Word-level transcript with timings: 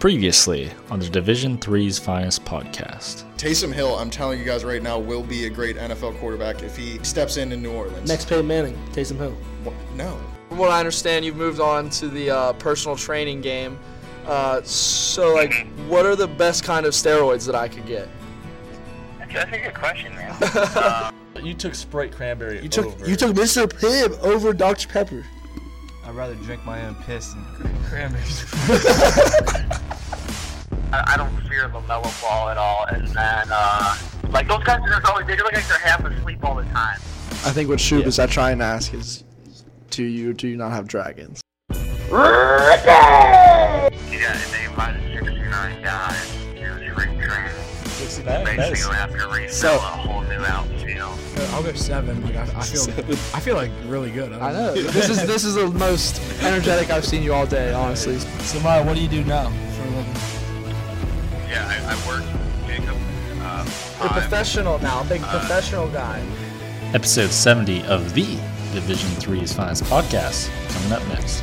Previously 0.00 0.70
on 0.88 0.98
the 0.98 1.10
Division 1.10 1.58
Three's 1.58 1.98
Finest 1.98 2.42
podcast. 2.46 3.24
Taysom 3.36 3.70
Hill, 3.70 3.96
I'm 3.96 4.08
telling 4.08 4.38
you 4.38 4.46
guys 4.46 4.64
right 4.64 4.82
now, 4.82 4.98
will 4.98 5.22
be 5.22 5.44
a 5.44 5.50
great 5.50 5.76
NFL 5.76 6.18
quarterback 6.18 6.62
if 6.62 6.74
he 6.74 6.98
steps 7.04 7.36
in 7.36 7.52
in 7.52 7.60
New 7.60 7.70
Orleans. 7.70 8.08
Next 8.08 8.26
Peyton 8.26 8.46
Manning, 8.46 8.78
Taysom 8.92 9.18
Hill. 9.18 9.36
What? 9.62 9.74
No. 9.96 10.18
From 10.48 10.56
what 10.56 10.70
I 10.70 10.78
understand, 10.78 11.26
you've 11.26 11.36
moved 11.36 11.60
on 11.60 11.90
to 11.90 12.08
the 12.08 12.30
uh, 12.30 12.52
personal 12.54 12.96
training 12.96 13.42
game. 13.42 13.78
Uh, 14.24 14.62
so, 14.62 15.34
like, 15.34 15.66
what 15.86 16.06
are 16.06 16.16
the 16.16 16.28
best 16.28 16.64
kind 16.64 16.86
of 16.86 16.94
steroids 16.94 17.44
that 17.44 17.54
I 17.54 17.68
could 17.68 17.84
get? 17.84 18.08
That's 19.18 19.52
a 19.52 19.58
good 19.60 19.74
question, 19.74 20.14
man. 20.14 20.34
uh, 20.42 21.10
You 21.42 21.52
took 21.52 21.74
Sprite 21.74 22.12
cranberry. 22.12 22.62
You 22.62 22.70
took 22.70 22.86
over. 22.86 23.06
you 23.06 23.16
took 23.16 23.36
Mr. 23.36 23.66
Pibb 23.68 24.18
over 24.20 24.54
Dr. 24.54 24.88
Pepper. 24.88 25.26
I'd 26.10 26.16
rather 26.16 26.34
drink 26.34 26.66
my 26.66 26.84
own 26.86 26.96
piss 27.06 27.34
than 27.34 27.44
cranberries. 27.84 28.44
I, 30.92 31.04
I 31.06 31.16
don't 31.16 31.30
fear 31.48 31.68
LaMelo 31.68 32.20
Ball 32.20 32.48
at 32.48 32.56
all. 32.58 32.84
And 32.86 33.06
then, 33.06 33.46
uh, 33.52 33.96
like, 34.30 34.48
those 34.48 34.64
guys 34.64 34.80
are 34.90 35.00
always, 35.08 35.28
they 35.28 35.36
look 35.36 35.52
like 35.52 35.64
they're 35.68 35.78
half 35.78 36.04
asleep 36.04 36.44
all 36.44 36.56
the 36.56 36.64
time. 36.64 36.96
I 37.44 37.52
think 37.52 37.68
what 37.68 37.78
Shub 37.78 38.06
is 38.06 38.16
that 38.16 38.28
trying 38.28 38.58
to 38.58 38.64
ask 38.64 38.92
is, 38.92 39.22
do 39.90 40.02
you 40.02 40.34
do 40.34 40.48
you 40.48 40.56
not 40.56 40.72
have 40.72 40.88
dragons? 40.88 41.40
Yeah, 41.70 41.78
and 43.78 44.52
they 44.52 44.64
invited 44.64 45.24
69 45.24 45.82
guys 45.84 46.28
to 46.56 46.90
spring 46.90 47.20
training. 47.20 47.52
69? 47.84 48.44
Basically, 48.44 48.56
Nice. 48.56 48.84
you 48.84 48.90
have 48.90 49.52
So- 49.52 49.76
a 49.76 49.78
whole 49.78 50.22
new 50.22 50.44
outfield. 51.40 51.54
I'll 51.54 51.62
go 51.62 51.76
seven. 51.78 52.22
Like 52.22 52.36
I, 52.36 52.42
I 52.42 52.62
feel, 52.62 53.16
I 53.34 53.40
feel 53.40 53.54
like 53.56 53.70
really 53.86 54.10
good. 54.10 54.32
I 54.32 54.52
know 54.52 54.74
this 54.74 55.08
is 55.08 55.26
this 55.26 55.44
is 55.44 55.54
the 55.54 55.68
most 55.68 56.20
energetic 56.42 56.90
I've 56.90 57.04
seen 57.04 57.22
you 57.22 57.32
all 57.32 57.46
day, 57.46 57.72
honestly. 57.72 58.18
So, 58.18 58.60
Maya, 58.60 58.84
what 58.84 58.96
do 58.96 59.02
you 59.02 59.08
do 59.08 59.24
now? 59.24 59.48
For 59.48 59.82
a 59.82 59.90
living. 59.90 60.14
Yeah, 61.48 61.66
I, 61.66 61.94
I 61.94 62.08
work 62.08 62.24
Jacob. 62.66 62.96
Uh, 63.40 63.64
You're 64.00 64.08
professional 64.10 64.78
now, 64.78 65.02
big 65.04 65.22
professional 65.22 65.88
guy. 65.88 66.24
Episode 66.92 67.30
70 67.30 67.84
of 67.84 68.14
the 68.14 68.24
Division 68.72 69.08
Three's 69.20 69.52
Finest 69.52 69.84
podcast 69.84 70.50
coming 70.72 70.92
up 70.92 71.06
next. 71.08 71.40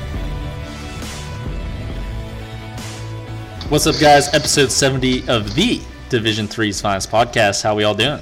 What's 3.70 3.86
up, 3.86 4.00
guys? 4.00 4.34
Episode 4.34 4.72
70 4.72 5.28
of 5.28 5.54
the 5.56 5.82
Division 6.10 6.48
Three's 6.48 6.80
Finest 6.80 7.12
podcast. 7.12 7.64
How 7.64 7.76
we 7.76 7.84
all 7.84 7.96
doing? 7.96 8.22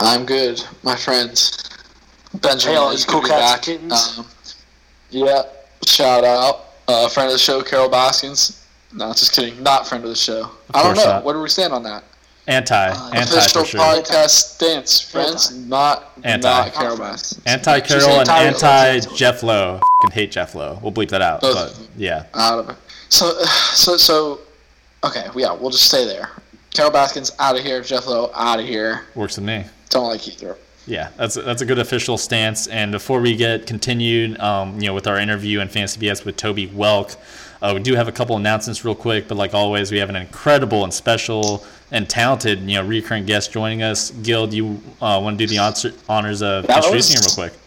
I'm 0.00 0.24
good, 0.26 0.62
my 0.82 0.96
friends. 0.96 1.64
Benjamin 2.34 2.74
Hey, 2.76 2.80
all 2.80 2.90
is 2.90 3.04
you 3.04 3.10
cool 3.12 3.20
good 3.20 3.28
to 3.28 3.34
be 3.34 3.40
cats 3.40 3.52
back. 3.54 3.62
kittens. 3.62 4.18
Um, 4.18 4.26
yeah, 5.10 5.42
shout 5.86 6.24
out, 6.24 6.66
uh, 6.86 7.08
friend 7.08 7.28
of 7.28 7.32
the 7.32 7.38
show, 7.38 7.62
Carole 7.62 7.88
Baskins. 7.88 8.64
No, 8.92 9.08
just 9.12 9.34
kidding. 9.34 9.62
Not 9.62 9.86
friend 9.86 10.02
of 10.04 10.10
the 10.10 10.16
show. 10.16 10.50
I 10.72 10.82
don't 10.82 10.96
know. 10.96 11.04
not. 11.04 11.24
Where 11.24 11.34
do 11.34 11.40
we 11.42 11.48
stand 11.48 11.72
on 11.72 11.82
that? 11.84 12.04
Anti, 12.46 12.88
anti 13.14 13.20
Official 13.36 13.60
for 13.62 13.66
sure. 13.66 13.80
podcast 13.80 14.30
stance, 14.30 15.00
friends. 15.00 15.54
Not 15.54 16.12
Anti. 16.24 16.48
not 16.48 16.72
Carole 16.72 16.96
Baskins. 16.96 17.42
Anti 17.44 17.80
She's 17.80 17.88
Carroll 18.04 18.20
and 18.20 18.28
anti- 18.30 18.88
anti 18.88 19.14
Jeff 19.14 19.42
Lowe. 19.42 19.80
Fucking 20.02 20.14
hate 20.14 20.30
Jeff 20.30 20.54
Lowe. 20.54 20.78
We'll 20.82 20.92
bleep 20.92 21.10
that 21.10 21.20
out. 21.20 21.42
Both 21.42 21.54
But 21.56 21.70
of 21.72 21.76
them. 21.78 21.88
yeah, 21.98 22.24
out 22.34 22.58
of 22.60 22.70
it. 22.70 22.76
So, 23.10 23.32
so, 23.74 23.96
so, 23.98 24.40
okay, 25.04 25.26
yeah, 25.36 25.52
we'll 25.52 25.70
just 25.70 25.84
stay 25.88 26.06
there. 26.06 26.30
Carole 26.72 26.90
Baskins 26.92 27.32
out 27.38 27.58
of 27.58 27.62
here. 27.64 27.82
Jeff 27.82 28.06
Lowe 28.06 28.30
out 28.34 28.60
of 28.60 28.64
here. 28.66 29.02
works 29.14 29.36
with 29.36 29.44
me. 29.44 29.64
Don't 29.88 30.06
like 30.06 30.26
either. 30.28 30.56
Yeah, 30.86 31.10
that's 31.16 31.34
that's 31.34 31.60
a 31.60 31.66
good 31.66 31.78
official 31.78 32.16
stance. 32.16 32.66
And 32.66 32.92
before 32.92 33.20
we 33.20 33.36
get 33.36 33.66
continued, 33.66 34.40
um, 34.40 34.80
you 34.80 34.86
know, 34.86 34.94
with 34.94 35.06
our 35.06 35.18
interview 35.18 35.60
and 35.60 35.70
fantasy 35.70 36.00
BS 36.00 36.24
with 36.24 36.36
Toby 36.36 36.66
Welk, 36.68 37.16
uh, 37.60 37.72
we 37.74 37.82
do 37.82 37.94
have 37.94 38.08
a 38.08 38.12
couple 38.12 38.36
announcements 38.36 38.84
real 38.84 38.94
quick. 38.94 39.28
But 39.28 39.36
like 39.36 39.52
always, 39.52 39.92
we 39.92 39.98
have 39.98 40.08
an 40.08 40.16
incredible 40.16 40.84
and 40.84 40.94
special 40.94 41.64
and 41.90 42.08
talented, 42.08 42.60
you 42.60 42.76
know, 42.76 42.86
recurring 42.86 43.26
guest 43.26 43.52
joining 43.52 43.82
us. 43.82 44.10
Gil, 44.10 44.46
do 44.46 44.56
you 44.56 44.80
uh, 45.02 45.20
want 45.22 45.38
to 45.38 45.46
do 45.46 45.50
the 45.50 45.58
honors- 45.58 45.86
honors 46.08 46.42
of 46.42 46.66
That 46.66 46.78
introducing 46.78 47.16
him 47.16 47.22
real 47.26 47.50
quick? 47.50 47.60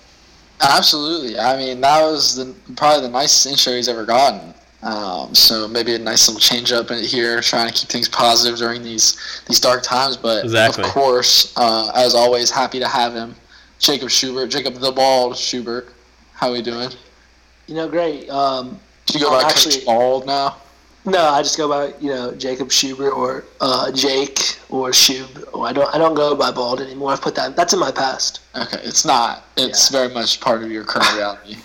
Absolutely. 0.61 1.39
I 1.39 1.57
mean, 1.57 1.81
that 1.81 2.01
was 2.01 2.35
the 2.35 2.55
probably 2.75 3.03
the 3.03 3.11
nicest 3.11 3.45
intro 3.47 3.73
he's 3.73 3.87
ever 3.87 4.05
gotten. 4.05 4.53
Um, 4.83 5.35
so 5.35 5.67
maybe 5.67 5.93
a 5.93 5.99
nice 5.99 6.27
little 6.27 6.39
change 6.39 6.71
up 6.71 6.89
in 6.89 7.03
here, 7.03 7.39
trying 7.41 7.67
to 7.67 7.73
keep 7.73 7.89
things 7.89 8.09
positive 8.09 8.57
during 8.57 8.81
these 8.81 9.41
these 9.47 9.59
dark 9.59 9.83
times. 9.83 10.17
But 10.17 10.43
Exactly. 10.43 10.83
of 10.83 10.89
course, 10.89 11.53
uh, 11.55 11.91
as 11.95 12.15
always, 12.15 12.49
happy 12.49 12.79
to 12.79 12.87
have 12.87 13.13
him. 13.13 13.35
Jacob 13.79 14.09
Schubert, 14.09 14.49
Jacob 14.49 14.75
the 14.75 14.91
Bald 14.91 15.37
Schubert. 15.37 15.89
How 16.33 16.49
are 16.49 16.53
we 16.53 16.61
doing? 16.63 16.89
You 17.67 17.75
know, 17.75 17.87
great. 17.87 18.27
Um, 18.29 18.79
Do 19.05 19.19
you 19.19 19.23
go 19.25 19.31
by 19.31 19.47
Actually- 19.47 19.75
Coach 19.75 19.85
Bald 19.85 20.25
now? 20.25 20.57
no, 21.05 21.19
I 21.29 21.41
just 21.41 21.57
go 21.57 21.67
by 21.67 21.93
you 21.99 22.09
know 22.13 22.31
Jacob 22.35 22.71
Schubert 22.71 23.13
or 23.13 23.43
uh, 23.59 23.91
Jake 23.91 24.59
or 24.69 24.89
Shub. 24.91 25.43
Or 25.53 25.67
I 25.67 25.73
don't 25.73 25.93
I 25.93 25.99
don't 25.99 26.15
go 26.15 26.35
by 26.35 26.49
Bald 26.51 26.81
anymore. 26.81 27.11
I've 27.11 27.21
put 27.21 27.35
that 27.35 27.55
that's 27.55 27.73
in 27.73 27.79
my 27.79 27.91
past. 27.91 28.39
Okay, 28.55 28.79
it's 28.83 29.05
not. 29.05 29.45
It's 29.57 29.89
very 29.89 30.09
much 30.11 30.39
part 30.41 30.63
of 30.63 30.71
your 30.71 30.83
current 30.85 31.11
reality. 31.13 31.57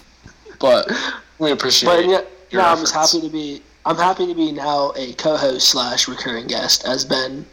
But 0.59 0.91
we 1.39 1.51
appreciate. 1.53 1.89
But 1.89 2.07
yeah, 2.07 2.21
your 2.51 2.63
no, 2.63 2.69
I'm 2.69 2.79
just 2.79 2.95
happy 2.95 3.21
to 3.21 3.29
be. 3.29 3.63
I'm 3.85 3.97
happy 3.97 4.27
to 4.27 4.35
be 4.35 4.51
now 4.51 4.93
a 4.97 5.13
co-host 5.13 5.69
slash 5.69 6.09
recurring 6.09 6.49
guest, 6.49 6.85
as 6.87 7.05
Ben 7.05 7.47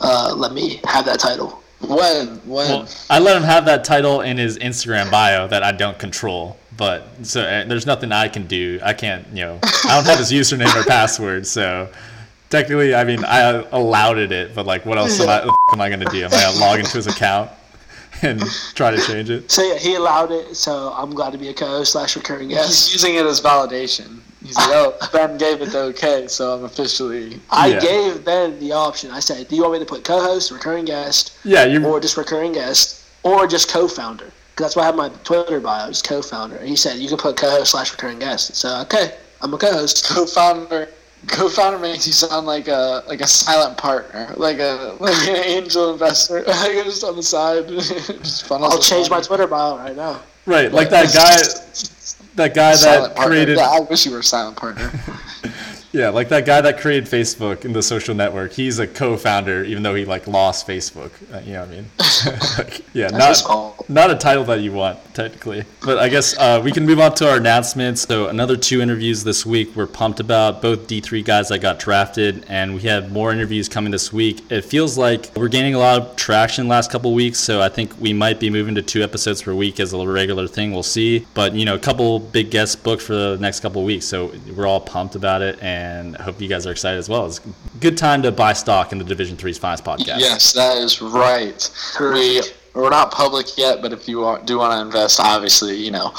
uh, 0.00 0.34
let 0.36 0.52
me 0.52 0.80
have 0.84 1.04
that 1.06 1.20
title. 1.20 1.62
When 1.80 2.38
when 2.46 2.68
Well, 2.68 2.88
I 3.10 3.18
let 3.18 3.36
him 3.36 3.42
have 3.42 3.66
that 3.66 3.84
title 3.84 4.22
in 4.22 4.38
his 4.38 4.58
Instagram 4.58 5.10
bio 5.10 5.46
that 5.48 5.62
I 5.62 5.72
don't 5.72 5.98
control. 5.98 6.56
But 6.76 7.06
so 7.22 7.42
uh, 7.42 7.64
there's 7.64 7.86
nothing 7.86 8.10
I 8.10 8.28
can 8.28 8.46
do. 8.46 8.80
I 8.82 8.94
can't, 8.94 9.26
you 9.28 9.44
know, 9.44 9.60
I 9.62 9.94
don't 9.96 10.06
have 10.06 10.18
his 10.18 10.32
username 10.32 10.74
or 10.74 10.84
password. 10.84 11.46
So 11.46 11.88
technically, 12.50 12.94
I 12.94 13.04
mean, 13.04 13.24
I 13.24 13.64
allowed 13.70 14.18
it, 14.18 14.32
it 14.32 14.54
but 14.54 14.66
like, 14.66 14.84
what 14.84 14.98
else 14.98 15.20
am 15.20 15.28
I, 15.28 15.42
am 15.72 15.80
I 15.80 15.88
going 15.88 16.00
to 16.00 16.10
do? 16.10 16.24
Am 16.24 16.32
I 16.32 16.40
going 16.40 16.54
to 16.54 16.60
log 16.60 16.78
into 16.80 16.96
his 16.96 17.06
account 17.06 17.50
and 18.24 18.40
try 18.74 18.90
to 18.90 19.00
change 19.00 19.30
it? 19.30 19.50
So 19.50 19.62
yeah, 19.62 19.78
he 19.78 19.94
allowed 19.94 20.32
it. 20.32 20.56
So 20.56 20.92
I'm 20.96 21.10
glad 21.10 21.32
to 21.32 21.38
be 21.38 21.48
a 21.48 21.54
co-host 21.54 21.92
slash 21.92 22.16
recurring 22.16 22.48
guest. 22.48 22.68
he's 22.68 22.92
using 22.94 23.14
it 23.16 23.26
as 23.26 23.40
validation. 23.40 24.20
He's 24.44 24.56
like, 24.56 24.68
oh, 24.72 24.94
Ben 25.12 25.38
gave 25.38 25.62
it 25.62 25.70
the 25.70 25.78
okay, 25.94 26.26
so 26.28 26.54
I'm 26.54 26.64
officially. 26.64 27.40
I 27.50 27.68
Yeah. 27.68 27.80
gave 27.80 28.24
Ben 28.24 28.58
the 28.60 28.72
option. 28.72 29.10
I 29.10 29.20
said, 29.20 29.48
"Do 29.48 29.56
you 29.56 29.62
want 29.62 29.74
me 29.74 29.78
to 29.80 29.86
put 29.86 30.04
co-host, 30.04 30.50
recurring 30.50 30.84
guest, 30.84 31.38
Yeah, 31.44 31.64
you 31.64 31.82
or 31.84 31.98
just 32.00 32.16
recurring 32.18 32.52
guest, 32.52 33.00
or 33.22 33.46
just 33.46 33.68
co-founder?" 33.70 34.26
Because 34.26 34.64
that's 34.66 34.76
why 34.76 34.82
I 34.82 34.86
have 34.86 34.96
my 34.96 35.08
Twitter 35.24 35.60
bio, 35.60 35.88
just 35.88 36.06
co-founder. 36.06 36.56
And 36.56 36.68
he 36.68 36.76
said, 36.76 36.98
"You 36.98 37.08
can 37.08 37.16
put 37.16 37.36
co-host 37.38 37.70
slash 37.70 37.90
recurring 37.92 38.18
guest." 38.18 38.54
So 38.54 38.80
okay, 38.82 39.14
I'm 39.40 39.54
a 39.54 39.58
co-host. 39.58 40.04
Co-founder, 40.08 40.88
co-founder 41.28 41.78
makes 41.78 42.06
you 42.06 42.12
sound 42.12 42.46
like 42.46 42.68
a 42.68 43.02
like 43.06 43.20
a 43.20 43.26
silent 43.26 43.76
partner, 43.76 44.32
like 44.36 44.58
a 44.58 44.96
like 45.00 45.16
an 45.28 45.36
angel 45.44 45.92
investor, 45.92 46.42
like 46.46 46.72
just 46.84 47.04
on 47.04 47.16
the 47.16 47.22
side. 47.22 47.68
just 47.68 48.50
I'll 48.50 48.76
the 48.76 48.82
change 48.82 49.10
my. 49.10 49.20
Twitter 49.20 49.46
bio 49.46 49.76
right 49.76 49.96
now. 49.96 50.20
right, 50.46 50.72
like 50.72 50.90
that 50.90 51.12
guy, 51.12 51.36
that 52.36 52.54
guy 52.54 52.76
that 52.76 53.14
partner. 53.14 53.26
created, 53.26 53.56
Yeah, 53.56 53.68
I 53.68 53.80
wish 53.80 54.04
you 54.06 54.12
were 54.12 54.18
a 54.18 54.24
silent 54.24 54.56
partner. 54.56 54.92
Yeah, 55.94 56.08
like 56.08 56.28
that 56.30 56.44
guy 56.44 56.60
that 56.60 56.80
created 56.80 57.08
Facebook 57.08 57.64
in 57.64 57.72
the 57.72 57.82
social 57.82 58.16
network. 58.16 58.52
He's 58.52 58.80
a 58.80 58.86
co-founder, 58.86 59.62
even 59.62 59.84
though 59.84 59.94
he 59.94 60.04
like 60.04 60.26
lost 60.26 60.66
Facebook. 60.66 61.12
Uh, 61.32 61.38
you 61.40 61.52
know 61.52 61.60
what 61.60 61.68
I 61.68 61.72
mean? 61.72 61.90
Like, 62.58 62.84
yeah, 62.94 63.08
not 63.08 63.42
not 63.88 64.10
a 64.10 64.14
title 64.14 64.44
that 64.44 64.60
you 64.60 64.72
want 64.72 64.98
technically 65.14 65.62
but 65.84 65.98
i 65.98 66.08
guess 66.08 66.36
uh, 66.38 66.60
we 66.64 66.72
can 66.72 66.86
move 66.86 66.98
on 66.98 67.14
to 67.14 67.28
our 67.28 67.36
announcements 67.36 68.02
so 68.02 68.28
another 68.28 68.56
two 68.56 68.80
interviews 68.80 69.24
this 69.24 69.44
week 69.44 69.74
we're 69.76 69.86
pumped 69.86 70.20
about 70.20 70.62
both 70.62 70.86
d3 70.86 71.22
guys 71.24 71.48
that 71.48 71.58
got 71.58 71.78
drafted 71.78 72.44
and 72.48 72.74
we 72.74 72.80
have 72.82 73.12
more 73.12 73.30
interviews 73.30 73.68
coming 73.68 73.90
this 73.90 74.12
week 74.12 74.40
it 74.50 74.62
feels 74.64 74.96
like 74.96 75.30
we're 75.36 75.48
gaining 75.48 75.74
a 75.74 75.78
lot 75.78 76.00
of 76.00 76.16
traction 76.16 76.66
last 76.66 76.90
couple 76.90 77.12
weeks 77.12 77.38
so 77.38 77.60
i 77.60 77.68
think 77.68 77.92
we 78.00 78.12
might 78.12 78.40
be 78.40 78.48
moving 78.48 78.74
to 78.74 78.82
two 78.82 79.02
episodes 79.02 79.42
per 79.42 79.52
week 79.52 79.78
as 79.78 79.92
a 79.92 80.08
regular 80.08 80.48
thing 80.48 80.72
we'll 80.72 80.82
see 80.82 81.26
but 81.34 81.52
you 81.54 81.66
know 81.66 81.74
a 81.74 81.78
couple 81.78 82.18
big 82.18 82.50
guests 82.50 82.74
booked 82.74 83.02
for 83.02 83.14
the 83.14 83.36
next 83.38 83.60
couple 83.60 83.84
weeks 83.84 84.06
so 84.06 84.32
we're 84.56 84.66
all 84.66 84.80
pumped 84.80 85.14
about 85.14 85.42
it 85.42 85.62
and 85.62 85.83
hope 86.20 86.40
you 86.40 86.48
guys 86.48 86.66
are 86.66 86.70
excited 86.72 86.98
as 86.98 87.08
well 87.08 87.26
it's 87.26 87.38
a 87.38 87.42
good 87.80 87.96
time 87.96 88.22
to 88.22 88.30
buy 88.32 88.52
stock 88.52 88.92
in 88.92 88.98
the 88.98 89.04
division 89.04 89.36
3's 89.36 89.58
finest 89.58 89.84
podcast 89.84 90.18
Yes, 90.18 90.52
that 90.52 90.76
is 90.78 91.00
right. 91.00 91.70
We 92.00 92.42
we're 92.74 92.90
not 92.90 93.12
public 93.12 93.56
yet, 93.56 93.80
but 93.82 93.92
if 93.92 94.08
you 94.08 94.16
do 94.46 94.58
want 94.58 94.72
to 94.72 94.80
invest, 94.80 95.20
obviously, 95.20 95.76
you 95.76 95.92
know, 95.92 96.12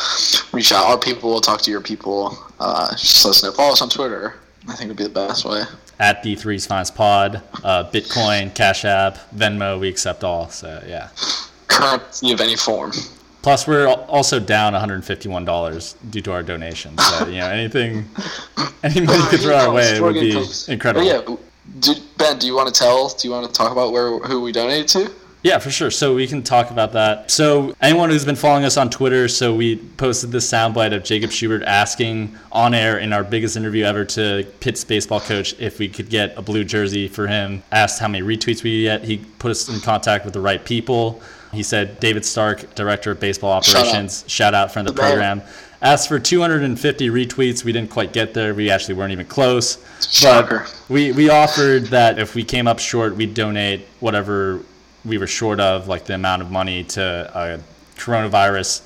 reach 0.53 0.71
out. 0.71 0.85
Our 0.85 0.97
people 0.97 1.29
will 1.29 1.41
talk 1.41 1.61
to 1.63 1.71
your 1.71 1.81
people. 1.81 2.37
Uh, 2.61 2.91
just 2.91 3.25
let 3.25 3.31
us 3.31 3.43
know. 3.43 3.51
Follow 3.51 3.73
us 3.73 3.81
on 3.81 3.89
Twitter. 3.89 4.35
I 4.69 4.75
think 4.75 4.85
it 4.85 4.87
would 4.87 4.97
be 4.97 5.03
the 5.03 5.09
best 5.09 5.43
way. 5.43 5.63
at 5.99 6.23
D3's 6.23 6.65
Finest 6.65 6.95
Pod, 6.95 7.41
uh, 7.63 7.89
Bitcoin, 7.91 8.55
Cash 8.55 8.85
App, 8.85 9.17
Venmo, 9.35 9.77
we 9.79 9.89
accept 9.89 10.23
all. 10.23 10.49
So 10.49 10.81
yeah. 10.87 11.09
Currency 11.67 12.31
of 12.31 12.39
any 12.39 12.55
form. 12.55 12.93
Plus, 13.45 13.67
we're 13.67 13.87
also 13.87 14.39
down 14.39 14.73
$151 14.73 15.95
due 16.09 16.21
to 16.21 16.31
our 16.31 16.41
donations. 16.41 17.05
So 17.05 17.27
you 17.27 17.37
know, 17.37 17.47
anything, 17.47 18.05
any 18.83 19.01
money 19.01 19.19
you 19.19 19.29
could 19.29 19.39
throw 19.39 19.55
our 19.55 19.71
way 19.71 20.01
would 20.01 20.15
be 20.15 20.31
incredible. 20.67 21.05
But 21.05 21.29
yeah, 21.29 21.35
do, 21.79 21.93
Ben, 22.17 22.39
do 22.39 22.47
you 22.47 22.55
want 22.55 22.73
to 22.73 22.79
tell? 22.79 23.09
Do 23.09 23.27
you 23.27 23.31
want 23.31 23.45
to 23.45 23.53
talk 23.53 23.71
about 23.71 23.91
where 23.91 24.17
who 24.17 24.41
we 24.41 24.51
donated 24.51 24.87
to? 24.87 25.11
Yeah, 25.43 25.59
for 25.59 25.69
sure. 25.69 25.91
So 25.91 26.15
we 26.15 26.25
can 26.25 26.41
talk 26.41 26.71
about 26.71 26.93
that. 26.93 27.29
So 27.29 27.75
anyone 27.81 28.09
who's 28.09 28.25
been 28.25 28.35
following 28.35 28.65
us 28.65 28.77
on 28.77 28.89
Twitter, 28.89 29.27
so 29.27 29.53
we 29.53 29.75
posted 29.75 30.31
this 30.31 30.51
soundbite 30.51 30.95
of 30.95 31.03
Jacob 31.03 31.29
Schubert 31.29 31.61
asking 31.61 32.35
on 32.51 32.73
air 32.73 32.97
in 32.97 33.13
our 33.13 33.23
biggest 33.23 33.55
interview 33.55 33.85
ever 33.85 34.05
to 34.05 34.47
Pitt's 34.59 34.83
baseball 34.83 35.19
coach 35.19 35.53
if 35.59 35.77
we 35.77 35.87
could 35.87 36.09
get 36.09 36.35
a 36.35 36.41
blue 36.41 36.63
jersey 36.63 37.07
for 37.07 37.27
him. 37.27 37.61
Asked 37.71 37.99
how 37.99 38.07
many 38.07 38.25
retweets 38.25 38.63
we 38.63 38.81
get. 38.81 39.03
He 39.03 39.17
put 39.37 39.51
us 39.51 39.69
in 39.69 39.81
contact 39.81 40.25
with 40.25 40.33
the 40.33 40.41
right 40.41 40.65
people. 40.65 41.21
He 41.55 41.63
said 41.63 41.99
David 41.99 42.25
Stark, 42.25 42.75
director 42.75 43.11
of 43.11 43.19
baseball 43.19 43.51
operations, 43.51 44.23
shout 44.27 44.53
out, 44.53 44.71
friend 44.71 44.87
of 44.87 44.95
the 44.95 45.01
program. 45.01 45.41
Asked 45.81 46.07
for 46.07 46.19
250 46.19 47.09
retweets. 47.09 47.63
We 47.63 47.71
didn't 47.71 47.91
quite 47.91 48.11
get 48.13 48.33
there. 48.33 48.53
We 48.53 48.69
actually 48.69 48.95
weren't 48.95 49.11
even 49.11 49.27
close. 49.27 49.83
Shocker. 50.09 50.59
But 50.59 50.89
we, 50.89 51.11
we 51.11 51.29
offered 51.29 51.83
that 51.87 52.17
if 52.17 52.33
we 52.33 52.43
came 52.43 52.67
up 52.67 52.79
short, 52.79 53.15
we'd 53.15 53.33
donate 53.33 53.85
whatever 53.99 54.61
we 55.03 55.17
were 55.17 55.27
short 55.27 55.59
of, 55.59 55.87
like 55.87 56.05
the 56.05 56.15
amount 56.15 56.41
of 56.41 56.49
money 56.49 56.83
to 56.83 57.31
a 57.35 57.59
coronavirus 57.99 58.81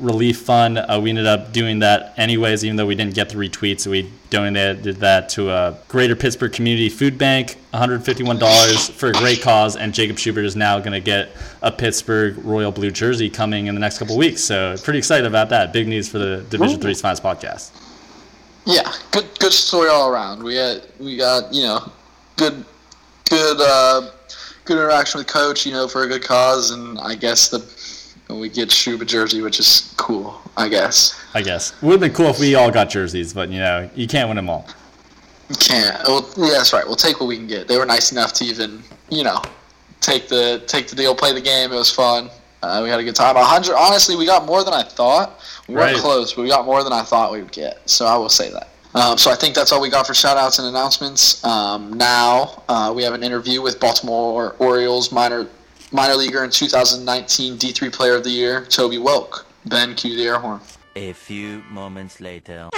relief 0.00 0.40
fund. 0.40 0.78
Uh, 0.78 1.00
we 1.02 1.10
ended 1.10 1.26
up 1.26 1.52
doing 1.52 1.78
that 1.80 2.14
anyways, 2.16 2.64
even 2.64 2.76
though 2.76 2.86
we 2.86 2.94
didn't 2.94 3.14
get 3.14 3.28
the 3.28 3.36
retweets. 3.36 3.86
We 3.86 4.10
donated 4.30 4.96
that 4.96 5.28
to 5.30 5.50
a 5.50 5.76
Greater 5.88 6.16
Pittsburgh 6.16 6.52
Community 6.52 6.88
Food 6.88 7.16
Bank, 7.16 7.56
$151 7.72 8.90
for 8.92 9.10
a 9.10 9.12
great 9.12 9.42
cause. 9.42 9.76
And 9.76 9.94
Jacob 9.94 10.18
Schubert 10.18 10.44
is 10.44 10.56
now 10.56 10.78
going 10.78 10.92
to 10.92 11.00
get 11.00 11.30
a 11.62 11.70
Pittsburgh 11.70 12.36
Royal 12.44 12.72
Blue 12.72 12.90
jersey 12.90 13.30
coming 13.30 13.66
in 13.66 13.74
the 13.74 13.80
next 13.80 13.98
couple 13.98 14.16
weeks. 14.16 14.42
So 14.42 14.76
pretty 14.82 14.98
excited 14.98 15.26
about 15.26 15.48
that. 15.50 15.72
Big 15.72 15.86
news 15.86 16.08
for 16.08 16.18
the 16.18 16.44
Division 16.50 16.80
Three 16.80 16.94
finest 16.94 17.22
podcast. 17.22 17.70
Yeah, 18.66 18.90
good 19.10 19.28
good 19.38 19.52
story 19.52 19.90
all 19.90 20.08
around. 20.08 20.42
We 20.42 20.54
had 20.54 20.82
we 20.98 21.16
got 21.16 21.52
you 21.52 21.62
know 21.62 21.92
good 22.36 22.64
good 23.28 23.58
uh, 23.60 24.10
good 24.64 24.78
interaction 24.78 25.18
with 25.18 25.26
coach. 25.26 25.66
You 25.66 25.72
know 25.72 25.86
for 25.86 26.04
a 26.04 26.08
good 26.08 26.22
cause, 26.22 26.70
and 26.70 26.98
I 26.98 27.14
guess 27.14 27.50
the 27.50 27.58
we 28.40 28.48
get 28.48 28.70
Shuba 28.70 29.04
jersey, 29.04 29.40
which 29.42 29.58
is 29.60 29.92
cool. 29.96 30.40
I 30.56 30.68
guess 30.68 31.20
I 31.34 31.42
guess 31.42 31.80
would 31.82 31.92
have 31.92 32.00
been 32.00 32.12
cool 32.12 32.26
if 32.26 32.38
we 32.38 32.54
all 32.54 32.70
got 32.70 32.90
jerseys, 32.90 33.32
but 33.32 33.48
you 33.50 33.58
know 33.58 33.88
you 33.94 34.06
can't 34.06 34.28
win 34.28 34.36
them 34.36 34.48
all. 34.48 34.66
you 35.48 35.56
can't. 35.56 35.96
Well, 36.06 36.28
yeah, 36.36 36.48
that's 36.58 36.72
right. 36.72 36.86
We'll 36.86 36.96
take 36.96 37.20
what 37.20 37.26
we 37.26 37.36
can 37.36 37.46
get. 37.46 37.66
They 37.68 37.76
were 37.78 37.86
nice 37.86 38.12
enough 38.12 38.32
to 38.34 38.44
even 38.44 38.82
you 39.10 39.24
know 39.24 39.40
take 40.00 40.28
the 40.28 40.62
take 40.66 40.88
the 40.88 40.96
deal, 40.96 41.14
play 41.14 41.32
the 41.32 41.40
game. 41.40 41.72
It 41.72 41.76
was 41.76 41.90
fun. 41.90 42.30
Uh, 42.62 42.80
we 42.82 42.88
had 42.88 42.98
a 43.00 43.04
good 43.04 43.16
time. 43.16 43.36
A 43.36 43.44
hundred. 43.44 43.74
Honestly, 43.76 44.16
we 44.16 44.24
got 44.26 44.46
more 44.46 44.64
than 44.64 44.72
I 44.74 44.82
thought. 44.84 45.40
We 45.68 45.74
weren't 45.74 45.92
Right. 45.94 46.00
close, 46.00 46.32
but 46.32 46.42
we 46.42 46.48
got 46.48 46.64
more 46.64 46.82
than 46.84 46.92
I 46.92 47.02
thought 47.02 47.32
we 47.32 47.40
would 47.42 47.52
get. 47.52 47.88
So 47.88 48.06
I 48.06 48.16
will 48.16 48.28
say 48.30 48.50
that. 48.50 48.68
Um, 48.94 49.18
so 49.18 49.30
I 49.30 49.34
think 49.34 49.54
that's 49.56 49.72
all 49.72 49.80
we 49.82 49.90
got 49.90 50.06
for 50.06 50.14
shout 50.14 50.36
outs 50.36 50.60
and 50.60 50.68
announcements. 50.68 51.44
Um, 51.44 51.92
now 51.94 52.62
uh, 52.68 52.92
we 52.94 53.02
have 53.02 53.12
an 53.12 53.22
interview 53.24 53.60
with 53.60 53.80
Baltimore 53.80 54.54
Orioles 54.60 55.10
minor 55.10 55.48
minor 55.94 56.16
leaguer 56.16 56.42
and 56.42 56.52
2019 56.52 57.56
D3 57.56 57.92
Player 57.92 58.16
of 58.16 58.24
the 58.24 58.30
Year, 58.30 58.64
Toby 58.64 58.96
Welk. 58.96 59.44
Ben, 59.66 59.94
cue 59.94 60.16
the 60.16 60.24
air 60.24 60.40
horn. 60.40 60.60
A 60.96 61.12
few 61.12 61.62
moments 61.70 62.20
later. 62.20 62.68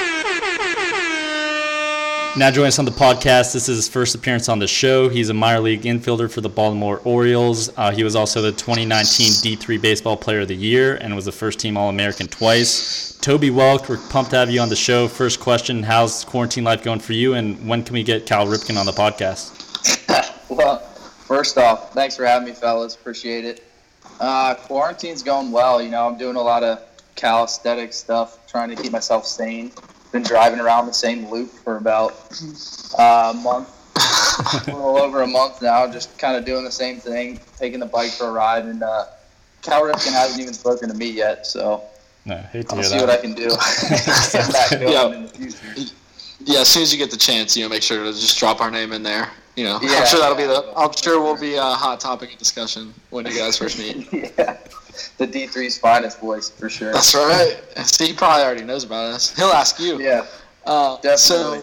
Now 2.37 2.51
joining 2.51 2.69
us 2.69 2.79
on 2.79 2.85
the 2.85 2.91
podcast. 2.91 3.55
This 3.55 3.71
is 3.71 3.77
his 3.77 3.89
first 3.89 4.15
appearance 4.15 4.51
on 4.51 4.59
the 4.59 4.67
show. 4.67 5.09
He's 5.09 5.31
a 5.31 5.35
minor 5.35 5.61
league 5.61 5.83
infielder 5.83 6.31
for 6.31 6.43
the 6.43 6.51
Baltimore 6.51 7.01
Orioles. 7.05 7.73
Uh, 7.79 7.91
he 7.91 8.05
was 8.05 8.15
also 8.15 8.43
the 8.43 8.53
2019 8.53 9.57
D3 9.57 9.81
Baseball 9.81 10.19
Player 10.19 10.41
of 10.41 10.49
the 10.49 10.55
Year 10.55 10.97
and 10.97 11.17
was 11.17 11.25
the 11.25 11.33
first 11.33 11.59
team 11.59 11.79
All 11.79 11.89
American 11.89 12.27
twice. 12.27 13.17
Toby 13.23 13.49
Welk, 13.49 13.89
we're 13.89 13.97
pumped 14.11 14.33
to 14.33 14.37
have 14.37 14.51
you 14.51 14.61
on 14.61 14.69
the 14.69 14.77
show. 14.77 15.09
First 15.09 15.41
question 15.41 15.83
How's 15.83 16.23
quarantine 16.23 16.65
life 16.65 16.83
going 16.83 17.01
for 17.01 17.15
you, 17.15 17.33
and 17.33 17.67
when 17.67 17.83
can 17.83 17.95
we 17.95 18.03
get 18.03 18.27
Cal 18.27 18.47
Ripken 18.47 18.79
on 18.79 18.85
the 18.85 18.93
podcast? 18.93 19.55
well, 20.51 20.86
first 21.27 21.59
off, 21.59 21.93
thanks 21.93 22.17
for 22.17 22.25
having 22.25 22.47
me, 22.49 22.55
fellas. 22.55 22.95
Appreciate 22.95 23.45
it. 23.45 23.63
Uh, 24.21 24.55
quarantine's 24.55 25.23
going 25.23 25.51
well. 25.53 25.83
You 25.83 25.91
know, 25.91 26.07
I'm 26.09 26.17
doing 26.19 26.37
a 26.37 26.43
lot 26.43 26.63
of 26.63 26.81
calisthenic 27.17 27.93
stuff, 27.93 28.47
trying 28.47 28.75
to 28.75 28.81
keep 28.81 28.93
myself 28.93 29.27
sane. 29.27 29.73
Been 30.13 30.23
driving 30.23 30.61
around 30.61 30.87
the 30.87 30.93
same 30.95 31.29
loop 31.29 31.51
for 31.51 31.77
about 31.77 32.13
uh, 32.99 33.33
a 33.35 33.39
month, 33.43 33.69
a 33.97 34.73
little 34.73 34.97
over 34.99 35.23
a 35.23 35.27
month 35.27 35.61
now, 35.61 35.91
just 35.91 36.17
kind 36.19 36.37
of 36.37 36.45
doing 36.45 36.65
the 36.65 36.71
same 36.71 36.99
thing, 36.99 37.41
taking 37.59 37.81
the 37.81 37.87
bike 37.87 38.13
for 38.13 38.29
a 38.29 38.33
ride. 38.33 38.65
And 38.65 38.83
uh, 38.83 39.07
Cal 39.63 39.83
Ripken 39.83 40.13
hasn't 40.13 40.41
even 40.41 40.55
spoken 40.55 40.89
to 40.89 40.95
me 40.95 41.11
yet, 41.11 41.47
so 41.47 41.83
No, 42.25 42.37
hate 42.37 42.69
to 42.69 42.77
I'll 42.77 42.81
hear 42.81 42.85
see 42.85 42.99
that. 42.99 43.09
what 43.09 43.11
I 43.11 43.17
can 43.21 43.35
do. 43.35 43.49
Get 44.33 44.53
back 44.53 44.71
going 44.71 44.93
Yeah. 44.93 45.07
in 45.17 45.23
the 45.25 45.29
future. 45.29 45.93
Yeah, 46.45 46.61
as 46.61 46.69
soon 46.69 46.83
as 46.85 46.93
you 46.93 46.99
get 46.99 47.11
the 47.11 47.17
chance, 47.17 47.57
you 47.57 47.65
know, 47.65 47.69
make 47.69 47.83
sure 47.83 48.05
to 48.05 48.13
just 48.13 48.39
drop 48.39 48.61
our 48.61 48.71
name 48.71 48.93
in 48.93 49.03
there. 49.03 49.29
You 49.57 49.65
know, 49.65 49.79
Yeah, 49.83 49.99
I'm 50.01 50.07
sure 50.07 50.21
that'll 50.21 50.39
yeah. 50.39 50.47
be 50.47 50.67
the. 50.67 50.73
I'm 50.77 50.93
sure 50.93 51.21
we'll 51.23 51.41
be 51.41 51.55
a 51.55 51.63
hot 51.63 51.99
topic 51.99 52.33
of 52.33 52.39
discussion 52.39 52.93
when 53.11 53.25
you 53.27 53.35
guys 53.37 53.57
first 53.59 53.79
meet. 53.79 54.07
yeah, 54.13 54.59
the 55.19 55.27
D3's 55.27 55.79
finest 55.79 56.21
voice 56.21 56.51
for 56.51 56.69
sure. 56.69 56.93
That's 56.93 57.15
right. 57.15 57.57
See, 57.85 58.09
he 58.09 58.13
probably 58.13 58.45
already 58.45 58.65
knows 58.65 58.85
about 58.85 59.07
us. 59.15 59.35
He'll 59.35 59.47
ask 59.47 59.81
you. 59.81 59.99
Yeah, 60.01 60.27
Uh, 60.67 60.97
definitely. 61.01 61.17
So, 61.17 61.63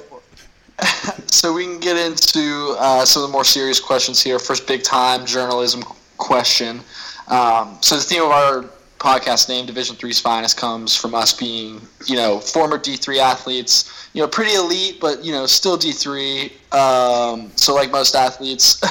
so 1.28 1.54
we 1.54 1.66
can 1.66 1.80
get 1.80 1.98
into 1.98 2.76
uh, 2.80 3.06
some 3.06 3.22
of 3.24 3.30
the 3.30 3.32
more 3.32 3.44
serious 3.46 3.80
questions 3.80 4.22
here. 4.24 4.40
First, 4.40 4.66
big 4.68 4.82
time 4.84 5.26
journalism 5.26 5.84
question. 6.18 6.82
Um, 7.28 7.78
so 7.82 7.96
the 7.96 8.02
theme 8.02 8.24
of 8.24 8.32
our 8.32 8.66
podcast 9.04 9.50
name, 9.50 9.66
Division 9.66 9.98
Three's 9.98 10.22
Finest, 10.22 10.56
comes 10.56 10.96
from 10.96 11.14
us 11.14 11.34
being, 11.34 11.82
you 12.08 12.16
know, 12.16 12.40
former 12.40 12.78
D 12.78 12.96
three 12.96 13.20
athletes. 13.20 14.10
You 14.14 14.22
know, 14.22 14.28
pretty 14.28 14.54
elite, 14.54 15.00
but 15.02 15.24
you 15.26 15.34
know, 15.34 15.46
still 15.46 15.76
D 15.76 15.92
three. 15.92 16.54
Um, 16.72 17.52
so 17.56 17.76
like 17.76 17.92
most 17.92 18.16
athletes, 18.16 18.82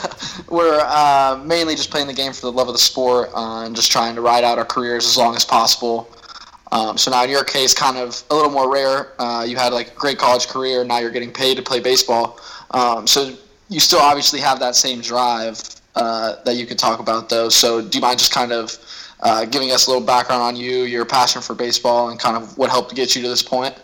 we're 0.51 0.81
uh, 0.81 1.43
mainly 1.45 1.75
just 1.75 1.91
playing 1.91 2.09
the 2.09 2.13
game 2.13 2.35
for 2.35 2.43
the 2.43 2.53
love 2.53 2.69
of 2.69 2.75
the 2.75 2.79
sport 2.79 3.31
uh, 3.35 3.65
and 3.65 3.75
just 3.75 3.91
trying 3.91 4.15
to 4.15 4.21
ride 4.21 4.45
out 4.45 4.59
our 4.59 4.67
careers 4.67 5.07
as 5.07 5.17
long 5.17 5.35
as 5.35 5.47
possible. 5.47 6.11
Um, 6.73 6.99
so 6.99 7.11
now 7.11 7.25
in 7.25 7.31
your 7.31 7.45
case, 7.45 7.73
kind 7.73 7.97
of 7.97 8.23
a 8.31 8.35
little 8.35 8.51
more 8.51 8.71
rare. 8.71 9.13
Uh, 9.19 9.45
you 9.49 9.57
had 9.57 9.73
like 9.73 9.93
a 9.93 9.95
great 9.95 10.19
college 10.19 10.47
career. 10.47 10.85
Now 10.85 10.99
you're 10.99 11.11
getting 11.11 11.33
paid 11.33 11.57
to 11.57 11.63
play 11.63 11.81
baseball. 11.81 12.39
Um, 12.73 13.07
so 13.07 13.35
you 13.71 13.81
still 13.81 14.01
obviously 14.01 14.41
have 14.41 14.59
that 14.61 14.77
same 14.77 15.01
drive 15.01 15.59
uh, 15.95 16.37
that 16.45 16.57
you 16.57 16.67
could 16.67 16.79
talk 16.79 17.01
about, 17.01 17.29
though. 17.29 17.49
So 17.49 17.81
do 17.81 17.99
you 17.99 18.03
mind 18.03 18.19
just 18.19 18.33
kind 18.33 18.53
of 18.53 18.79
uh, 19.23 19.45
giving 19.47 19.71
us 19.71 19.87
a 19.87 19.91
little 19.91 20.05
background 20.05 20.43
on 20.43 20.57
you, 20.57 20.83
your 20.83 21.05
passion 21.05 21.41
for 21.41 21.55
baseball, 21.55 22.11
and 22.11 22.21
kind 22.21 22.37
of 22.37 22.59
what 22.59 22.71
helped 22.71 22.95
get 22.95 23.17
you 23.17 23.23
to 23.23 23.29
this 23.29 23.43
point? 23.43 23.75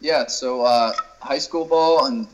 Yeah, 0.00 0.26
so 0.26 0.62
uh, 0.62 0.92
high 1.20 1.38
school 1.38 1.64
ball 1.64 2.06
and 2.06 2.26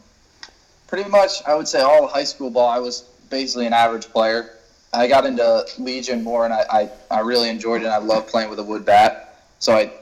pretty 0.86 1.08
much 1.08 1.42
I 1.46 1.54
would 1.54 1.68
say 1.68 1.80
all 1.80 2.06
high 2.06 2.24
school 2.24 2.50
ball, 2.50 2.68
I 2.68 2.78
was 2.78 3.02
basically 3.30 3.66
an 3.66 3.74
average 3.74 4.06
player. 4.06 4.50
I 4.92 5.06
got 5.06 5.26
into 5.26 5.66
Legion 5.78 6.24
more 6.24 6.46
and 6.46 6.54
I, 6.54 6.64
I, 6.70 6.90
I 7.10 7.20
really 7.20 7.50
enjoyed 7.50 7.82
it 7.82 7.84
and 7.84 7.92
I 7.92 7.98
love 7.98 8.26
playing 8.26 8.48
with 8.48 8.58
a 8.58 8.64
wood 8.64 8.86
bat. 8.86 9.44
So 9.58 9.74
I 9.74 9.92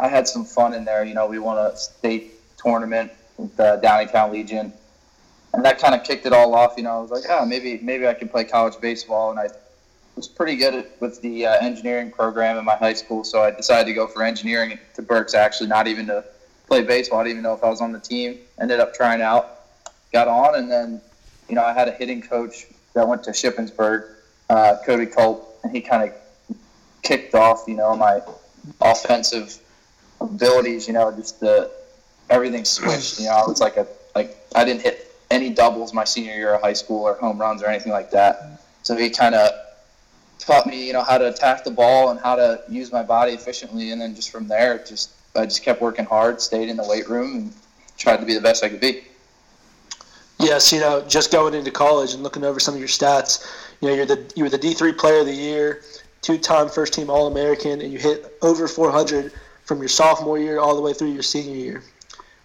I 0.00 0.08
had 0.08 0.26
some 0.26 0.44
fun 0.44 0.72
in 0.72 0.84
there. 0.84 1.04
You 1.04 1.14
know, 1.14 1.26
we 1.26 1.38
won 1.38 1.58
a 1.58 1.76
state 1.76 2.32
tournament 2.56 3.12
with 3.36 3.54
the 3.56 3.80
Downingtown 3.82 4.32
Legion. 4.32 4.72
And 5.52 5.64
that 5.64 5.78
kind 5.78 5.94
of 5.94 6.04
kicked 6.04 6.26
it 6.26 6.32
all 6.32 6.54
off. 6.54 6.74
You 6.76 6.84
know, 6.84 6.98
I 6.98 7.00
was 7.00 7.10
like, 7.10 7.24
yeah, 7.28 7.44
maybe 7.44 7.78
maybe 7.82 8.06
I 8.06 8.14
can 8.14 8.28
play 8.28 8.44
college 8.44 8.80
baseball. 8.80 9.30
And 9.30 9.38
I 9.38 9.48
was 10.20 10.28
pretty 10.28 10.56
good 10.56 10.74
at, 10.74 11.00
with 11.00 11.18
the 11.22 11.46
uh, 11.46 11.56
engineering 11.62 12.10
program 12.10 12.58
in 12.58 12.64
my 12.66 12.76
high 12.76 12.92
school. 12.92 13.24
So 13.24 13.42
I 13.42 13.50
decided 13.52 13.86
to 13.86 13.94
go 13.94 14.06
for 14.06 14.22
engineering 14.22 14.78
to 14.92 15.00
Berks, 15.00 15.32
actually, 15.32 15.68
not 15.68 15.86
even 15.86 16.06
to 16.08 16.22
play 16.66 16.82
baseball. 16.82 17.20
I 17.20 17.22
didn't 17.22 17.38
even 17.38 17.42
know 17.44 17.54
if 17.54 17.64
I 17.64 17.70
was 17.70 17.80
on 17.80 17.90
the 17.90 17.98
team. 17.98 18.38
Ended 18.60 18.80
up 18.80 18.92
trying 18.92 19.22
out, 19.22 19.62
got 20.12 20.28
on, 20.28 20.56
and 20.56 20.70
then, 20.70 21.00
you 21.48 21.54
know, 21.54 21.64
I 21.64 21.72
had 21.72 21.88
a 21.88 21.92
hitting 21.92 22.20
coach 22.20 22.66
that 22.92 23.08
went 23.08 23.22
to 23.24 23.30
Shippensburg, 23.30 24.12
uh, 24.50 24.76
Cody 24.84 25.06
Culp, 25.06 25.58
and 25.64 25.74
he 25.74 25.80
kind 25.80 26.10
of 26.10 26.14
kicked 27.02 27.34
off, 27.34 27.64
you 27.66 27.76
know, 27.76 27.96
my 27.96 28.20
offensive 28.82 29.56
abilities. 30.20 30.86
You 30.86 30.92
know, 30.92 31.10
just 31.12 31.40
the 31.40 31.70
everything 32.28 32.66
switched. 32.66 33.20
You 33.20 33.24
know, 33.26 33.36
I 33.42 33.46
was 33.46 33.62
like 33.62 33.78
a 33.78 33.86
like 34.14 34.36
I 34.54 34.66
didn't 34.66 34.82
hit 34.82 35.16
any 35.30 35.48
doubles 35.48 35.94
my 35.94 36.04
senior 36.04 36.34
year 36.34 36.52
of 36.52 36.60
high 36.60 36.74
school 36.74 37.04
or 37.04 37.14
home 37.14 37.38
runs 37.38 37.62
or 37.62 37.68
anything 37.68 37.92
like 37.92 38.10
that. 38.10 38.60
So 38.82 38.96
he 38.96 39.08
kind 39.08 39.34
of 39.34 39.50
taught 40.44 40.66
me, 40.66 40.86
you 40.86 40.92
know, 40.92 41.02
how 41.02 41.18
to 41.18 41.28
attack 41.28 41.64
the 41.64 41.70
ball 41.70 42.10
and 42.10 42.20
how 42.20 42.36
to 42.36 42.62
use 42.68 42.92
my 42.92 43.02
body 43.02 43.32
efficiently. 43.32 43.92
And 43.92 44.00
then 44.00 44.14
just 44.14 44.30
from 44.30 44.48
there, 44.48 44.78
just 44.78 45.10
I 45.36 45.44
just 45.44 45.62
kept 45.62 45.80
working 45.80 46.04
hard, 46.04 46.40
stayed 46.40 46.68
in 46.68 46.76
the 46.76 46.86
weight 46.86 47.08
room, 47.08 47.36
and 47.36 47.52
tried 47.96 48.18
to 48.18 48.26
be 48.26 48.34
the 48.34 48.40
best 48.40 48.64
I 48.64 48.68
could 48.68 48.80
be. 48.80 49.02
Yes, 50.38 50.72
you 50.72 50.80
know, 50.80 51.02
just 51.06 51.30
going 51.30 51.54
into 51.54 51.70
college 51.70 52.14
and 52.14 52.22
looking 52.22 52.44
over 52.44 52.58
some 52.58 52.74
of 52.74 52.80
your 52.80 52.88
stats, 52.88 53.46
you 53.80 53.88
know, 53.88 53.94
you're 53.94 54.06
the 54.06 54.32
you 54.34 54.44
were 54.44 54.50
the 54.50 54.58
D 54.58 54.72
three 54.72 54.92
player 54.92 55.20
of 55.20 55.26
the 55.26 55.34
year, 55.34 55.82
two 56.22 56.38
time 56.38 56.68
first 56.68 56.94
team 56.94 57.10
All 57.10 57.26
American, 57.26 57.80
and 57.80 57.92
you 57.92 57.98
hit 57.98 58.36
over 58.42 58.66
400 58.66 59.32
from 59.64 59.78
your 59.78 59.88
sophomore 59.88 60.38
year 60.38 60.58
all 60.58 60.74
the 60.74 60.80
way 60.80 60.92
through 60.92 61.12
your 61.12 61.22
senior 61.22 61.54
year. 61.54 61.82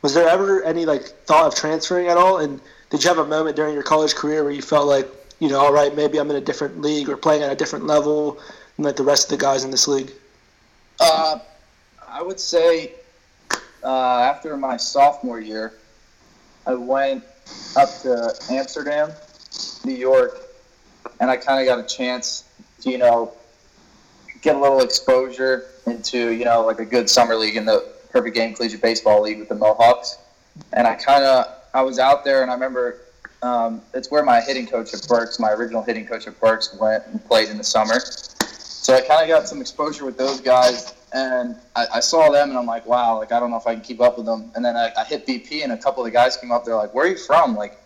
Was 0.02 0.14
there 0.14 0.28
ever 0.28 0.64
any 0.64 0.86
like 0.86 1.04
thought 1.26 1.48
of 1.48 1.56
transferring 1.56 2.08
at 2.08 2.18
all? 2.18 2.38
And 2.40 2.62
did 2.90 3.04
you 3.04 3.10
have 3.10 3.18
a 3.18 3.26
moment 3.26 3.56
during 3.56 3.74
your 3.74 3.84
college 3.84 4.14
career 4.14 4.44
where 4.44 4.54
you 4.54 4.62
felt 4.62 4.88
like, 4.88 5.10
you 5.40 5.50
know, 5.50 5.60
all 5.60 5.74
right, 5.74 5.96
maybe 5.96 6.18
I'm 6.18 6.30
in 6.30 6.38
a 6.38 6.42
different 6.42 6.82
league 6.82 7.10
or 7.10 7.18
playing 7.18 7.44
at 7.44 7.52
a 7.52 7.56
different 7.56 7.86
level 7.86 8.40
than 8.76 8.86
like 8.86 8.96
the 8.96 9.04
rest 9.04 9.32
of 9.32 9.38
the 9.38 9.44
guys 9.44 9.64
in 9.64 9.72
this 9.72 9.88
league? 9.88 10.12
Uh, 11.00 11.40
I 12.08 12.22
would 12.22 12.40
say 12.40 12.94
uh, 13.84 14.20
after 14.20 14.56
my 14.58 14.78
sophomore 14.78 15.40
year, 15.40 15.74
I 16.66 16.74
went 16.74 17.24
up 17.76 17.90
to 18.02 18.34
Amsterdam, 18.50 19.12
New 19.84 19.94
York, 19.94 20.42
and 21.20 21.30
I 21.30 21.38
kind 21.38 21.60
of 21.60 21.66
got 21.66 21.84
a 21.84 21.96
chance 21.96 22.46
to, 22.82 22.90
you 22.90 22.98
know, 22.98 23.34
get 24.42 24.56
a 24.56 24.60
little 24.60 24.82
exposure 24.82 25.66
into, 25.86 26.32
you 26.32 26.46
know, 26.46 26.66
like 26.66 26.80
a 26.80 26.86
good 26.86 27.10
summer 27.10 27.36
league 27.36 27.56
in 27.56 27.66
the 27.66 27.86
Perfect 28.10 28.36
Game 28.36 28.54
Collegiate 28.56 28.82
Baseball 28.82 29.22
League 29.22 29.40
with 29.40 29.50
the 29.50 29.56
Mohawks. 29.56 30.18
And 30.74 30.88
I 30.88 30.96
kind 30.96 31.24
of, 31.24 31.48
I 31.74 31.82
was 31.82 32.00
out 32.00 32.24
there, 32.24 32.42
and 32.42 32.50
I 32.50 32.54
remember 32.54 33.02
um, 33.46 33.82
it's 33.94 34.10
where 34.10 34.24
my 34.24 34.42
hitting 34.42 34.66
coach 34.66 34.94
at 34.94 35.08
Berks, 35.08 35.40
my 35.40 35.52
original 35.52 35.84
hitting 35.84 36.06
coach 36.06 36.28
at 36.28 36.40
Berks, 36.40 36.76
went 36.80 37.06
and 37.08 37.24
played 37.26 37.50
in 37.50 37.58
the 37.58 37.64
summer. 37.64 38.00
So 38.00 38.96
I 38.96 39.02
kind 39.02 39.22
of 39.22 39.28
got 39.28 39.48
some 39.48 39.62
exposure 39.62 40.06
with 40.06 40.18
those 40.18 40.42
guys, 40.42 40.94
and 41.14 41.56
I, 41.76 41.86
I, 41.96 42.00
saw 42.00 42.30
them, 42.30 42.50
and 42.50 42.58
I'm 42.58 42.66
like, 42.66 42.86
wow, 42.86 43.18
like 43.18 43.32
I 43.32 43.40
don't 43.40 43.52
know 43.52 43.58
if 43.58 43.68
I 43.68 43.74
can 43.74 43.84
keep 43.84 44.02
up 44.02 44.18
with 44.18 44.26
them. 44.26 44.52
And 44.56 44.64
then 44.64 44.76
I, 44.76 44.92
I 44.98 45.04
hit 45.06 45.26
BP, 45.26 45.64
and 45.64 45.72
a 45.72 45.78
couple 45.78 46.04
of 46.04 46.06
the 46.06 46.12
guys 46.12 46.38
came 46.38 46.52
up. 46.52 46.66
They're 46.66 46.76
like, 46.76 46.94
where 46.94 47.06
are 47.06 47.10
you 47.10 47.18
from? 47.18 47.56
Like, 47.56 47.80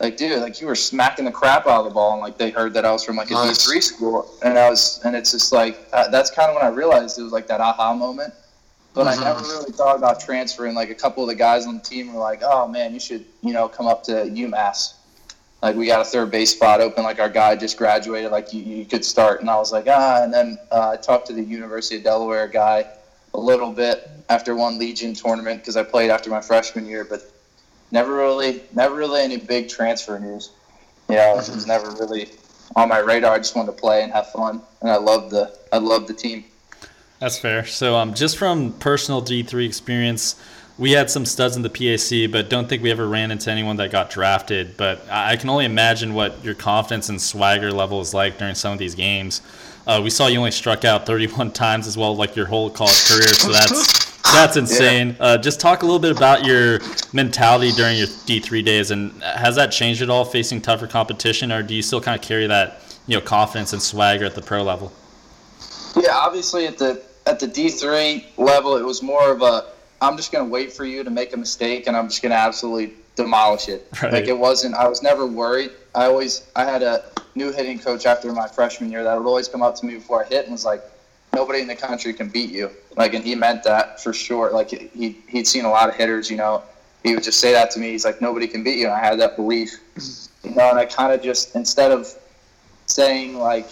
like 0.00 0.16
dude, 0.16 0.40
like 0.40 0.60
you 0.60 0.66
were 0.66 0.74
smacking 0.74 1.24
the 1.24 1.32
crap 1.32 1.66
out 1.66 1.80
of 1.80 1.84
the 1.84 1.90
ball, 1.90 2.12
and 2.12 2.20
like 2.20 2.38
they 2.38 2.50
heard 2.50 2.74
that 2.74 2.84
I 2.84 2.92
was 2.92 3.04
from 3.04 3.16
like 3.16 3.30
a 3.30 3.34
nice. 3.34 3.66
D3 3.66 3.82
school, 3.82 4.34
and 4.42 4.58
I 4.58 4.70
was, 4.70 5.00
and 5.04 5.14
it's 5.14 5.32
just 5.32 5.52
like 5.52 5.78
uh, 5.92 6.08
that's 6.08 6.30
kind 6.30 6.48
of 6.48 6.56
when 6.56 6.64
I 6.64 6.68
realized 6.68 7.18
it 7.18 7.22
was 7.22 7.32
like 7.32 7.46
that 7.48 7.60
aha 7.60 7.94
moment. 7.94 8.32
But 8.92 9.06
mm-hmm. 9.06 9.22
I 9.22 9.24
never 9.24 9.42
really 9.42 9.72
thought 9.72 9.96
about 9.96 10.20
transferring. 10.20 10.74
Like 10.74 10.90
a 10.90 10.94
couple 10.94 11.22
of 11.22 11.28
the 11.28 11.34
guys 11.34 11.66
on 11.66 11.76
the 11.76 11.82
team 11.82 12.12
were 12.12 12.20
like, 12.20 12.40
oh 12.42 12.66
man, 12.66 12.92
you 12.92 13.00
should, 13.00 13.24
you 13.42 13.52
know, 13.52 13.68
come 13.68 13.86
up 13.86 14.02
to 14.04 14.12
UMass. 14.12 14.94
Like 15.62 15.76
we 15.76 15.86
got 15.86 16.00
a 16.00 16.04
third 16.04 16.30
base 16.30 16.52
spot 16.52 16.80
open 16.80 17.04
like 17.04 17.20
our 17.20 17.28
guy 17.28 17.54
just 17.54 17.76
graduated 17.76 18.30
like 18.30 18.52
you, 18.52 18.62
you 18.62 18.84
could 18.86 19.04
start. 19.04 19.40
And 19.40 19.50
i 19.50 19.56
was 19.56 19.72
like 19.72 19.84
ah 19.88 20.22
and 20.22 20.32
then 20.32 20.58
uh, 20.70 20.90
i 20.90 20.96
talked 20.96 21.26
to 21.26 21.32
the 21.32 21.42
university 21.42 21.96
of 21.96 22.02
delaware 22.02 22.48
guy 22.48 22.86
a 23.34 23.38
little 23.38 23.70
bit 23.70 24.08
after 24.30 24.56
one 24.56 24.78
legion 24.78 25.12
tournament 25.12 25.60
because 25.60 25.76
i 25.76 25.82
played 25.82 26.10
after 26.10 26.30
my 26.30 26.40
freshman 26.40 26.86
year 26.86 27.04
but 27.04 27.30
never 27.90 28.14
really 28.14 28.62
never 28.72 28.94
really 28.94 29.22
any 29.22 29.36
big 29.36 29.68
transfer 29.68 30.18
news. 30.18 30.50
You 31.08 31.16
know 31.16 31.32
it 31.32 31.36
was 31.36 31.66
never 31.66 31.90
really 31.90 32.28
on 32.76 32.88
my 32.88 32.98
radar. 32.98 33.34
I 33.34 33.38
just 33.38 33.56
wanted 33.56 33.72
to 33.72 33.78
play 33.78 34.02
and 34.02 34.12
have 34.12 34.30
fun. 34.32 34.62
And 34.80 34.90
i 34.90 34.96
love 34.96 35.30
the 35.30 35.54
i 35.72 35.78
love 35.78 36.06
the 36.06 36.14
team 36.14 36.44
that's 37.20 37.38
fair 37.38 37.64
so 37.64 37.94
um, 37.94 38.12
just 38.14 38.36
from 38.36 38.72
personal 38.74 39.22
d3 39.22 39.64
experience 39.64 40.34
we 40.80 40.92
had 40.92 41.10
some 41.10 41.26
studs 41.26 41.56
in 41.56 41.62
the 41.62 41.68
PAC, 41.68 42.32
but 42.32 42.48
don't 42.48 42.66
think 42.66 42.82
we 42.82 42.90
ever 42.90 43.06
ran 43.06 43.30
into 43.30 43.50
anyone 43.50 43.76
that 43.76 43.92
got 43.92 44.08
drafted. 44.08 44.78
But 44.78 45.06
I 45.10 45.36
can 45.36 45.50
only 45.50 45.66
imagine 45.66 46.14
what 46.14 46.42
your 46.42 46.54
confidence 46.54 47.10
and 47.10 47.20
swagger 47.20 47.70
level 47.70 48.00
is 48.00 48.14
like 48.14 48.38
during 48.38 48.54
some 48.54 48.72
of 48.72 48.78
these 48.78 48.94
games. 48.94 49.42
Uh, 49.86 50.00
we 50.02 50.08
saw 50.08 50.26
you 50.26 50.38
only 50.38 50.50
struck 50.50 50.86
out 50.86 51.04
31 51.04 51.52
times 51.52 51.86
as 51.86 51.98
well, 51.98 52.16
like 52.16 52.34
your 52.34 52.46
whole 52.46 52.70
college 52.70 53.06
career. 53.06 53.28
So 53.28 53.52
that's 53.52 54.10
that's 54.32 54.56
insane. 54.56 55.08
Yeah. 55.08 55.24
Uh, 55.24 55.38
just 55.38 55.60
talk 55.60 55.82
a 55.82 55.84
little 55.84 56.00
bit 56.00 56.16
about 56.16 56.46
your 56.46 56.80
mentality 57.12 57.72
during 57.72 57.98
your 57.98 58.06
D3 58.06 58.64
days, 58.64 58.90
and 58.90 59.22
has 59.22 59.56
that 59.56 59.72
changed 59.72 60.00
at 60.00 60.08
all 60.08 60.24
facing 60.24 60.62
tougher 60.62 60.86
competition, 60.86 61.52
or 61.52 61.62
do 61.62 61.74
you 61.74 61.82
still 61.82 62.00
kind 62.00 62.18
of 62.18 62.26
carry 62.26 62.46
that 62.46 62.80
you 63.06 63.18
know 63.18 63.20
confidence 63.20 63.74
and 63.74 63.82
swagger 63.82 64.24
at 64.24 64.34
the 64.34 64.42
pro 64.42 64.62
level? 64.62 64.94
Yeah, 65.94 66.14
obviously 66.14 66.66
at 66.66 66.78
the 66.78 67.02
at 67.30 67.38
the 67.38 67.46
D3 67.46 68.24
level, 68.36 68.76
it 68.76 68.84
was 68.84 69.02
more 69.02 69.30
of 69.30 69.42
a 69.42 69.66
I'm 70.02 70.16
just 70.16 70.32
going 70.32 70.44
to 70.44 70.50
wait 70.50 70.72
for 70.72 70.84
you 70.84 71.04
to 71.04 71.10
make 71.10 71.34
a 71.34 71.36
mistake 71.36 71.86
and 71.86 71.96
I'm 71.96 72.08
just 72.08 72.22
going 72.22 72.30
to 72.30 72.38
absolutely 72.38 72.94
demolish 73.16 73.68
it. 73.68 73.86
Right. 74.02 74.12
Like 74.12 74.28
it 74.28 74.38
wasn't, 74.38 74.74
I 74.74 74.88
was 74.88 75.02
never 75.02 75.26
worried. 75.26 75.72
I 75.94 76.06
always, 76.06 76.50
I 76.56 76.64
had 76.64 76.82
a 76.82 77.04
new 77.34 77.52
hitting 77.52 77.78
coach 77.78 78.06
after 78.06 78.32
my 78.32 78.48
freshman 78.48 78.90
year 78.90 79.04
that 79.04 79.16
would 79.16 79.26
always 79.26 79.46
come 79.46 79.62
up 79.62 79.76
to 79.76 79.86
me 79.86 79.94
before 79.94 80.24
I 80.24 80.28
hit 80.28 80.44
and 80.44 80.52
was 80.52 80.64
like, 80.64 80.82
nobody 81.34 81.60
in 81.60 81.68
the 81.68 81.76
country 81.76 82.14
can 82.14 82.28
beat 82.28 82.50
you. 82.50 82.70
Like, 82.96 83.12
and 83.12 83.22
he 83.22 83.34
meant 83.34 83.62
that 83.64 84.02
for 84.02 84.12
sure. 84.12 84.50
Like 84.52 84.70
he, 84.70 85.18
he'd 85.28 85.46
seen 85.46 85.66
a 85.66 85.70
lot 85.70 85.88
of 85.88 85.96
hitters, 85.96 86.30
you 86.30 86.38
know, 86.38 86.62
he 87.02 87.14
would 87.14 87.22
just 87.22 87.40
say 87.40 87.52
that 87.52 87.70
to 87.72 87.78
me. 87.78 87.90
He's 87.90 88.04
like, 88.04 88.22
nobody 88.22 88.46
can 88.46 88.64
beat 88.64 88.78
you. 88.78 88.86
And 88.86 88.94
I 88.94 89.00
had 89.00 89.20
that 89.20 89.36
belief, 89.36 89.80
you 90.42 90.54
know, 90.54 90.70
and 90.70 90.78
I 90.78 90.86
kind 90.86 91.12
of 91.12 91.22
just, 91.22 91.54
instead 91.54 91.92
of 91.92 92.08
saying 92.86 93.36
like, 93.36 93.68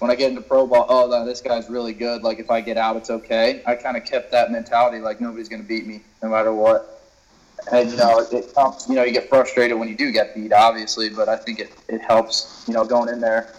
when 0.00 0.10
I 0.10 0.14
get 0.14 0.30
into 0.30 0.40
pro 0.40 0.66
ball, 0.66 0.86
oh, 0.88 1.06
no, 1.08 1.24
this 1.24 1.40
guy's 1.40 1.68
really 1.68 1.92
good. 1.92 2.22
Like 2.22 2.38
if 2.38 2.50
I 2.50 2.60
get 2.60 2.76
out, 2.76 2.96
it's 2.96 3.10
okay. 3.10 3.62
I 3.66 3.74
kind 3.74 3.96
of 3.96 4.04
kept 4.04 4.32
that 4.32 4.50
mentality, 4.50 4.98
like 4.98 5.20
nobody's 5.20 5.48
going 5.48 5.62
to 5.62 5.68
beat 5.68 5.86
me 5.86 6.00
no 6.22 6.30
matter 6.30 6.52
what. 6.52 7.02
And 7.70 7.90
you 7.90 7.98
know, 7.98 8.18
it, 8.20 8.32
it. 8.32 8.52
You 8.88 8.94
know, 8.94 9.04
you 9.04 9.12
get 9.12 9.28
frustrated 9.28 9.78
when 9.78 9.88
you 9.88 9.96
do 9.96 10.10
get 10.10 10.34
beat, 10.34 10.52
obviously, 10.52 11.10
but 11.10 11.28
I 11.28 11.36
think 11.36 11.60
it, 11.60 11.70
it 11.88 12.00
helps. 12.00 12.64
You 12.66 12.72
know, 12.72 12.86
going 12.86 13.10
in 13.10 13.20
there, 13.20 13.54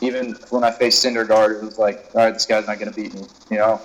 even 0.00 0.36
when 0.50 0.62
I 0.62 0.70
faced 0.70 1.04
Syndergaard, 1.04 1.60
it 1.60 1.64
was 1.64 1.76
like, 1.76 2.06
all 2.14 2.22
right, 2.22 2.32
this 2.32 2.46
guy's 2.46 2.68
not 2.68 2.78
going 2.78 2.92
to 2.92 2.96
beat 2.96 3.12
me. 3.12 3.22
You 3.50 3.58
know. 3.58 3.80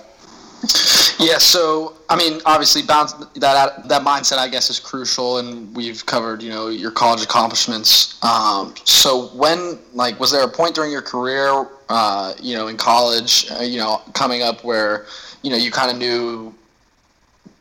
Yeah, 1.18 1.38
so 1.38 1.96
I 2.08 2.16
mean, 2.16 2.40
obviously, 2.46 2.82
bounce 2.82 3.12
that 3.14 3.88
that 3.88 4.02
mindset, 4.02 4.38
I 4.38 4.46
guess, 4.46 4.70
is 4.70 4.78
crucial, 4.78 5.38
and 5.38 5.74
we've 5.74 6.06
covered, 6.06 6.42
you 6.42 6.50
know, 6.50 6.68
your 6.68 6.92
college 6.92 7.22
accomplishments. 7.22 8.22
Um, 8.22 8.74
so, 8.84 9.28
when 9.28 9.80
like, 9.94 10.20
was 10.20 10.30
there 10.30 10.44
a 10.44 10.48
point 10.48 10.76
during 10.76 10.92
your 10.92 11.02
career, 11.02 11.66
uh, 11.88 12.34
you 12.40 12.54
know, 12.54 12.68
in 12.68 12.76
college, 12.76 13.50
uh, 13.52 13.62
you 13.62 13.78
know, 13.78 14.00
coming 14.12 14.42
up 14.42 14.64
where, 14.64 15.06
you 15.42 15.50
know, 15.50 15.56
you 15.56 15.70
kind 15.70 15.90
of 15.90 15.96
knew 15.96 16.54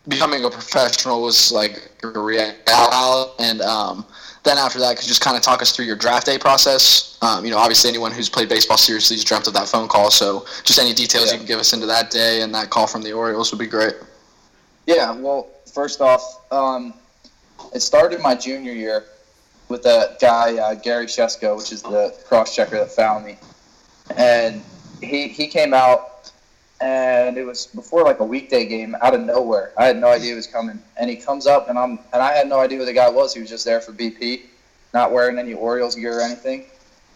becoming 0.08 0.44
a 0.46 0.50
professional 0.50 1.22
was 1.22 1.52
like 1.52 1.92
a 2.04 2.20
reality, 2.20 2.60
and 3.40 3.62
um, 3.62 4.06
then 4.44 4.58
after 4.58 4.80
that, 4.80 4.96
could 4.96 5.06
you 5.06 5.10
just 5.10 5.22
kind 5.22 5.36
of 5.36 5.42
talk 5.42 5.62
us 5.62 5.76
through 5.76 5.86
your 5.86 5.96
draft 5.96 6.26
day 6.26 6.38
process? 6.38 7.18
Um, 7.22 7.44
you 7.44 7.52
know, 7.52 7.58
obviously 7.58 7.90
anyone 7.90 8.12
who's 8.12 8.30
played 8.30 8.48
baseball 8.48 8.78
seriously 8.78 9.16
has 9.16 9.24
dreamt 9.24 9.48
of 9.48 9.54
that 9.54 9.68
phone 9.68 9.88
call. 9.88 10.12
So 10.12 10.46
just 10.64 10.80
any 10.80 10.94
details 10.94 11.28
yeah. 11.28 11.34
you 11.34 11.38
can 11.40 11.48
give 11.48 11.60
us 11.60 11.74
into 11.74 11.88
that 11.88 12.12
day 12.12 12.42
and 12.42 12.54
that 12.54 12.70
call 12.70 12.86
from 12.86 13.02
the 13.02 13.12
Orioles 13.12 13.52
would 13.52 13.60
be 13.60 13.66
great. 13.66 13.96
Yeah. 14.86 15.12
Well, 15.12 15.50
first 15.74 16.00
off, 16.00 16.52
um, 16.52 16.94
it 17.74 17.80
started 17.80 18.22
my 18.22 18.36
junior 18.36 18.72
year 18.72 19.06
with 19.68 19.82
that 19.84 20.20
guy 20.20 20.58
uh, 20.58 20.76
Gary 20.76 21.08
Shesko, 21.08 21.58
which 21.58 21.72
is 21.72 21.82
the 21.82 22.16
cross 22.28 22.56
checker 22.56 22.78
that 22.78 22.92
found 22.92 23.26
me, 23.26 23.38
and 24.16 24.64
he 25.02 25.28
he 25.28 25.48
came 25.48 25.74
out 25.74 26.16
and 26.82 27.38
it 27.38 27.46
was 27.46 27.68
before 27.68 28.04
like 28.04 28.20
a 28.20 28.26
weekday 28.26 28.66
game 28.66 28.96
out 29.02 29.14
of 29.14 29.22
nowhere. 29.22 29.72
I 29.78 29.86
had 29.86 29.98
no 29.98 30.08
idea 30.08 30.30
he 30.30 30.36
was 30.36 30.48
coming, 30.48 30.80
and 30.98 31.10
he 31.10 31.16
comes 31.16 31.48
up, 31.48 31.70
and 31.70 31.78
I'm 31.78 32.00
and 32.14 32.22
I 32.22 32.34
had 32.34 32.48
no 32.48 32.60
idea 32.60 32.80
who 32.80 32.86
the 32.86 32.94
guy 32.94 33.10
was. 33.10 33.34
He 33.34 33.40
was 33.40 33.50
just 33.50 33.66
there 33.66 33.82
for 33.82 33.94
BP, 33.94 34.42
not 34.94 35.12
wearing 35.12 35.38
any 35.38 35.54
Orioles 35.54 35.96
gear 35.96 36.20
or 36.20 36.22
anything. 36.22 36.66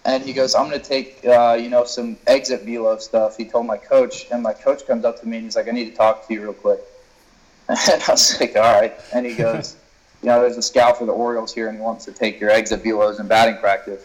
And 0.06 0.24
he 0.24 0.32
goes, 0.32 0.56
"I'm 0.56 0.70
going 0.70 0.80
to 0.80 0.86
take 0.88 1.26
uh, 1.26 1.58
you 1.60 1.70
know 1.70 1.84
some 1.84 2.18
exit 2.26 2.64
velo 2.64 2.98
stuff." 2.98 3.36
He 3.36 3.46
told 3.46 3.66
my 3.66 3.78
coach, 3.78 4.28
and 4.32 4.42
my 4.42 4.54
coach 4.54 4.88
comes 4.88 5.04
up 5.04 5.20
to 5.22 5.28
me 5.28 5.38
and 5.38 5.46
he's 5.46 5.56
like, 5.56 5.68
"I 5.68 5.72
need 5.72 5.90
to 5.90 5.96
talk 5.96 6.28
to 6.28 6.34
you 6.34 6.42
real 6.42 6.54
quick." 6.54 6.80
And 7.70 8.02
I 8.02 8.12
was 8.12 8.40
like, 8.40 8.56
"All 8.56 8.82
right." 8.82 8.94
And 9.14 9.26
he 9.26 9.36
goes, 9.36 9.76
"You 10.24 10.30
know, 10.30 10.42
there's 10.42 10.58
a 10.58 10.62
scout 10.62 10.98
for 10.98 11.06
the 11.06 11.12
Orioles 11.12 11.54
here, 11.54 11.68
and 11.68 11.78
he 11.78 11.84
wants 11.84 12.06
to 12.06 12.14
take 12.14 12.40
your 12.40 12.50
exit 12.50 12.82
velos 12.82 13.20
in 13.20 13.28
batting 13.28 13.58
practice." 13.58 14.04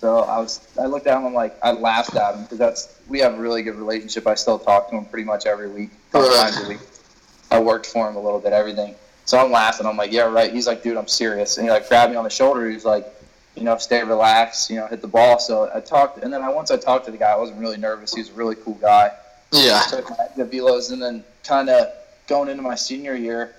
So 0.00 0.18
I 0.18 0.38
was, 0.38 0.66
I 0.78 0.86
looked 0.86 1.06
at 1.06 1.16
him, 1.16 1.24
I'm 1.24 1.34
like, 1.34 1.56
I 1.62 1.72
laughed 1.72 2.16
at 2.16 2.34
him 2.34 2.42
because 2.42 2.58
that's 2.58 3.00
we 3.08 3.18
have 3.20 3.34
a 3.34 3.40
really 3.40 3.62
good 3.62 3.76
relationship. 3.76 4.26
I 4.26 4.34
still 4.34 4.58
talk 4.58 4.90
to 4.90 4.96
him 4.96 5.06
pretty 5.06 5.24
much 5.24 5.46
every 5.46 5.70
week, 5.70 5.90
couple 6.12 6.30
times 6.34 6.62
a 6.64 6.68
week. 6.68 6.80
I 7.50 7.58
worked 7.60 7.86
for 7.86 8.08
him 8.08 8.16
a 8.16 8.20
little 8.20 8.40
bit, 8.40 8.52
everything. 8.52 8.94
So 9.24 9.38
I'm 9.38 9.50
laughing. 9.50 9.86
I'm 9.86 9.96
like, 9.96 10.12
yeah, 10.12 10.22
right. 10.22 10.52
He's 10.52 10.66
like, 10.66 10.82
dude, 10.82 10.96
I'm 10.96 11.08
serious. 11.08 11.56
And 11.56 11.66
he 11.66 11.70
like 11.70 11.88
grabbed 11.88 12.12
me 12.12 12.16
on 12.16 12.24
the 12.24 12.30
shoulder. 12.30 12.68
He's 12.70 12.84
like, 12.84 13.06
you 13.56 13.64
know, 13.64 13.76
stay 13.78 14.02
relaxed. 14.04 14.70
You 14.70 14.76
know, 14.76 14.86
hit 14.86 15.00
the 15.00 15.08
ball. 15.08 15.38
So 15.38 15.70
I 15.74 15.80
talked, 15.80 16.22
and 16.22 16.32
then 16.32 16.42
I 16.42 16.48
once 16.48 16.70
I 16.70 16.76
talked 16.76 17.06
to 17.06 17.10
the 17.10 17.18
guy, 17.18 17.30
I 17.30 17.36
wasn't 17.36 17.58
really 17.58 17.76
nervous. 17.76 18.14
He 18.14 18.20
was 18.20 18.30
a 18.30 18.34
really 18.34 18.54
cool 18.56 18.74
guy. 18.74 19.12
Yeah. 19.52 19.82
I 19.84 19.90
took 19.90 20.10
my 20.10 20.26
the 20.36 20.44
velos, 20.44 20.92
and 20.92 21.00
then 21.00 21.24
kind 21.44 21.68
of 21.68 21.88
going 22.26 22.48
into 22.48 22.62
my 22.62 22.74
senior 22.74 23.14
year, 23.14 23.54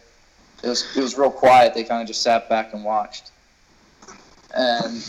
it 0.64 0.70
was 0.70 0.86
it 0.96 1.02
was 1.02 1.18
real 1.18 1.32
quiet. 1.32 1.74
They 1.74 1.84
kind 1.84 2.02
of 2.02 2.08
just 2.08 2.22
sat 2.22 2.48
back 2.48 2.74
and 2.74 2.84
watched. 2.84 3.32
And 4.56 5.04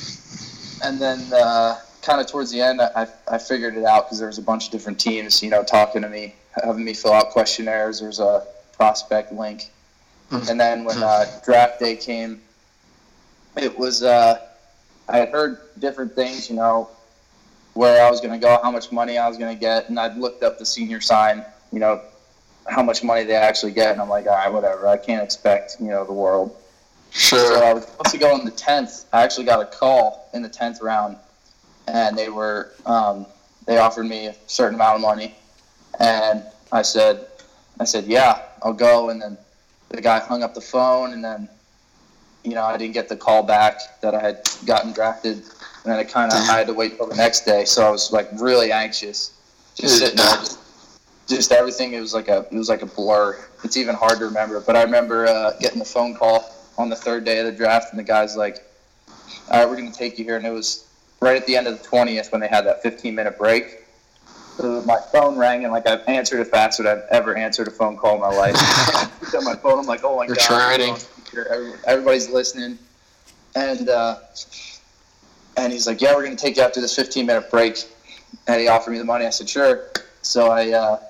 and 0.82 1.00
then 1.00 1.20
uh, 1.32 1.78
kind 2.02 2.20
of 2.20 2.26
towards 2.26 2.50
the 2.50 2.60
end, 2.60 2.80
I, 2.80 3.06
I 3.30 3.38
figured 3.38 3.76
it 3.76 3.84
out 3.84 4.06
because 4.06 4.18
there 4.18 4.28
was 4.28 4.38
a 4.38 4.42
bunch 4.42 4.66
of 4.66 4.72
different 4.72 4.98
teams, 4.98 5.42
you 5.42 5.50
know, 5.50 5.62
talking 5.62 6.02
to 6.02 6.08
me, 6.08 6.34
having 6.62 6.84
me 6.84 6.94
fill 6.94 7.12
out 7.12 7.30
questionnaires. 7.30 8.00
There's 8.00 8.20
a 8.20 8.46
prospect 8.72 9.32
link, 9.32 9.70
mm-hmm. 10.30 10.48
and 10.48 10.60
then 10.60 10.84
when 10.84 11.02
uh, 11.02 11.26
draft 11.44 11.80
day 11.80 11.96
came, 11.96 12.40
it 13.56 13.78
was 13.78 14.02
uh, 14.02 14.40
I 15.08 15.18
had 15.18 15.30
heard 15.30 15.58
different 15.78 16.14
things, 16.14 16.50
you 16.50 16.56
know, 16.56 16.88
where 17.74 18.04
I 18.04 18.10
was 18.10 18.20
going 18.20 18.32
to 18.32 18.38
go, 18.38 18.58
how 18.62 18.70
much 18.70 18.92
money 18.92 19.18
I 19.18 19.28
was 19.28 19.38
going 19.38 19.54
to 19.54 19.60
get, 19.60 19.88
and 19.88 19.98
I'd 19.98 20.16
looked 20.16 20.42
up 20.42 20.58
the 20.58 20.66
senior 20.66 21.00
sign, 21.00 21.44
you 21.72 21.78
know, 21.78 22.02
how 22.68 22.82
much 22.82 23.02
money 23.02 23.24
they 23.24 23.34
actually 23.34 23.72
get, 23.72 23.92
and 23.92 24.00
I'm 24.00 24.08
like, 24.08 24.26
all 24.26 24.32
right, 24.32 24.52
whatever. 24.52 24.86
I 24.86 24.96
can't 24.96 25.22
expect, 25.22 25.76
you 25.80 25.88
know, 25.88 26.04
the 26.04 26.12
world. 26.12 26.54
Sure. 27.10 27.38
So 27.38 27.64
I 27.64 27.72
was 27.72 27.84
supposed 27.84 28.10
to 28.10 28.18
go 28.18 28.38
in 28.38 28.44
the 28.44 28.50
tenth. 28.50 29.06
I 29.12 29.22
actually 29.22 29.46
got 29.46 29.60
a 29.60 29.66
call 29.66 30.28
in 30.34 30.42
the 30.42 30.48
tenth 30.48 30.80
round, 30.82 31.16
and 31.86 32.16
they 32.16 32.28
were 32.28 32.72
um, 32.86 33.26
they 33.66 33.78
offered 33.78 34.04
me 34.04 34.26
a 34.26 34.34
certain 34.46 34.74
amount 34.74 34.96
of 34.96 35.00
money, 35.00 35.34
and 36.00 36.42
I 36.70 36.82
said, 36.82 37.26
I 37.80 37.84
said, 37.84 38.04
yeah, 38.04 38.42
I'll 38.62 38.72
go. 38.72 39.10
And 39.10 39.20
then 39.20 39.38
the 39.88 40.00
guy 40.00 40.20
hung 40.20 40.42
up 40.42 40.54
the 40.54 40.60
phone, 40.60 41.12
and 41.12 41.24
then 41.24 41.48
you 42.44 42.54
know 42.54 42.64
I 42.64 42.76
didn't 42.76 42.94
get 42.94 43.08
the 43.08 43.16
call 43.16 43.42
back 43.42 44.00
that 44.00 44.14
I 44.14 44.20
had 44.20 44.48
gotten 44.66 44.92
drafted, 44.92 45.36
and 45.38 45.44
then 45.84 45.98
I 45.98 46.04
kind 46.04 46.30
of 46.32 46.38
I 46.38 46.58
had 46.58 46.66
to 46.66 46.74
wait 46.74 46.96
till 46.96 47.08
the 47.08 47.16
next 47.16 47.44
day. 47.44 47.64
So 47.64 47.86
I 47.86 47.90
was 47.90 48.12
like 48.12 48.28
really 48.34 48.70
anxious, 48.70 49.32
just 49.74 49.98
sitting 49.98 50.16
there. 50.16 50.26
Just, 50.36 50.58
just 51.26 51.52
everything 51.52 51.92
it 51.92 52.00
was 52.00 52.14
like 52.14 52.28
a 52.28 52.46
it 52.50 52.56
was 52.56 52.68
like 52.68 52.82
a 52.82 52.86
blur. 52.86 53.38
It's 53.64 53.76
even 53.76 53.94
hard 53.94 54.18
to 54.18 54.26
remember. 54.26 54.60
But 54.60 54.76
I 54.76 54.82
remember 54.82 55.26
uh, 55.26 55.52
getting 55.58 55.78
the 55.78 55.84
phone 55.84 56.14
call 56.14 56.54
on 56.78 56.88
the 56.88 56.96
third 56.96 57.24
day 57.24 57.40
of 57.40 57.46
the 57.46 57.52
draft, 57.52 57.90
and 57.90 57.98
the 57.98 58.04
guy's 58.04 58.36
like, 58.36 58.64
"All 59.50 59.58
right, 59.58 59.68
we're 59.68 59.76
going 59.76 59.90
to 59.90 59.98
take 59.98 60.18
you 60.18 60.24
here," 60.24 60.36
and 60.36 60.46
it 60.46 60.52
was 60.52 60.86
right 61.20 61.36
at 61.36 61.46
the 61.46 61.56
end 61.56 61.66
of 61.66 61.82
the 61.82 61.88
20th 61.88 62.30
when 62.30 62.40
they 62.40 62.48
had 62.48 62.64
that 62.66 62.82
15 62.82 63.14
minute 63.14 63.36
break. 63.36 63.84
So 64.56 64.82
my 64.82 64.98
phone 65.12 65.36
rang 65.36 65.64
and 65.64 65.72
like 65.72 65.86
I've 65.86 66.06
answered 66.08 66.40
it 66.40 66.48
faster 66.48 66.82
than 66.82 66.98
I've 66.98 67.04
ever 67.10 67.36
answered 67.36 67.68
a 67.68 67.70
phone 67.70 67.96
call 67.96 68.14
in 68.14 68.20
my 68.20 68.28
life. 68.28 68.54
I 68.56 69.08
picked 69.20 69.34
up 69.34 69.44
my 69.44 69.54
phone. 69.54 69.78
I'm 69.78 69.86
like, 69.86 70.04
oh 70.04 70.16
my 70.16 70.26
You're 70.26 70.36
god, 70.36 70.44
everybody's 71.86 72.30
listening, 72.30 72.78
and 73.54 73.88
uh, 73.88 74.16
and 75.56 75.72
he's 75.72 75.86
like, 75.86 76.00
yeah, 76.00 76.14
we're 76.14 76.24
gonna 76.24 76.36
take 76.36 76.56
you 76.56 76.62
after 76.62 76.80
this 76.80 76.94
15 76.96 77.26
minute 77.26 77.50
break, 77.50 77.84
and 78.46 78.60
he 78.60 78.68
offered 78.68 78.92
me 78.92 78.98
the 78.98 79.04
money. 79.04 79.26
I 79.26 79.30
said, 79.30 79.48
sure. 79.48 79.90
So 80.22 80.50
I. 80.50 80.70
Uh, 80.70 81.00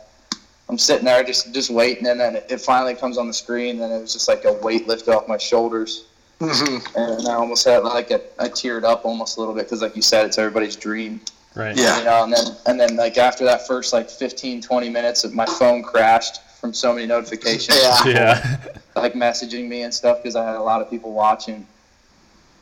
I'm 0.68 0.78
sitting 0.78 1.06
there 1.06 1.22
just 1.25 1.54
just 1.54 1.70
waiting, 1.70 2.06
and 2.06 2.20
then 2.20 2.37
it 2.37 2.60
finally 2.60 2.94
comes 2.94 3.16
on 3.16 3.26
the 3.26 3.32
screen, 3.32 3.80
and 3.80 3.92
it 3.92 4.00
was 4.00 4.12
just 4.12 4.28
like 4.28 4.44
a 4.44 4.52
weight 4.52 4.87
lifted 4.87 5.14
off 5.14 5.26
my 5.26 5.38
shoulders, 5.38 6.04
mm-hmm. 6.40 6.98
and 6.98 7.26
I 7.26 7.34
almost 7.34 7.66
had 7.66 7.84
like 7.84 8.10
a, 8.10 8.20
I 8.38 8.48
teared 8.48 8.84
up 8.84 9.04
almost 9.04 9.38
a 9.38 9.40
little 9.40 9.54
bit 9.54 9.64
because, 9.64 9.80
like 9.80 9.96
you 9.96 10.02
said, 10.02 10.26
it's 10.26 10.37
everybody's 10.37 10.76
dream. 10.76 11.20
Right. 11.54 11.76
You 11.76 11.82
know, 11.82 12.25
and 12.25 12.32
then 12.32 12.46
and 12.66 12.78
then 12.78 12.96
like 12.96 13.16
after 13.16 13.44
that 13.46 13.66
first 13.66 13.92
like 13.92 14.10
15, 14.10 14.60
20 14.60 14.90
minutes, 14.90 15.26
my 15.32 15.46
phone 15.46 15.82
crashed 15.82 16.42
from 16.60 16.75
so 16.75 16.92
many 16.92 17.06
notifications. 17.06 17.78
Yeah. 17.80 18.04
Yeah. 18.06 18.66
Like 18.94 19.14
messaging 19.14 19.68
me 19.68 19.82
and 19.82 19.94
stuff 19.94 20.18
because 20.18 20.34
I 20.34 20.44
had 20.44 20.56
a 20.56 20.62
lot 20.62 20.82
of 20.82 20.90
people 20.90 21.12
watching, 21.12 21.66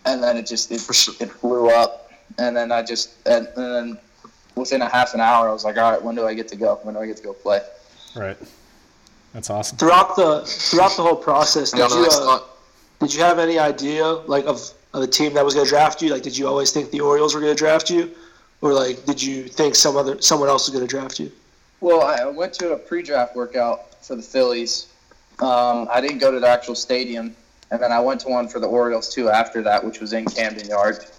and 0.05 0.23
then 0.23 0.37
it 0.37 0.47
just 0.47 0.71
it, 0.71 0.83
it 1.21 1.41
blew 1.41 1.71
up, 1.71 2.13
and 2.39 2.55
then 2.55 2.71
I 2.71 2.83
just 2.83 3.15
and, 3.27 3.49
and 3.57 3.75
then 3.75 3.99
within 4.55 4.83
a 4.83 4.89
half 4.89 5.15
an 5.15 5.21
hour, 5.21 5.49
I 5.49 5.53
was 5.53 5.65
like, 5.65 5.77
all 5.79 5.93
right, 5.93 6.03
when 6.03 6.15
do 6.15 6.27
I 6.27 6.35
get 6.35 6.49
to 6.49 6.57
go? 6.57 6.79
When 6.83 6.95
do 6.95 7.01
I 7.01 7.07
get 7.07 7.17
to 7.19 7.23
go 7.23 7.33
play? 7.33 7.61
Right. 8.17 8.37
That's 9.33 9.51
awesome. 9.51 9.77
Throughout 9.77 10.17
the 10.17 10.43
throughout 10.47 10.97
the 10.97 11.03
whole 11.03 11.17
process, 11.17 11.71
did 11.71 11.91
you 11.91 12.09
uh, 12.11 12.41
did 13.01 13.15
you 13.15 13.21
have 13.21 13.39
any 13.39 13.59
idea 13.59 14.05
like 14.05 14.47
of, 14.47 14.73
of 14.95 15.03
the 15.03 15.07
team 15.07 15.35
that 15.35 15.45
was 15.45 15.55
going 15.55 15.67
to 15.67 15.71
draft 15.71 16.01
you? 16.01 16.11
Like, 16.11 16.23
did 16.23 16.37
you 16.37 16.49
always 16.49 16.71
think 16.71 16.91
the 16.91 17.01
Orioles 17.01 17.35
were 17.35 17.41
going 17.41 17.55
to 17.55 17.59
draft 17.59 17.91
you, 17.91 18.11
or 18.63 18.73
like 18.73 19.05
did 19.05 19.23
you 19.23 19.45
think 19.45 19.75
some 19.75 19.97
other 19.97 20.21
someone 20.23 20.49
else 20.49 20.67
was 20.67 20.75
going 20.75 20.87
to 20.87 20.91
draft 20.91 21.21
you? 21.21 21.31
Well, 21.81 22.03
I 22.03 22.25
went 22.25 22.55
to 22.55 22.73
a 22.73 22.79
pre-draft 22.79 23.37
workout 23.37 24.03
for 24.03 24.17
the 24.17 24.23
Phillies. 24.23 24.89
Um, 25.41 25.87
I 25.93 26.01
didn't 26.01 26.19
go 26.19 26.33
to 26.33 26.41
the 26.41 26.49
actual 26.49 26.75
stadium, 26.75 27.37
and 27.71 27.83
then 27.83 27.93
I 27.93 28.01
went 28.01 28.23
to 28.23 28.29
one 28.29 28.49
for 28.49 28.59
the 28.59 28.67
Orioles 28.67 29.13
too 29.13 29.29
after 29.29 29.61
that, 29.63 29.85
which 29.85 30.01
was 30.01 30.15
in 30.15 30.25
Camden 30.25 30.67
Yards, 30.67 31.13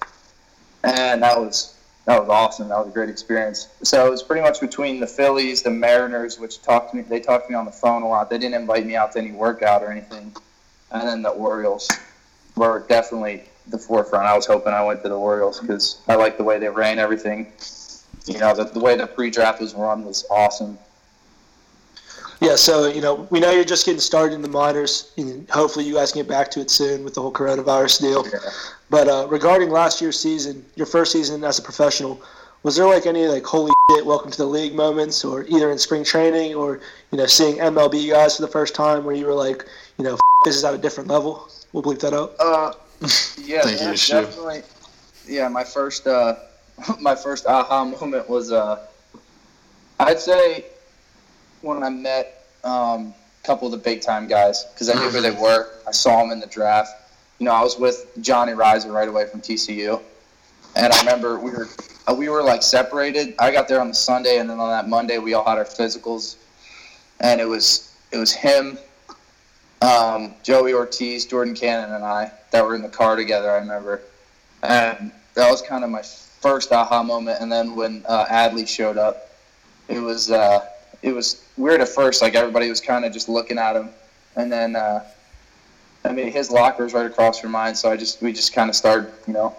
and 0.84 1.22
that 1.22 1.40
was 1.40 1.77
that 2.08 2.22
was 2.22 2.30
awesome. 2.30 2.70
That 2.70 2.80
was 2.80 2.88
a 2.88 2.92
great 2.92 3.10
experience. 3.10 3.68
So 3.84 4.08
it 4.08 4.10
was 4.10 4.24
pretty 4.24 4.42
much 4.42 4.62
between 4.62 5.02
the 5.02 5.08
Phillies, 5.08 5.62
the 5.62 5.70
Mariners, 5.70 6.40
which 6.40 6.62
talked 6.62 6.92
to 6.92 6.98
me. 6.98 7.04
They 7.04 7.20
talked 7.20 7.48
to 7.48 7.52
me 7.52 7.58
on 7.58 7.66
the 7.66 7.72
phone 7.72 8.02
a 8.02 8.08
lot. 8.08 8.30
They 8.30 8.38
didn't 8.38 8.56
invite 8.56 8.86
me 8.86 8.96
out 8.96 9.12
to 9.12 9.20
any 9.20 9.32
workout 9.32 9.84
or 9.84 9.92
anything, 9.92 10.34
and 10.92 11.06
then 11.06 11.22
the 11.22 11.32
Orioles 11.32 11.90
were 12.56 12.86
definitely 12.88 13.44
the 13.68 13.78
forefront. 13.78 14.26
I 14.26 14.38
was 14.38 14.46
hoping 14.46 14.72
I 14.72 14.86
went 14.86 15.04
to 15.04 15.10
the 15.10 15.20
Orioles 15.20 15.60
because 15.60 16.02
I 16.08 16.16
like 16.16 16.38
the 16.38 16.46
way 16.46 16.60
they 16.60 16.70
ran 16.70 16.98
everything. 16.98 17.52
You 18.26 18.40
know, 18.40 18.56
the, 18.56 18.64
the 18.64 18.80
way 18.80 18.96
the 18.96 19.08
pre-draft 19.08 19.60
was 19.60 19.76
run 19.76 20.06
was 20.06 20.26
awesome. 20.32 20.78
Yeah, 22.40 22.56
so 22.56 22.88
you 22.88 23.02
know 23.02 23.28
we 23.32 23.40
know 23.40 23.52
you're 23.52 23.66
just 23.66 23.86
getting 23.86 24.00
started 24.00 24.36
in 24.36 24.42
the 24.42 24.48
minors, 24.50 25.12
and 25.18 25.50
hopefully 25.50 25.86
you 25.86 25.96
guys 25.96 26.12
can 26.12 26.20
get 26.22 26.30
back 26.30 26.52
to 26.52 26.60
it 26.60 26.70
soon 26.70 27.04
with 27.04 27.16
the 27.16 27.22
whole 27.22 27.32
coronavirus 27.34 28.02
deal. 28.02 28.26
But 28.90 29.08
uh, 29.08 29.28
regarding 29.30 29.70
last 29.72 30.02
year's 30.02 30.20
season, 30.20 30.64
your 30.76 30.86
first 30.86 31.12
season 31.12 31.44
as 31.44 31.58
a 31.58 31.62
professional, 31.64 32.22
was 32.64 32.76
there 32.76 32.86
like 32.86 33.06
any 33.08 33.28
like 33.28 33.44
holy 33.44 33.72
shit, 33.92 34.06
welcome 34.06 34.30
to 34.30 34.38
the 34.38 34.46
league 34.46 34.76
moments, 34.76 35.26
or 35.26 35.46
either 35.46 35.72
in 35.72 35.80
spring 35.80 36.04
training 36.04 36.54
or 36.54 36.80
you 37.12 37.18
know 37.18 37.26
seeing 37.26 37.58
MLB 37.58 38.10
guys 38.10 38.36
for 38.36 38.44
the 38.44 38.48
first 38.48 38.76
time, 38.76 39.04
where 39.04 39.16
you 39.16 39.26
were 39.26 39.34
like, 39.34 39.66
you 39.98 40.04
know, 40.04 40.14
F- 40.14 40.20
this 40.46 40.56
is 40.56 40.64
at 40.64 40.76
a 40.76 40.78
different 40.78 41.10
level? 41.10 41.50
We'll 41.74 41.84
bleep 41.84 42.00
that 42.02 42.14
out. 42.14 42.36
Uh, 42.40 42.74
yeah, 43.44 43.62
Thank 43.62 43.82
you, 43.82 43.88
yeah, 43.88 43.96
Shu. 43.96 44.14
definitely. 44.14 44.62
Yeah, 45.28 45.48
my 45.48 45.64
first 45.64 46.06
uh, 46.06 46.36
my 47.02 47.16
first 47.16 47.48
aha 47.48 47.84
moment 47.84 48.30
was 48.30 48.52
uh, 48.52 48.86
I'd 50.00 50.20
say 50.20 50.66
when 51.62 51.84
I 51.84 51.90
met 51.90 52.46
um, 52.64 53.14
a 53.44 53.48
couple 53.48 53.68
of 53.68 53.72
the 53.72 53.78
big 53.78 54.02
time 54.02 54.28
guys 54.28 54.66
because 54.74 54.90
I 54.90 54.94
knew 54.94 55.10
who 55.10 55.22
they 55.22 55.32
were. 55.32 55.70
I 55.88 55.92
saw 55.92 56.22
them 56.22 56.32
in 56.32 56.40
the 56.40 56.48
draft. 56.48 56.92
You 57.40 57.46
know, 57.46 57.54
I 57.54 57.62
was 57.62 57.78
with 57.78 58.12
Johnny 58.22 58.54
Rizer 58.54 58.92
right 58.92 59.08
away 59.08 59.28
from 59.28 59.42
TCU, 59.42 60.02
and 60.76 60.92
I 60.92 61.00
remember 61.00 61.40
we 61.40 61.52
were 61.52 61.68
uh, 62.08 62.14
we 62.14 62.30
were 62.30 62.44
like 62.44 62.64
separated. 62.64 63.36
I 63.40 63.52
got 63.52 63.68
there 63.68 63.80
on 63.80 63.90
the 63.90 63.94
Sunday, 63.94 64.40
and 64.40 64.50
then 64.50 64.60
on 64.60 64.70
that 64.70 64.90
Monday 64.90 65.18
we 65.18 65.34
all 65.34 65.46
had 65.46 65.58
our 65.58 65.66
physicals, 65.66 66.38
and 67.20 67.40
it 67.40 67.46
was 67.46 67.96
it 68.12 68.18
was 68.18 68.32
him, 68.32 68.78
um, 69.82 70.34
Joey 70.44 70.74
Ortiz, 70.74 71.26
Jordan 71.26 71.54
Cannon, 71.54 71.94
and 71.94 72.04
I 72.04 72.32
that 72.52 72.66
were 72.66 72.76
in 72.76 72.82
the 72.82 72.90
car 72.90 73.16
together. 73.16 73.52
I 73.52 73.58
remember, 73.58 74.02
and 74.64 75.12
that 75.36 75.52
was 75.52 75.62
kind 75.62 75.84
of 75.84 75.90
my 75.90 76.02
first 76.02 76.72
aha 76.72 77.04
moment. 77.04 77.40
And 77.42 77.52
then 77.52 77.76
when 77.76 78.04
uh, 78.08 78.26
Adley 78.26 78.68
showed 78.68 78.98
up, 78.98 79.30
it 79.88 80.00
was 80.00 80.32
uh, 80.32 80.66
it 81.02 81.14
was 81.14 81.44
weird 81.58 81.82
at 81.82 81.90
first. 81.90 82.22
Like 82.22 82.36
everybody 82.36 82.70
was 82.70 82.82
kind 82.82 83.06
of 83.06 83.14
just 83.14 83.30
looking 83.30 83.58
at 83.58 83.76
him, 83.76 83.90
and 84.36 84.52
then 84.52 84.76
uh, 84.76 85.04
I 86.04 86.12
mean 86.12 86.32
his 86.32 86.50
locker 86.52 86.84
was 86.84 86.94
right 86.94 87.06
across 87.06 87.40
from 87.40 87.52
mine, 87.52 87.76
so 87.76 87.92
I 87.92 87.98
just 87.98 88.22
we 88.22 88.34
just 88.34 88.54
kind 88.54 88.70
of 88.70 88.76
started, 88.76 89.12
you 89.28 89.34
know. 89.34 89.56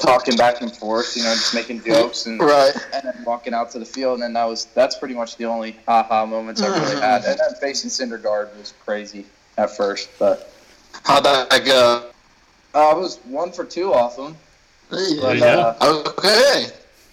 Talking 0.00 0.34
back 0.36 0.62
and 0.62 0.74
forth, 0.74 1.14
you 1.14 1.22
know, 1.24 1.34
just 1.34 1.54
making 1.54 1.82
jokes 1.84 2.24
and 2.24 2.40
Right. 2.40 2.72
and 2.94 3.02
then 3.04 3.22
walking 3.26 3.52
out 3.52 3.70
to 3.72 3.78
the 3.78 3.84
field, 3.84 4.14
and 4.14 4.22
then 4.22 4.32
that 4.32 4.44
was 4.44 4.64
that's 4.74 4.96
pretty 4.96 5.14
much 5.14 5.36
the 5.36 5.44
only 5.44 5.76
aha 5.86 6.24
moments 6.24 6.62
I 6.62 6.68
really 6.68 7.00
had. 7.00 7.24
And 7.24 7.38
then 7.38 7.54
facing 7.60 7.90
Syndergaard 7.90 8.56
was 8.56 8.72
crazy 8.84 9.26
at 9.58 9.76
first, 9.76 10.08
but 10.18 10.52
How'd 11.04 11.24
that 11.24 11.50
go? 11.66 12.10
uh, 12.74 12.90
I 12.90 12.94
was 12.94 13.18
one 13.24 13.52
for 13.52 13.64
two 13.64 13.92
off 13.92 14.16
him. 14.18 14.36
But, 14.88 14.98
you 15.10 15.22
uh, 15.22 16.02
Okay. 16.18 16.66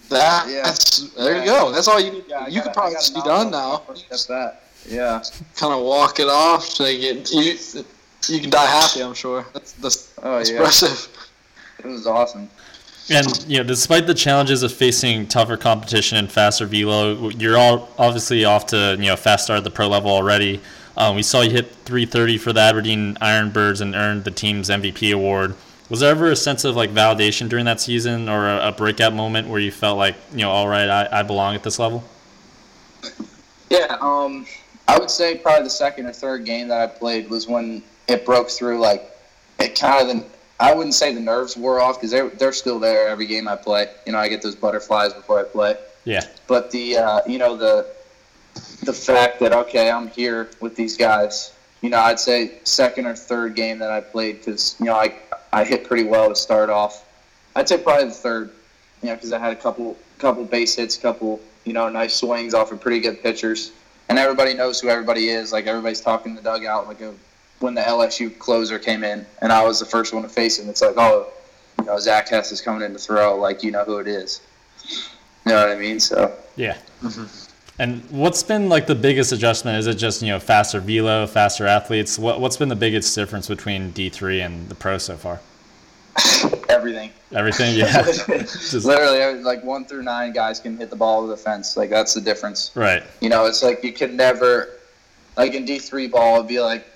That, 0.08 0.48
Yeah. 0.48 0.62
That's 0.62 1.10
there 1.14 1.38
you 1.38 1.44
go. 1.44 1.70
That's 1.72 1.88
all 1.88 2.00
you 2.00 2.12
need. 2.12 2.24
yeah, 2.28 2.46
you 2.46 2.56
gotta- 2.56 2.62
could 2.68 2.74
probably 2.74 2.94
just 2.94 3.14
be 3.14 3.20
done 3.22 3.50
now. 3.50 3.82
my 3.88 3.94
first 3.94 4.06
step 4.22 4.28
back. 4.52 4.62
Yeah. 4.88 5.22
Kind 5.56 5.74
of 5.74 5.82
walk 5.84 6.18
it 6.20 6.28
off. 6.28 6.64
So 6.64 6.86
you, 6.86 7.14
get, 7.14 7.30
you 7.32 7.58
you 8.28 8.40
can 8.40 8.50
die 8.50 8.66
happy. 8.66 9.02
I'm 9.02 9.14
sure. 9.14 9.44
That's 9.52 9.72
that's 9.72 10.12
Oh 10.22 10.34
yeah. 10.36 10.40
expressive. 10.40 11.08
It 11.80 11.86
was 11.86 12.06
awesome. 12.06 12.48
And 13.10 13.44
you 13.48 13.58
know, 13.58 13.64
despite 13.64 14.06
the 14.06 14.14
challenges 14.14 14.62
of 14.62 14.72
facing 14.72 15.26
tougher 15.28 15.56
competition 15.56 16.18
and 16.18 16.30
faster 16.30 16.66
velo, 16.66 17.28
you're 17.30 17.56
all 17.56 17.88
obviously 17.98 18.44
off 18.44 18.66
to 18.66 18.96
you 18.98 19.06
know 19.06 19.16
fast 19.16 19.44
start 19.44 19.58
at 19.58 19.64
the 19.64 19.70
pro 19.70 19.88
level 19.88 20.10
already. 20.10 20.60
Um, 20.96 21.14
we 21.16 21.22
saw 21.22 21.42
you 21.42 21.50
hit 21.50 21.70
330 21.84 22.38
for 22.38 22.52
the 22.52 22.60
Aberdeen 22.60 23.14
Ironbirds 23.20 23.80
and 23.80 23.94
earned 23.94 24.24
the 24.24 24.30
team's 24.32 24.68
MVP 24.68 25.12
award. 25.14 25.54
Was 25.90 26.00
there 26.00 26.10
ever 26.10 26.30
a 26.30 26.36
sense 26.36 26.64
of 26.64 26.76
like 26.76 26.90
validation 26.90 27.48
during 27.48 27.64
that 27.64 27.80
season, 27.80 28.28
or 28.28 28.48
a, 28.48 28.68
a 28.68 28.72
breakout 28.72 29.14
moment 29.14 29.48
where 29.48 29.60
you 29.60 29.70
felt 29.70 29.96
like 29.96 30.16
you 30.32 30.40
know, 30.40 30.50
all 30.50 30.68
right, 30.68 30.88
I, 30.88 31.20
I 31.20 31.22
belong 31.22 31.54
at 31.54 31.62
this 31.62 31.78
level? 31.78 32.04
Yeah, 33.70 33.96
um, 34.00 34.46
I 34.86 34.98
would 34.98 35.10
say 35.10 35.36
probably 35.36 35.64
the 35.64 35.70
second 35.70 36.06
or 36.06 36.12
third 36.12 36.44
game 36.44 36.68
that 36.68 36.80
I 36.80 36.86
played 36.86 37.30
was 37.30 37.46
when 37.46 37.82
it 38.06 38.24
broke 38.24 38.50
through. 38.50 38.80
Like, 38.80 39.10
it 39.58 39.78
kind 39.78 40.10
of 40.10 40.16
the 40.16 40.26
I 40.60 40.74
wouldn't 40.74 40.94
say 40.94 41.14
the 41.14 41.20
nerves 41.20 41.56
wore 41.56 41.80
off 41.80 41.96
because 41.96 42.10
they're 42.10 42.30
they're 42.30 42.52
still 42.52 42.78
there 42.78 43.08
every 43.08 43.26
game 43.26 43.46
I 43.46 43.56
play. 43.56 43.86
You 44.06 44.12
know, 44.12 44.18
I 44.18 44.28
get 44.28 44.42
those 44.42 44.56
butterflies 44.56 45.12
before 45.12 45.40
I 45.40 45.44
play. 45.44 45.76
Yeah. 46.04 46.24
But 46.46 46.70
the 46.70 46.96
uh, 46.96 47.20
you 47.26 47.38
know 47.38 47.56
the 47.56 47.86
the 48.84 48.92
fact 48.92 49.40
that 49.40 49.52
okay, 49.52 49.90
I'm 49.90 50.08
here 50.08 50.50
with 50.60 50.74
these 50.74 50.96
guys. 50.96 51.54
You 51.80 51.90
know, 51.90 51.98
I'd 51.98 52.18
say 52.18 52.58
second 52.64 53.06
or 53.06 53.14
third 53.14 53.54
game 53.54 53.78
that 53.78 53.90
I 53.90 54.00
played 54.00 54.38
because 54.38 54.74
you 54.80 54.86
know 54.86 54.96
I 54.96 55.14
I 55.52 55.64
hit 55.64 55.84
pretty 55.84 56.04
well 56.04 56.28
to 56.28 56.34
start 56.34 56.70
off. 56.70 57.04
I'd 57.56 57.68
say 57.68 57.78
probably 57.78 58.06
the 58.06 58.12
third. 58.12 58.50
You 59.02 59.08
know, 59.10 59.14
because 59.14 59.32
I 59.32 59.38
had 59.38 59.52
a 59.52 59.56
couple 59.56 59.96
couple 60.18 60.44
base 60.44 60.74
hits, 60.74 60.96
couple 60.96 61.40
you 61.64 61.72
know 61.72 61.88
nice 61.88 62.14
swings 62.14 62.54
off 62.54 62.72
of 62.72 62.80
pretty 62.80 63.00
good 63.00 63.22
pitchers, 63.22 63.72
and 64.08 64.18
everybody 64.18 64.54
knows 64.54 64.80
who 64.80 64.88
everybody 64.88 65.28
is. 65.28 65.52
Like 65.52 65.66
everybody's 65.66 66.00
talking 66.00 66.30
in 66.30 66.36
the 66.36 66.42
dugout. 66.42 66.88
Like 66.88 67.00
a, 67.00 67.14
when 67.60 67.74
the 67.74 67.80
LSU 67.82 68.36
closer 68.38 68.78
came 68.78 69.04
in, 69.04 69.24
and 69.40 69.52
I 69.52 69.64
was 69.64 69.78
the 69.78 69.86
first 69.86 70.12
one 70.12 70.22
to 70.22 70.28
face 70.28 70.58
him. 70.58 70.68
It's 70.68 70.82
like 70.82 70.94
oh, 70.96 71.28
you 71.78 71.84
know 71.84 71.98
Zach 71.98 72.28
Hess 72.28 72.52
is 72.52 72.60
coming 72.60 72.82
in 72.82 72.92
to 72.92 72.98
throw. 72.98 73.36
Like 73.36 73.62
you 73.62 73.70
know 73.70 73.84
who 73.84 73.98
it 73.98 74.08
is. 74.08 74.40
You 75.46 75.54
know 75.54 75.66
what 75.66 75.70
I 75.70 75.80
mean? 75.80 76.00
So. 76.00 76.36
Yeah. 76.56 76.76
Mm-hmm. 77.02 77.47
And 77.80 78.02
what's 78.10 78.42
been 78.42 78.68
like 78.68 78.86
the 78.86 78.94
biggest 78.94 79.30
adjustment? 79.32 79.78
Is 79.78 79.86
it 79.86 79.94
just 79.94 80.20
you 80.22 80.28
know 80.28 80.40
faster 80.40 80.80
velo, 80.80 81.26
faster 81.26 81.66
athletes? 81.66 82.18
What 82.18 82.40
what's 82.40 82.56
been 82.56 82.68
the 82.68 82.76
biggest 82.76 83.14
difference 83.14 83.46
between 83.48 83.92
D 83.92 84.08
three 84.08 84.40
and 84.40 84.68
the 84.68 84.74
pro 84.74 84.98
so 84.98 85.16
far? 85.16 85.40
Everything. 86.68 87.10
Everything, 87.32 87.76
yeah. 87.76 88.02
Just- 88.02 88.84
Literally, 88.84 89.42
like 89.42 89.62
one 89.62 89.84
through 89.84 90.02
nine 90.02 90.32
guys 90.32 90.58
can 90.58 90.76
hit 90.76 90.90
the 90.90 90.96
ball 90.96 91.20
over 91.20 91.28
the 91.28 91.36
fence. 91.36 91.76
Like 91.76 91.90
that's 91.90 92.14
the 92.14 92.20
difference. 92.20 92.72
right. 92.74 93.02
You 93.20 93.28
know, 93.28 93.46
it's 93.46 93.62
like 93.62 93.84
you 93.84 93.92
could 93.92 94.14
never, 94.14 94.70
like 95.36 95.54
in 95.54 95.64
D 95.64 95.78
three 95.78 96.08
ball, 96.08 96.36
it'd 96.36 96.48
be 96.48 96.60
like, 96.60 96.86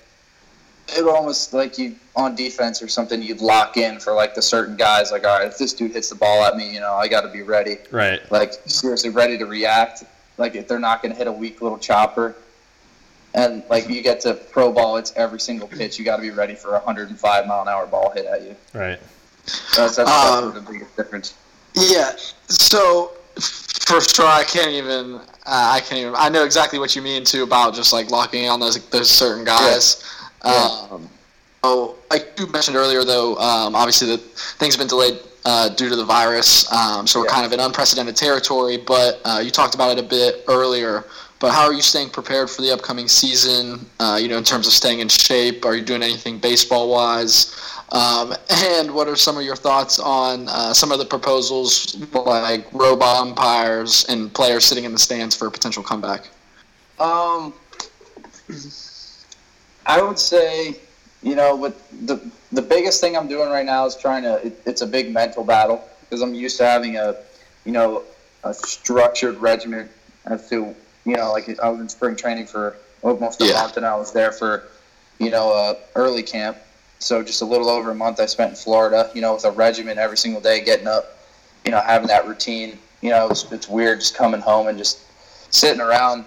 it 0.97 1.05
would 1.05 1.15
almost 1.15 1.53
like 1.53 1.77
you 1.77 1.95
on 2.15 2.35
defense 2.35 2.81
or 2.81 2.87
something. 2.89 3.21
You'd 3.21 3.41
lock 3.41 3.77
in 3.77 3.99
for 3.99 4.13
like 4.13 4.35
the 4.35 4.41
certain 4.41 4.75
guys. 4.75 5.11
Like, 5.11 5.23
all 5.25 5.37
right, 5.39 5.47
if 5.47 5.57
this 5.57 5.71
dude 5.73 5.91
hits 5.91 6.09
the 6.09 6.15
ball 6.15 6.43
at 6.43 6.57
me, 6.57 6.73
you 6.73 6.79
know, 6.81 6.93
I 6.93 7.07
got 7.07 7.21
to 7.21 7.29
be 7.29 7.41
ready. 7.43 7.77
Right. 7.91 8.19
Like 8.31 8.53
seriously, 8.65 9.11
ready 9.11 9.37
to 9.37 9.45
react. 9.45 10.03
Like 10.37 10.55
if 10.55 10.67
they're 10.67 10.79
not 10.79 11.01
going 11.01 11.11
to 11.11 11.17
hit 11.17 11.27
a 11.27 11.31
weak 11.31 11.61
little 11.61 11.77
chopper. 11.77 12.35
And 13.35 13.63
like 13.69 13.89
you 13.89 14.01
get 14.01 14.21
to 14.21 14.35
pro 14.35 14.71
ball, 14.71 14.97
it's 14.97 15.11
every 15.15 15.39
single 15.39 15.67
pitch. 15.67 15.97
You 15.97 16.05
got 16.05 16.17
to 16.17 16.21
be 16.21 16.29
ready 16.29 16.53
for 16.53 16.69
a 16.69 16.79
105 16.79 17.47
mile 17.47 17.61
an 17.61 17.67
hour 17.67 17.87
ball 17.87 18.11
hit 18.11 18.25
at 18.25 18.43
you. 18.43 18.55
Right. 18.73 18.99
That's, 19.75 19.95
that's, 19.95 19.99
Um, 19.99 20.53
that's 20.53 20.65
the 20.65 20.71
biggest 20.71 20.95
difference. 20.95 21.33
Yeah. 21.73 22.11
So 22.47 23.13
for 23.39 23.99
sure, 24.01 24.27
I 24.27 24.43
can't 24.43 24.71
even. 24.71 25.15
Uh, 25.15 25.21
I 25.45 25.81
can't 25.81 25.99
even. 25.99 26.13
I 26.15 26.29
know 26.29 26.45
exactly 26.45 26.79
what 26.79 26.95
you 26.95 27.01
mean 27.01 27.23
too 27.23 27.43
about 27.43 27.73
just 27.73 27.91
like 27.91 28.11
locking 28.11 28.43
in 28.43 28.49
on 28.49 28.59
those 28.59 28.83
those 28.89 29.09
certain 29.09 29.43
guys. 29.43 30.03
Um, 30.43 31.09
oh, 31.63 31.95
like 32.11 32.33
you 32.37 32.47
mentioned 32.47 32.77
earlier, 32.77 33.03
though, 33.03 33.35
um, 33.37 33.75
obviously 33.75 34.07
the 34.07 34.17
things 34.17 34.75
have 34.75 34.79
been 34.79 34.87
delayed 34.87 35.19
uh, 35.45 35.69
due 35.69 35.89
to 35.89 35.95
the 35.95 36.05
virus, 36.05 36.71
um, 36.71 37.05
so 37.05 37.19
we're 37.19 37.25
kind 37.25 37.45
of 37.45 37.51
in 37.51 37.59
unprecedented 37.59 38.15
territory. 38.15 38.77
But 38.77 39.21
uh, 39.25 39.41
you 39.43 39.51
talked 39.51 39.75
about 39.75 39.97
it 39.97 40.03
a 40.03 40.07
bit 40.07 40.43
earlier. 40.47 41.05
But 41.39 41.51
how 41.51 41.65
are 41.65 41.73
you 41.73 41.81
staying 41.81 42.11
prepared 42.11 42.49
for 42.49 42.61
the 42.61 42.71
upcoming 42.71 43.09
season? 43.09 43.85
Uh, 43.99 44.17
you 44.21 44.29
know, 44.29 44.37
in 44.37 44.45
terms 44.45 44.65
of 44.65 44.71
staying 44.71 44.99
in 44.99 45.09
shape, 45.09 45.65
are 45.65 45.75
you 45.75 45.83
doing 45.83 46.01
anything 46.01 46.39
baseball 46.39 46.89
wise? 46.89 47.53
Um, 47.91 48.33
and 48.49 48.93
what 48.93 49.09
are 49.09 49.15
some 49.17 49.37
of 49.37 49.43
your 49.43 49.57
thoughts 49.57 49.99
on 49.99 50.47
uh, 50.47 50.73
some 50.73 50.91
of 50.91 50.99
the 50.99 51.05
proposals 51.05 51.95
like 52.13 52.65
robot 52.73 53.17
umpires 53.17 54.05
and 54.07 54.33
players 54.33 54.63
sitting 54.63 54.85
in 54.85 54.93
the 54.93 54.99
stands 54.99 55.35
for 55.35 55.47
a 55.47 55.51
potential 55.51 55.83
comeback? 55.83 56.29
Um, 56.99 57.53
I 59.85 60.01
would 60.01 60.17
say, 60.17 60.77
you 61.23 61.35
know, 61.35 61.55
with 61.55 61.75
the 62.05 62.19
the 62.51 62.61
biggest 62.61 63.01
thing 63.01 63.17
I'm 63.17 63.27
doing 63.27 63.49
right 63.49 63.65
now 63.65 63.85
is 63.85 63.95
trying 63.95 64.23
to. 64.23 64.45
It, 64.45 64.61
it's 64.65 64.81
a 64.81 64.87
big 64.87 65.11
mental 65.11 65.43
battle 65.43 65.83
because 66.01 66.21
I'm 66.21 66.33
used 66.35 66.57
to 66.57 66.65
having 66.65 66.97
a, 66.97 67.15
you 67.65 67.71
know, 67.71 68.03
a 68.43 68.53
structured 68.53 69.37
regimen 69.37 69.89
as 70.25 70.47
to, 70.49 70.75
you 71.05 71.15
know, 71.15 71.31
like 71.31 71.59
I 71.59 71.69
was 71.69 71.79
in 71.79 71.89
spring 71.89 72.15
training 72.15 72.47
for 72.47 72.75
almost 73.01 73.41
a 73.41 73.45
Yeah. 73.45 73.53
month 73.53 73.77
and 73.77 73.85
I 73.85 73.95
was 73.95 74.11
there 74.13 74.31
for, 74.31 74.63
you 75.19 75.31
know, 75.31 75.51
uh, 75.51 75.75
early 75.95 76.23
camp. 76.23 76.57
So 76.99 77.23
just 77.23 77.41
a 77.41 77.45
little 77.45 77.69
over 77.69 77.91
a 77.91 77.95
month 77.95 78.19
I 78.19 78.27
spent 78.27 78.51
in 78.51 78.55
Florida, 78.55 79.09
you 79.13 79.21
know, 79.21 79.33
with 79.33 79.45
a 79.45 79.51
regimen 79.51 79.97
every 79.97 80.17
single 80.17 80.41
day, 80.41 80.63
getting 80.63 80.87
up, 80.87 81.17
you 81.65 81.71
know, 81.71 81.79
having 81.79 82.07
that 82.07 82.27
routine. 82.27 82.77
You 83.01 83.09
know, 83.09 83.29
it's, 83.29 83.51
it's 83.51 83.67
weird 83.67 83.99
just 83.99 84.15
coming 84.15 84.39
home 84.39 84.67
and 84.67 84.77
just 84.77 84.99
sitting 85.53 85.81
around. 85.81 86.25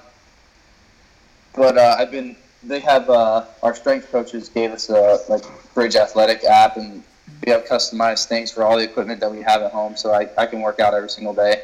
But 1.54 1.78
uh, 1.78 1.96
I've 1.98 2.10
been. 2.10 2.36
They 2.66 2.80
have 2.80 3.08
uh, 3.08 3.44
our 3.62 3.74
strength 3.74 4.10
coaches 4.10 4.48
gave 4.48 4.72
us 4.72 4.88
a 4.88 5.20
like 5.28 5.44
Bridge 5.74 5.94
Athletic 5.94 6.42
app, 6.44 6.76
and 6.76 7.02
we 7.44 7.52
have 7.52 7.64
customized 7.64 8.26
things 8.26 8.50
for 8.50 8.64
all 8.64 8.76
the 8.76 8.82
equipment 8.82 9.20
that 9.20 9.30
we 9.30 9.40
have 9.42 9.62
at 9.62 9.72
home. 9.72 9.96
So 9.96 10.12
I, 10.12 10.28
I 10.36 10.46
can 10.46 10.60
work 10.60 10.80
out 10.80 10.94
every 10.94 11.08
single 11.08 11.34
day, 11.34 11.62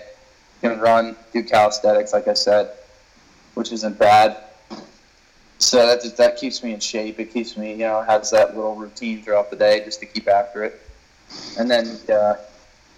can 0.61 0.79
run, 0.79 1.17
do 1.33 1.43
calisthenics, 1.43 2.13
like 2.13 2.29
I 2.29 2.35
said, 2.35 2.71
which 3.55 3.73
isn't 3.73 3.99
bad. 3.99 4.37
So 5.59 5.87
that 5.87 6.03
just, 6.03 6.17
that 6.17 6.37
keeps 6.37 6.63
me 6.63 6.73
in 6.73 6.81
shape. 6.81 7.19
It 7.21 7.33
keeps 7.33 7.57
me, 7.57 7.73
you 7.73 7.79
know, 7.79 8.03
has 8.03 8.31
that 8.31 8.57
little 8.57 8.75
routine 8.75 9.23
throughout 9.23 9.51
the 9.51 9.57
day 9.57 9.85
just 9.85 10.01
to 10.01 10.07
keep 10.07 10.29
after 10.29 10.65
it. 10.65 10.81
And 11.59 11.71
then 11.71 11.99
uh, 12.13 12.37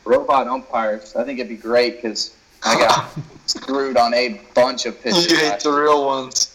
robot 0.05 0.47
umpires, 0.47 1.15
I 1.15 1.25
think 1.25 1.39
it'd 1.39 1.49
be 1.49 1.57
great 1.57 1.97
because 1.97 2.35
I 2.65 2.79
got 2.79 3.19
screwed 3.47 3.97
on 3.97 4.15
a 4.15 4.41
bunch 4.55 4.87
of 4.87 5.01
pitches. 5.03 5.31
You 5.31 5.37
hate 5.37 5.61
the 5.61 5.73
real 5.73 6.05
ones. 6.07 6.54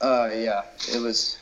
Uh, 0.00 0.30
yeah, 0.34 0.62
it 0.92 1.00
was. 1.00 1.38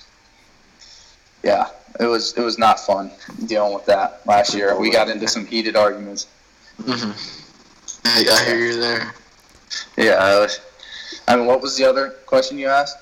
Yeah, 1.42 1.68
it 2.00 2.06
was. 2.06 2.32
It 2.36 2.40
was 2.40 2.58
not 2.58 2.80
fun 2.80 3.10
dealing 3.46 3.74
with 3.74 3.84
that 3.86 4.26
last 4.26 4.54
year. 4.54 4.78
We 4.78 4.90
got 4.90 5.08
into 5.08 5.28
some 5.28 5.44
heated 5.46 5.76
arguments. 5.76 6.26
hmm 6.82 7.10
I, 8.06 8.24
I 8.30 8.44
hear 8.44 8.58
you 8.58 8.80
there. 8.80 9.12
Yeah, 9.96 10.14
I 10.14 10.38
was. 10.38 10.60
I 11.28 11.36
mean, 11.36 11.46
what 11.46 11.60
was 11.62 11.76
the 11.76 11.84
other 11.84 12.10
question 12.26 12.58
you 12.58 12.68
asked? 12.68 12.98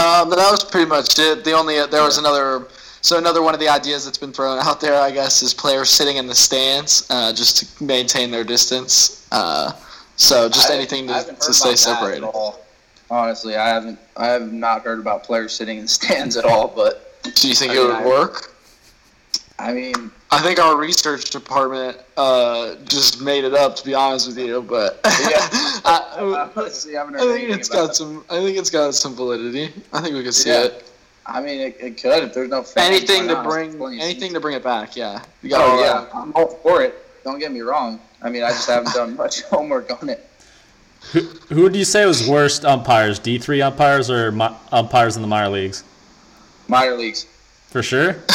Um, 0.00 0.28
but 0.28 0.36
that 0.36 0.50
was 0.50 0.64
pretty 0.64 0.88
much 0.88 1.18
it. 1.18 1.44
The 1.44 1.52
only 1.52 1.74
there 1.86 2.02
was 2.02 2.18
another. 2.18 2.66
So 3.00 3.16
another 3.16 3.42
one 3.42 3.54
of 3.54 3.60
the 3.60 3.68
ideas 3.68 4.04
that's 4.04 4.18
been 4.18 4.32
thrown 4.32 4.58
out 4.58 4.80
there, 4.80 5.00
I 5.00 5.12
guess, 5.12 5.42
is 5.42 5.54
players 5.54 5.88
sitting 5.88 6.16
in 6.16 6.26
the 6.26 6.34
stands 6.34 7.06
uh, 7.10 7.32
just 7.32 7.58
to 7.78 7.84
maintain 7.84 8.30
their 8.32 8.42
distance. 8.42 9.26
Uh, 9.30 9.72
so 10.16 10.48
just 10.48 10.70
I- 10.70 10.74
anything 10.74 11.06
to, 11.06 11.14
to 11.14 11.22
stay 11.22 11.30
about 11.30 11.62
that 11.62 11.72
at 11.72 11.78
separated. 11.78 12.24
Honestly, 13.10 13.56
I 13.56 13.68
haven't. 13.68 13.98
I 14.16 14.26
have 14.26 14.52
not 14.52 14.82
heard 14.82 14.98
about 14.98 15.24
players 15.24 15.54
sitting 15.54 15.78
in 15.78 15.84
the 15.84 15.88
stands 15.88 16.36
at 16.36 16.44
all. 16.44 16.68
But 16.68 17.22
Do 17.34 17.48
you 17.48 17.54
think 17.54 17.72
I 17.72 17.74
it 17.74 17.78
mean, 17.78 17.86
would 17.86 17.96
I- 17.96 18.06
work? 18.06 18.54
I 19.60 19.72
mean, 19.72 20.12
I 20.30 20.40
think 20.40 20.60
our 20.60 20.76
research 20.76 21.30
department 21.30 21.96
uh, 22.16 22.76
just 22.84 23.20
made 23.20 23.42
it 23.42 23.54
up, 23.54 23.74
to 23.76 23.84
be 23.84 23.92
honest 23.92 24.28
with 24.28 24.38
you. 24.38 24.62
But 24.62 25.00
I, 25.04 26.50
honestly, 26.54 26.96
I 26.96 27.02
I 27.04 27.10
think 27.18 27.50
it's 27.50 27.68
got 27.68 27.96
some. 27.96 28.24
I 28.30 28.40
think 28.40 28.56
it's 28.56 28.70
got 28.70 28.94
some 28.94 29.16
validity. 29.16 29.72
I 29.92 30.00
think 30.00 30.14
we 30.14 30.22
could 30.22 30.34
see 30.34 30.50
Yeah. 30.50 30.64
it. 30.64 30.84
I 31.26 31.40
mean, 31.42 31.60
it, 31.60 31.76
it 31.80 32.00
could 32.00 32.22
if 32.24 32.34
there's 32.34 32.48
no 32.48 32.62
fans. 32.62 32.88
Anything 32.88 33.26
to 33.28 33.42
bring, 33.42 34.00
anything 34.00 34.32
to 34.32 34.40
bring 34.40 34.54
it 34.56 34.62
back. 34.62 34.96
Yeah. 34.96 35.22
You 35.42 35.50
got 35.50 35.60
Oh 35.62 35.82
yeah. 35.82 36.06
I'm 36.18 36.32
all 36.36 36.46
for 36.48 36.82
it. 36.82 36.94
Don't 37.24 37.38
get 37.38 37.50
me 37.52 37.60
wrong. 37.60 38.00
I 38.22 38.30
mean, 38.30 38.42
I 38.44 38.50
just 38.50 38.68
haven't 38.68 38.94
done 38.94 39.16
much 39.22 39.42
homework 39.50 39.90
on 40.02 40.08
it. 40.08 40.27
Who, 41.12 41.20
who 41.54 41.62
would 41.62 41.74
you 41.76 41.84
say 41.84 42.04
was 42.06 42.28
worst 42.28 42.64
umpires? 42.64 43.18
D 43.18 43.38
three 43.38 43.62
umpires 43.62 44.10
or 44.10 44.30
mi- 44.32 44.54
umpires 44.72 45.16
in 45.16 45.22
the 45.22 45.28
minor 45.28 45.48
leagues? 45.48 45.84
Minor 46.68 46.96
leagues. 46.96 47.26
For 47.68 47.82
sure. 47.82 48.16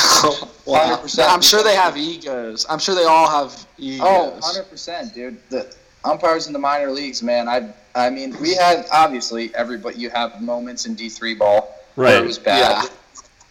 Wow. 0.65 1.01
100%. 1.03 1.25
I'm 1.27 1.41
sure 1.41 1.61
they 1.61 1.75
have 1.75 1.97
egos. 1.97 2.65
I'm 2.69 2.79
sure 2.79 2.95
they 2.95 3.03
all 3.03 3.27
have 3.29 3.67
egos. 3.77 3.99
Oh, 4.01 4.29
100 4.29 4.69
percent, 4.69 5.13
dude. 5.13 5.37
The 5.49 5.75
umpires 6.05 6.47
in 6.47 6.53
the 6.53 6.59
minor 6.59 6.89
leagues, 6.89 7.21
man. 7.21 7.49
I 7.49 7.73
I 7.95 8.09
mean, 8.09 8.39
we 8.39 8.55
had 8.55 8.85
obviously 8.89 9.53
everybody. 9.55 9.99
You 9.99 10.09
have 10.11 10.41
moments 10.41 10.85
in 10.85 10.95
D 10.95 11.09
three 11.09 11.35
ball 11.35 11.77
where 11.95 12.13
Right. 12.13 12.23
it 12.23 12.25
was 12.25 12.39
bad, 12.39 12.59
Yeah. 12.85 12.89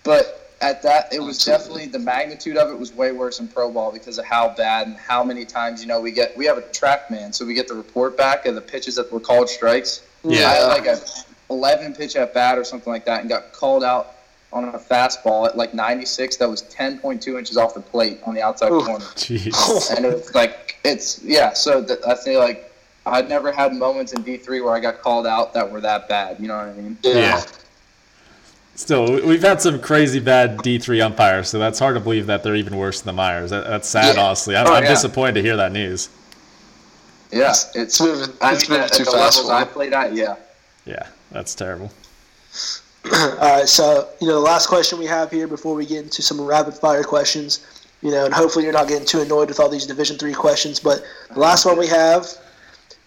but 0.05 0.42
at 0.63 0.81
that, 0.83 1.13
it 1.13 1.21
was 1.21 1.45
definitely 1.45 1.87
the 1.87 1.99
magnitude 1.99 2.57
of 2.57 2.71
it 2.71 2.79
was 2.79 2.93
way 2.93 3.13
worse 3.13 3.41
in 3.41 3.49
pro 3.49 3.71
ball 3.71 3.93
because 3.93 4.17
of 4.19 4.25
how 4.25 4.55
bad 4.55 4.87
and 4.87 4.97
how 4.97 5.25
many 5.25 5.45
times 5.45 5.83
you 5.83 5.89
know 5.89 6.01
we 6.01 6.13
get 6.13 6.37
we 6.37 6.47
have 6.47 6.57
a 6.57 6.63
track 6.71 7.11
man, 7.11 7.33
so 7.33 7.45
we 7.45 7.53
get 7.53 7.69
the 7.69 7.75
report 7.75 8.17
back 8.17 8.47
of 8.47 8.55
the 8.55 8.61
pitches 8.61 8.95
that 8.95 9.13
were 9.13 9.21
called 9.21 9.49
strikes. 9.49 10.07
Yeah. 10.23 10.49
I 10.49 10.55
had 10.55 10.67
like 10.69 10.87
a 10.87 11.01
11 11.51 11.95
pitch 11.95 12.17
at 12.17 12.33
bat 12.33 12.57
or 12.57 12.65
something 12.65 12.93
like 12.93 13.05
that, 13.07 13.21
and 13.21 13.29
got 13.29 13.53
called 13.53 13.83
out 13.83 14.15
on 14.53 14.65
a 14.65 14.79
fastball 14.79 15.49
at 15.49 15.57
like 15.57 15.75
96 15.75 16.37
that 16.37 16.49
was 16.49 16.63
10.2 16.65 17.39
inches 17.39 17.57
off 17.57 17.75
the 17.75 17.81
plate 17.81 18.21
on 18.25 18.35
the 18.35 18.43
outside 18.43 18.71
Ooh. 18.71 18.85
corner 18.85 19.05
Jeez. 19.17 19.97
and 19.97 20.05
it's 20.05 20.35
like 20.35 20.77
it's 20.85 21.23
yeah. 21.25 21.53
So 21.55 21.85
th- 21.85 22.01
I 22.07 22.15
feel 22.15 22.39
like 22.39 22.73
I'd 23.05 23.29
never 23.29 23.51
had 23.51 23.75
moments 23.75 24.13
in 24.13 24.23
D 24.23 24.37
three 24.37 24.61
where 24.61 24.75
I 24.75 24.81
got 24.81 25.01
called 25.01 25.27
out 25.27 25.55
that 25.55 25.71
were 25.71 25.81
that 25.81 26.09
bad. 26.09 26.39
You 26.39 26.49
know 26.49 26.57
what 26.57 26.69
I 26.69 26.75
mean? 26.75 26.97
Yeah. 27.03 27.43
Still, 28.83 29.05
we- 29.13 29.21
we've 29.21 29.43
had 29.43 29.63
some 29.63 29.79
crazy 29.79 30.19
bad 30.19 30.61
D 30.63 30.77
three 30.77 31.01
umpires, 31.01 31.49
so 31.49 31.61
that's 31.61 31.79
hard 31.79 31.95
to 31.95 32.01
believe 32.01 32.27
that 32.27 32.43
they're 32.43 32.57
even 32.57 32.77
worse 32.77 33.01
than 33.01 33.07
the 33.07 33.13
Myers. 33.13 33.51
That, 33.51 33.65
that's 33.65 33.89
sad, 33.89 34.17
Yeah. 34.17 34.25
honestly. 34.25 34.57
I'm, 34.57 34.67
Oh, 34.67 34.73
I'm 34.75 34.83
yeah. 34.83 34.89
disappointed 34.89 35.35
to 35.37 35.43
hear 35.43 35.57
that 35.57 35.71
news. 35.71 36.09
Yeah, 37.31 37.51
It's 37.51 37.71
it's. 37.77 38.01
moving. 38.01 38.35
I 38.41 38.55
It's 38.55 38.69
mean, 38.69 38.81
moving 38.81 38.85
at, 38.91 38.93
too 38.93 39.03
at 39.03 39.07
the 39.07 39.13
fast. 39.13 39.37
levels 39.37 39.47
for 39.47 39.53
I 39.55 39.61
them. 39.65 39.73
played 39.73 39.93
at, 39.93 40.15
yeah. 40.15 40.35
Yeah, 40.85 41.07
that's 41.31 41.55
terrible. 41.55 41.93
All 43.15 43.37
right, 43.39 43.69
so 43.69 44.09
you 44.21 44.27
know 44.27 44.35
the 44.35 44.41
last 44.41 44.67
question 44.67 44.99
we 44.99 45.07
have 45.07 45.31
here 45.31 45.47
before 45.47 45.77
we 45.77 45.87
get 45.87 46.03
into 46.03 46.21
some 46.21 46.41
rapid 46.41 46.75
fire 46.75 47.05
questions, 47.05 47.61
you 48.01 48.11
know, 48.11 48.25
and 48.25 48.35
hopefully 48.35 48.65
you're 48.65 48.73
not 48.73 48.89
getting 48.89 49.07
too 49.07 49.21
annoyed 49.21 49.47
with 49.49 49.61
all 49.61 49.69
these 49.69 49.87
Division 49.87 50.19
three 50.19 50.35
questions. 50.35 50.81
But 50.81 51.05
the 51.33 51.39
last 51.39 51.65
one 51.65 51.79
we 51.79 51.87
have, 51.87 52.27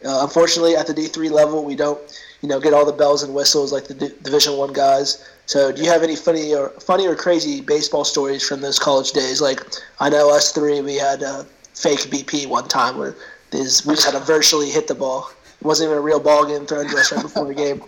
uh, 0.05 0.19
unfortunately, 0.23 0.77
at 0.77 0.87
the 0.87 0.93
D 0.93 1.07
three 1.07 1.29
level, 1.29 1.65
we 1.65 1.75
don't, 1.75 1.99
you 2.41 2.47
know, 2.47 2.61
get 2.61 2.73
all 2.73 2.85
the 2.85 2.93
bells 2.93 3.23
and 3.23 3.33
whistles 3.33 3.73
like 3.73 3.85
the 3.87 3.93
D- 3.93 4.13
Division 4.23 4.55
one 4.55 4.71
guys. 4.71 5.23
So, 5.47 5.71
do 5.71 5.83
you 5.83 5.89
have 5.89 6.01
any 6.03 6.15
funny 6.15 6.53
or 6.55 6.69
funny 6.81 7.07
or 7.07 7.15
crazy 7.15 7.61
baseball 7.61 8.03
stories 8.03 8.47
from 8.47 8.61
those 8.61 8.79
college 8.79 9.11
days? 9.11 9.41
Like, 9.41 9.61
I 9.99 10.09
know 10.09 10.33
us 10.35 10.51
three, 10.51 10.81
we 10.81 10.95
had 10.95 11.21
a 11.21 11.45
fake 11.75 11.99
BP 12.09 12.47
one 12.47 12.67
time 12.67 12.97
where 12.97 13.15
this, 13.51 13.85
we 13.85 13.93
just 13.93 14.05
had 14.11 14.17
to 14.17 14.25
virtually 14.25 14.69
hit 14.71 14.87
the 14.87 14.95
ball. 14.95 15.29
It 15.61 15.65
wasn't 15.65 15.87
even 15.89 15.99
a 15.99 16.01
real 16.01 16.19
ball 16.19 16.45
getting 16.45 16.65
thrown 16.65 16.87
to 16.89 16.97
us 16.97 17.11
right 17.11 17.21
before 17.21 17.45
the 17.45 17.53
game. 17.53 17.83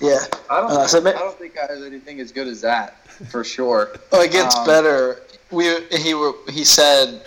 Yeah. 0.00 0.18
I 0.50 0.60
don't. 0.62 0.70
Uh, 0.70 0.86
so 0.86 1.00
ma- 1.00 1.10
I 1.10 1.12
don't 1.14 1.38
think 1.38 1.54
I 1.58 1.72
have 1.72 1.82
anything 1.84 2.20
as 2.20 2.32
good 2.32 2.48
as 2.48 2.60
that 2.62 3.06
for 3.28 3.44
sure. 3.44 3.94
Oh, 4.12 4.22
it 4.22 4.32
gets 4.32 4.56
Um, 4.56 4.66
better. 4.66 5.20
We 5.50 5.84
he 5.96 6.14
were 6.14 6.32
he 6.50 6.64
said 6.64 7.22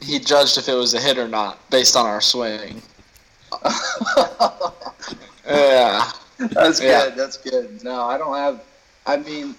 he 0.00 0.18
judged 0.20 0.56
if 0.56 0.68
it 0.68 0.74
was 0.74 0.94
a 0.94 1.00
hit 1.00 1.18
or 1.18 1.26
not 1.26 1.58
based 1.70 1.96
on 1.96 2.06
our 2.06 2.20
swing. 2.20 2.80
Yeah. 5.44 6.08
That's 6.38 6.80
Yeah. 6.80 7.06
good. 7.06 7.16
That's 7.16 7.36
good. 7.36 7.82
No, 7.82 8.02
I 8.04 8.16
don't 8.16 8.34
have. 8.36 8.62
I 9.06 9.16
mean, 9.16 9.54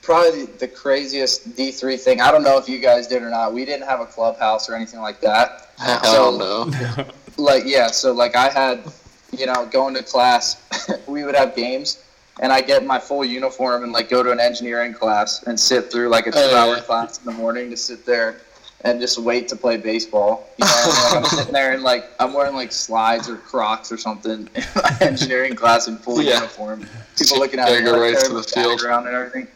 probably 0.00 0.46
the 0.46 0.68
craziest 0.68 1.56
D 1.56 1.70
three 1.70 1.96
thing. 1.96 2.20
I 2.20 2.30
don't 2.30 2.42
know 2.42 2.58
if 2.58 2.68
you 2.68 2.78
guys 2.78 3.06
did 3.06 3.22
or 3.22 3.30
not. 3.30 3.52
We 3.52 3.64
didn't 3.64 3.86
have 3.86 4.00
a 4.00 4.06
clubhouse 4.06 4.68
or 4.68 4.74
anything 4.74 5.00
like 5.00 5.20
that. 5.20 5.70
Hell 5.78 6.38
no. 6.38 6.70
Like 7.38 7.64
yeah, 7.64 7.86
so 7.86 8.12
like 8.12 8.36
I 8.36 8.50
had, 8.50 8.92
you 9.36 9.46
know, 9.46 9.66
going 9.66 9.94
to 9.94 10.02
class, 10.02 10.62
we 11.06 11.24
would 11.24 11.34
have 11.34 11.56
games, 11.56 12.04
and 12.40 12.52
I 12.52 12.60
get 12.60 12.84
my 12.84 12.98
full 12.98 13.24
uniform 13.24 13.84
and 13.84 13.90
like 13.90 14.10
go 14.10 14.22
to 14.22 14.30
an 14.30 14.38
engineering 14.38 14.92
class 14.92 15.42
and 15.44 15.58
sit 15.58 15.90
through 15.90 16.10
like 16.10 16.26
a 16.26 16.30
two 16.30 16.38
hour 16.38 16.76
yeah. 16.76 16.82
class 16.82 17.18
in 17.18 17.24
the 17.24 17.32
morning 17.32 17.70
to 17.70 17.76
sit 17.76 18.04
there 18.04 18.42
and 18.84 19.00
just 19.00 19.18
wait 19.18 19.48
to 19.48 19.56
play 19.56 19.76
baseball. 19.76 20.48
You 20.58 20.64
know, 20.64 20.92
like, 21.04 21.16
I'm 21.16 21.24
sitting 21.38 21.52
there 21.52 21.72
and 21.72 21.82
like 21.82 22.04
I'm 22.20 22.32
wearing 22.32 22.54
like 22.54 22.72
slides 22.72 23.28
or 23.28 23.36
Crocs 23.36 23.92
or 23.92 23.96
something 23.98 24.48
in 24.54 24.64
my 24.76 24.96
engineering 25.00 25.54
class 25.54 25.88
in 25.88 25.96
full 25.98 26.20
Yeah. 26.22 26.34
uniform. 26.34 26.86
People 27.16 27.38
looking 27.38 27.60
at 27.60 27.68
me 27.68 27.88
like 27.90 28.00
right 28.00 28.24
to 28.24 28.32
the 28.34 28.42
field. 28.42 28.78
background 28.78 29.06
and 29.06 29.14
everything. 29.16 29.46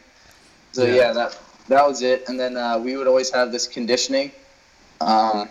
So 0.71 0.85
Yeah. 0.85 0.93
yeah, 0.95 1.13
that 1.13 1.37
that 1.67 1.87
was 1.87 2.01
it. 2.01 2.27
And 2.29 2.39
then 2.39 2.55
uh, 2.57 2.77
we 2.79 2.95
would 2.97 3.07
always 3.07 3.29
have 3.31 3.51
this 3.51 3.67
conditioning 3.67 4.31
um, 5.01 5.49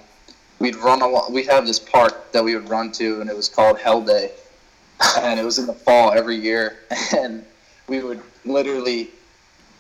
we'd 0.59 0.77
run 0.77 1.03
along. 1.03 1.33
We 1.33 1.45
have 1.45 1.67
this 1.67 1.79
park 1.79 2.33
that 2.33 2.43
we 2.43 2.55
would 2.55 2.69
run 2.69 2.91
to, 2.93 3.21
and 3.21 3.31
it 3.31 3.37
was 3.37 3.49
called 3.49 3.79
Hell 3.79 4.01
Day, 4.01 4.33
and 5.19 5.39
it 5.39 5.45
was 5.45 5.59
in 5.59 5.67
the 5.67 5.73
fall 5.73 6.13
every 6.13 6.37
year, 6.37 6.79
and 7.17 7.45
we 7.87 8.03
would 8.03 8.21
literally 8.45 9.11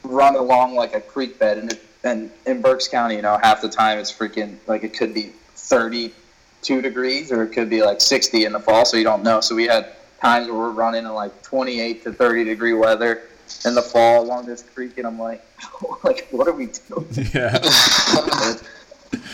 run 0.05 0.37
along 0.37 0.75
like 0.77 0.95
a 0.95 1.01
creek 1.01 1.39
bed, 1.39 1.59
and 1.59 1.73
it, 1.73 1.83
and 2.07 2.31
in 2.47 2.63
Berks 2.63 2.89
County, 2.89 3.17
you 3.17 3.23
know, 3.23 3.39
half 3.43 3.61
the 3.61 3.69
time 3.69 3.99
it's 3.99 4.13
freaking 4.13 4.57
like 4.67 4.85
it 4.85 4.97
could 4.97 5.13
be 5.13 5.33
32 5.55 6.81
degrees 6.81 7.33
or 7.33 7.43
it 7.43 7.49
could 7.49 7.69
be 7.69 7.83
like 7.83 8.01
60 8.01 8.45
in 8.45 8.53
the 8.53 8.61
fall, 8.61 8.85
so 8.85 8.97
you 8.97 9.05
don't 9.05 9.23
know. 9.23 9.41
So 9.41 9.55
we 9.55 9.65
had 9.65 9.95
times 10.21 10.47
where 10.47 10.57
we're 10.57 10.71
running 10.71 11.05
in 11.05 11.13
like 11.13 11.43
28 11.43 12.05
to 12.05 12.13
30 12.13 12.45
degree 12.45 12.73
weather 12.73 13.23
in 13.65 13.75
the 13.75 13.83
fall 13.83 14.23
along 14.23 14.47
this 14.47 14.63
creek, 14.63 14.99
and 14.99 15.07
I'm 15.07 15.19
like, 15.19 15.45
like 16.05 16.29
what 16.31 16.49
are 16.49 16.53
we 16.53 16.67
doing? 16.67 17.07
Yeah. 17.35 17.59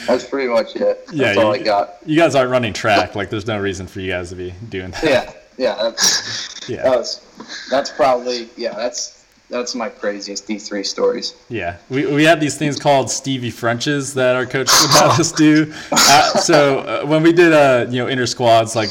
That's 0.07 0.27
pretty 0.27 0.49
much 0.49 0.77
it. 0.77 1.05
Yeah, 1.13 1.27
That's 1.27 1.39
all 1.39 1.57
you, 1.57 1.63
I 1.63 1.65
got. 1.65 1.97
You 2.05 2.17
guys 2.17 2.35
aren't 2.35 2.51
running 2.51 2.73
track. 2.73 3.15
Like, 3.15 3.31
there's 3.31 3.47
no 3.47 3.59
reason 3.59 3.87
for 3.87 4.01
you 4.01 4.11
guys 4.11 4.29
to 4.31 4.37
be 4.37 4.53
doing 4.69 4.91
that. 4.91 5.05
Yeah, 5.05 5.33
yeah. 5.57 5.75
That's, 5.77 6.69
Yeah. 6.69 6.83
That 6.83 6.99
was, 6.99 7.67
that's 7.71 7.91
probably 7.91 8.49
yeah. 8.57 8.75
That's 8.75 9.22
that's 9.53 9.75
my 9.77 9.89
craziest 9.89 10.47
D 10.49 10.59
three 10.59 10.83
stories. 10.83 11.35
Yeah, 11.49 11.77
we, 11.91 12.07
we 12.07 12.25
had 12.25 12.41
these 12.41 12.57
things 12.59 12.79
called 12.81 13.11
Stevie 13.11 13.51
Frenches 13.51 14.15
that 14.15 14.35
our 14.35 14.47
coach 14.47 14.69
would 14.81 14.91
have 14.93 15.21
us 15.21 15.31
do. 15.31 15.73
Uh, 15.93 16.23
so 16.39 16.79
uh, 16.81 17.07
when 17.07 17.23
we 17.23 17.33
did 17.33 17.53
uh, 17.53 17.87
you 17.91 17.99
know 18.03 18.09
inter 18.09 18.27
squads, 18.27 18.75
like 18.75 18.89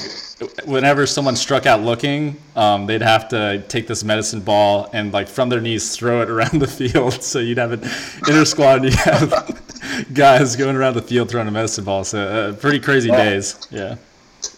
whenever 0.65 1.05
someone 1.05 1.35
struck 1.35 1.65
out 1.65 1.81
looking, 1.81 2.35
um, 2.55 2.85
they'd 2.85 3.01
have 3.01 3.27
to 3.29 3.63
take 3.67 3.87
this 3.87 4.03
medicine 4.03 4.39
ball 4.39 4.89
and 4.93 5.11
like 5.11 5.27
from 5.27 5.49
their 5.49 5.61
knees 5.61 5.95
throw 5.95 6.21
it 6.21 6.29
around 6.29 6.59
the 6.61 6.67
field. 6.67 7.13
So 7.31 7.39
you'd 7.39 7.57
have 7.57 7.71
an 7.71 7.81
inter 8.27 8.45
squad, 8.45 8.83
and 8.83 8.91
you 8.91 8.97
have 8.97 9.61
guys 10.13 10.55
going 10.55 10.75
around 10.75 10.93
the 10.95 11.01
field 11.01 11.29
throwing 11.29 11.47
a 11.47 11.51
medicine 11.51 11.83
ball. 11.83 12.03
So 12.03 12.19
uh, 12.27 12.53
pretty 12.53 12.79
crazy 12.79 13.09
Yeah. 13.09 13.23
days. 13.23 13.67
Yeah. 13.71 13.95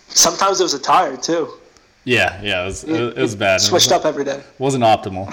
Sometimes 0.10 0.60
it 0.60 0.64
was 0.64 0.74
a 0.76 0.80
tire 0.80 1.18
too. 1.18 1.54
Yeah, 2.06 2.42
yeah, 2.42 2.64
it 2.64 2.66
was, 2.66 2.84
it, 2.84 3.16
was 3.16 3.36
bad. 3.36 3.58
It 3.58 3.64
Switched 3.64 3.88
was- 3.88 4.00
up 4.00 4.06
every 4.06 4.26
day. 4.26 4.42
Wasn't 4.60 4.84
optimal. 4.84 5.28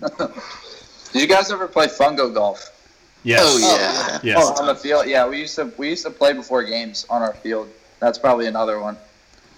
Did 1.12 1.22
you 1.22 1.28
guys 1.28 1.50
ever 1.50 1.66
play 1.66 1.86
fungo 1.86 2.32
golf? 2.32 2.76
Yes. 3.22 3.40
Oh, 3.42 3.58
yeah. 3.58 4.16
Oh, 4.16 4.20
yes. 4.22 4.38
Oh, 4.40 4.60
on 4.60 4.66
the 4.66 4.74
field, 4.74 5.06
yeah. 5.06 5.28
We 5.28 5.40
used 5.40 5.56
to 5.56 5.72
we 5.76 5.90
used 5.90 6.04
to 6.04 6.10
play 6.10 6.32
before 6.32 6.62
games 6.62 7.06
on 7.10 7.22
our 7.22 7.34
field. 7.34 7.68
That's 7.98 8.18
probably 8.18 8.46
another 8.46 8.80
one. 8.80 8.96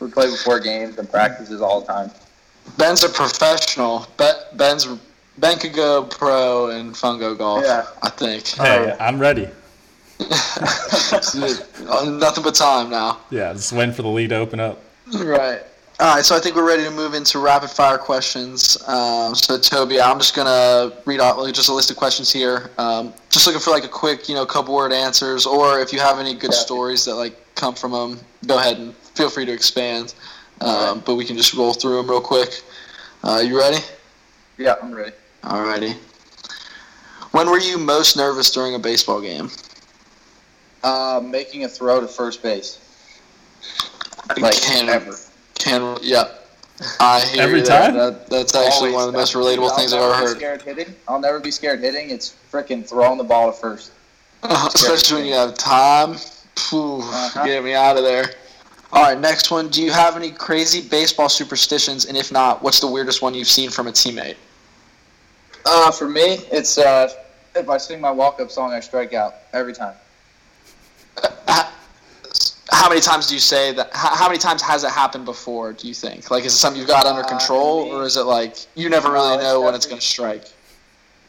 We 0.01 0.11
play 0.11 0.31
before 0.31 0.59
games 0.59 0.99
and 0.99 1.09
practices 1.09 1.61
all 1.61 1.81
the 1.81 1.87
time. 1.87 2.11
Ben's 2.77 3.05
a 3.05 3.09
professional. 3.09 4.07
Ben's 4.55 4.89
Ben 5.39 5.59
could 5.59 5.75
go 5.75 6.05
pro 6.05 6.71
in 6.71 6.93
fungo 6.93 7.37
golf. 7.39 7.63
Yeah. 7.65 7.87
I 8.03 8.11
think. 8.11 8.49
Hey, 8.49 8.91
um, 8.91 8.97
I'm 9.01 9.19
ready. 9.21 9.45
Nothing 10.21 12.45
but 12.45 12.55
time 12.55 12.91
now. 12.91 13.21
Yeah, 13.31 13.53
just 13.53 13.73
waiting 13.73 13.95
for 13.95 14.03
the 14.03 14.09
lead 14.09 14.31
to 14.31 14.37
open 14.37 14.61
up. 14.61 14.81
Right. 15.13 15.63
All 16.01 16.17
right, 16.17 16.25
so 16.25 16.35
I 16.35 16.41
think 16.41 16.57
we're 16.57 16.67
ready 16.67 16.83
to 16.85 16.91
move 16.91 17.15
into 17.15 17.39
rapid 17.39 17.71
fire 17.71 17.99
questions. 17.99 18.77
Um, 18.89 19.35
so 19.35 19.59
Toby, 19.59 20.01
I'm 20.01 20.19
just 20.19 20.35
gonna 20.35 20.93
read 21.05 21.21
out 21.21 21.39
like, 21.39 21.55
just 21.55 21.69
a 21.69 21.73
list 21.73 21.91
of 21.91 21.97
questions 21.97 22.33
here. 22.33 22.71
Um, 22.79 23.13
just 23.31 23.47
looking 23.47 23.61
for 23.61 23.71
like 23.71 23.85
a 23.85 23.89
quick, 23.89 24.29
you 24.29 24.35
know, 24.35 24.45
couple 24.45 24.75
word 24.75 24.93
answers, 24.93 25.47
or 25.47 25.81
if 25.81 25.93
you 25.93 26.01
have 26.01 26.19
any 26.19 26.35
good 26.35 26.55
stories 26.55 27.05
that 27.05 27.15
like 27.15 27.37
come 27.55 27.75
from 27.75 27.93
them, 27.93 28.19
go 28.47 28.59
ahead 28.59 28.79
and 28.79 28.95
feel 28.97 29.31
free 29.31 29.45
to 29.47 29.53
expand. 29.53 30.15
Um, 30.61 31.03
But 31.05 31.17
we 31.17 31.25
can 31.25 31.37
just 31.37 31.55
roll 31.55 31.73
through 31.75 31.99
them 31.99 32.11
real 32.11 32.21
quick. 32.21 32.63
Uh, 33.23 33.43
you 33.45 33.59
ready? 33.59 33.79
Yeah, 34.59 34.77
I'm 34.83 34.95
ready. 34.95 35.13
Alrighty. 35.45 35.97
When 37.33 37.49
were 37.49 37.59
you 37.59 37.79
most 37.79 38.17
nervous 38.17 38.51
during 38.51 38.75
a 38.75 38.79
baseball 38.79 39.21
game? 39.21 39.51
Uh, 40.83 41.21
making 41.23 41.65
a 41.65 41.69
throw 41.69 42.01
to 42.01 42.09
first 42.09 42.43
base. 42.43 42.79
Like 44.39 44.55
ever. 44.89 45.17
Can 45.63 45.97
yep. 46.03 46.45
I 46.99 47.21
hear 47.21 47.43
Every 47.43 47.61
you 47.61 47.65
there. 47.65 47.83
time? 47.87 47.95
That, 47.95 48.27
that's 48.29 48.55
actually 48.57 48.89
Always. 48.91 48.95
one 48.95 49.05
of 49.05 49.13
the 49.13 49.19
most 49.19 49.35
relatable 49.35 49.71
I'll 49.71 49.77
things 49.77 49.93
I've 49.93 50.03
ever 50.03 50.13
be 50.21 50.27
heard. 50.27 50.37
Scared 50.39 50.63
hitting. 50.63 50.95
I'll 51.07 51.21
never 51.21 51.39
be 51.39 51.53
scared 51.53 51.79
hitting. 51.81 52.11
It's 52.11 52.35
freaking 52.51 52.85
throwing 52.87 53.17
the 53.19 53.25
ball 53.25 53.53
to 53.53 53.57
first. 53.57 53.93
Especially 54.43 55.19
when 55.19 55.27
you 55.27 55.35
have 55.35 55.55
time. 55.55 56.15
Phew, 56.57 56.99
Uh-huh. 57.03 57.47
Get 57.47 57.63
me 57.63 57.75
out 57.75 57.97
of 57.97 58.03
there. 58.03 58.25
All 58.93 59.03
right, 59.03 59.19
next 59.19 59.53
one. 59.53 59.69
Do 59.69 59.83
you 59.83 59.93
have 59.93 60.17
any 60.17 60.33
crazy 60.33 60.87
baseball 60.87 61.29
superstitions? 61.29 62.07
And 62.07 62.17
if 62.17 62.33
not, 62.33 62.61
what's 62.63 62.81
the 62.81 62.89
weirdest 62.91 63.23
one 63.23 63.33
you've 63.35 63.49
seen 63.49 63.71
from 63.71 63.87
a 63.87 63.93
teammate? 63.93 64.35
Uh, 65.65 65.93
for 65.93 66.09
me, 66.09 66.39
it's 66.51 66.77
uh, 66.77 67.09
if 67.55 67.69
I 67.69 67.79
sing 67.79 68.01
my 68.01 68.11
walk-up 68.11 68.51
song, 68.51 68.73
I 68.73 68.81
strike 68.81 69.15
out 69.15 69.37
every 69.53 69.73
time. 69.73 69.95
How 72.73 72.89
many 72.89 73.03
times 73.03 73.27
do 73.27 73.35
you 73.35 73.41
say 73.41 73.73
that? 73.73 73.91
How, 73.93 74.15
how 74.17 74.27
many 74.29 74.39
times 74.39 74.63
has 74.63 74.83
it 74.83 74.91
happened 74.91 75.27
before? 75.27 75.73
Do 75.75 75.87
you 75.87 75.95
think? 75.95 76.31
Like, 76.31 76.45
is 76.45 76.55
it 76.55 76.57
something 76.57 76.81
you've 76.81 76.89
got 76.89 77.05
under 77.07 77.23
Uh, 77.23 77.29
control, 77.29 77.85
me- 77.85 77.93
or 77.93 78.05
is 78.05 78.17
it 78.17 78.25
like 78.25 78.57
you 78.75 78.89
never 78.89 79.09
No, 79.09 79.15
really 79.15 79.37
know 79.43 79.61
when 79.61 79.75
it's 79.75 79.87
going 79.87 80.01
to 80.01 80.07
strike? 80.07 80.45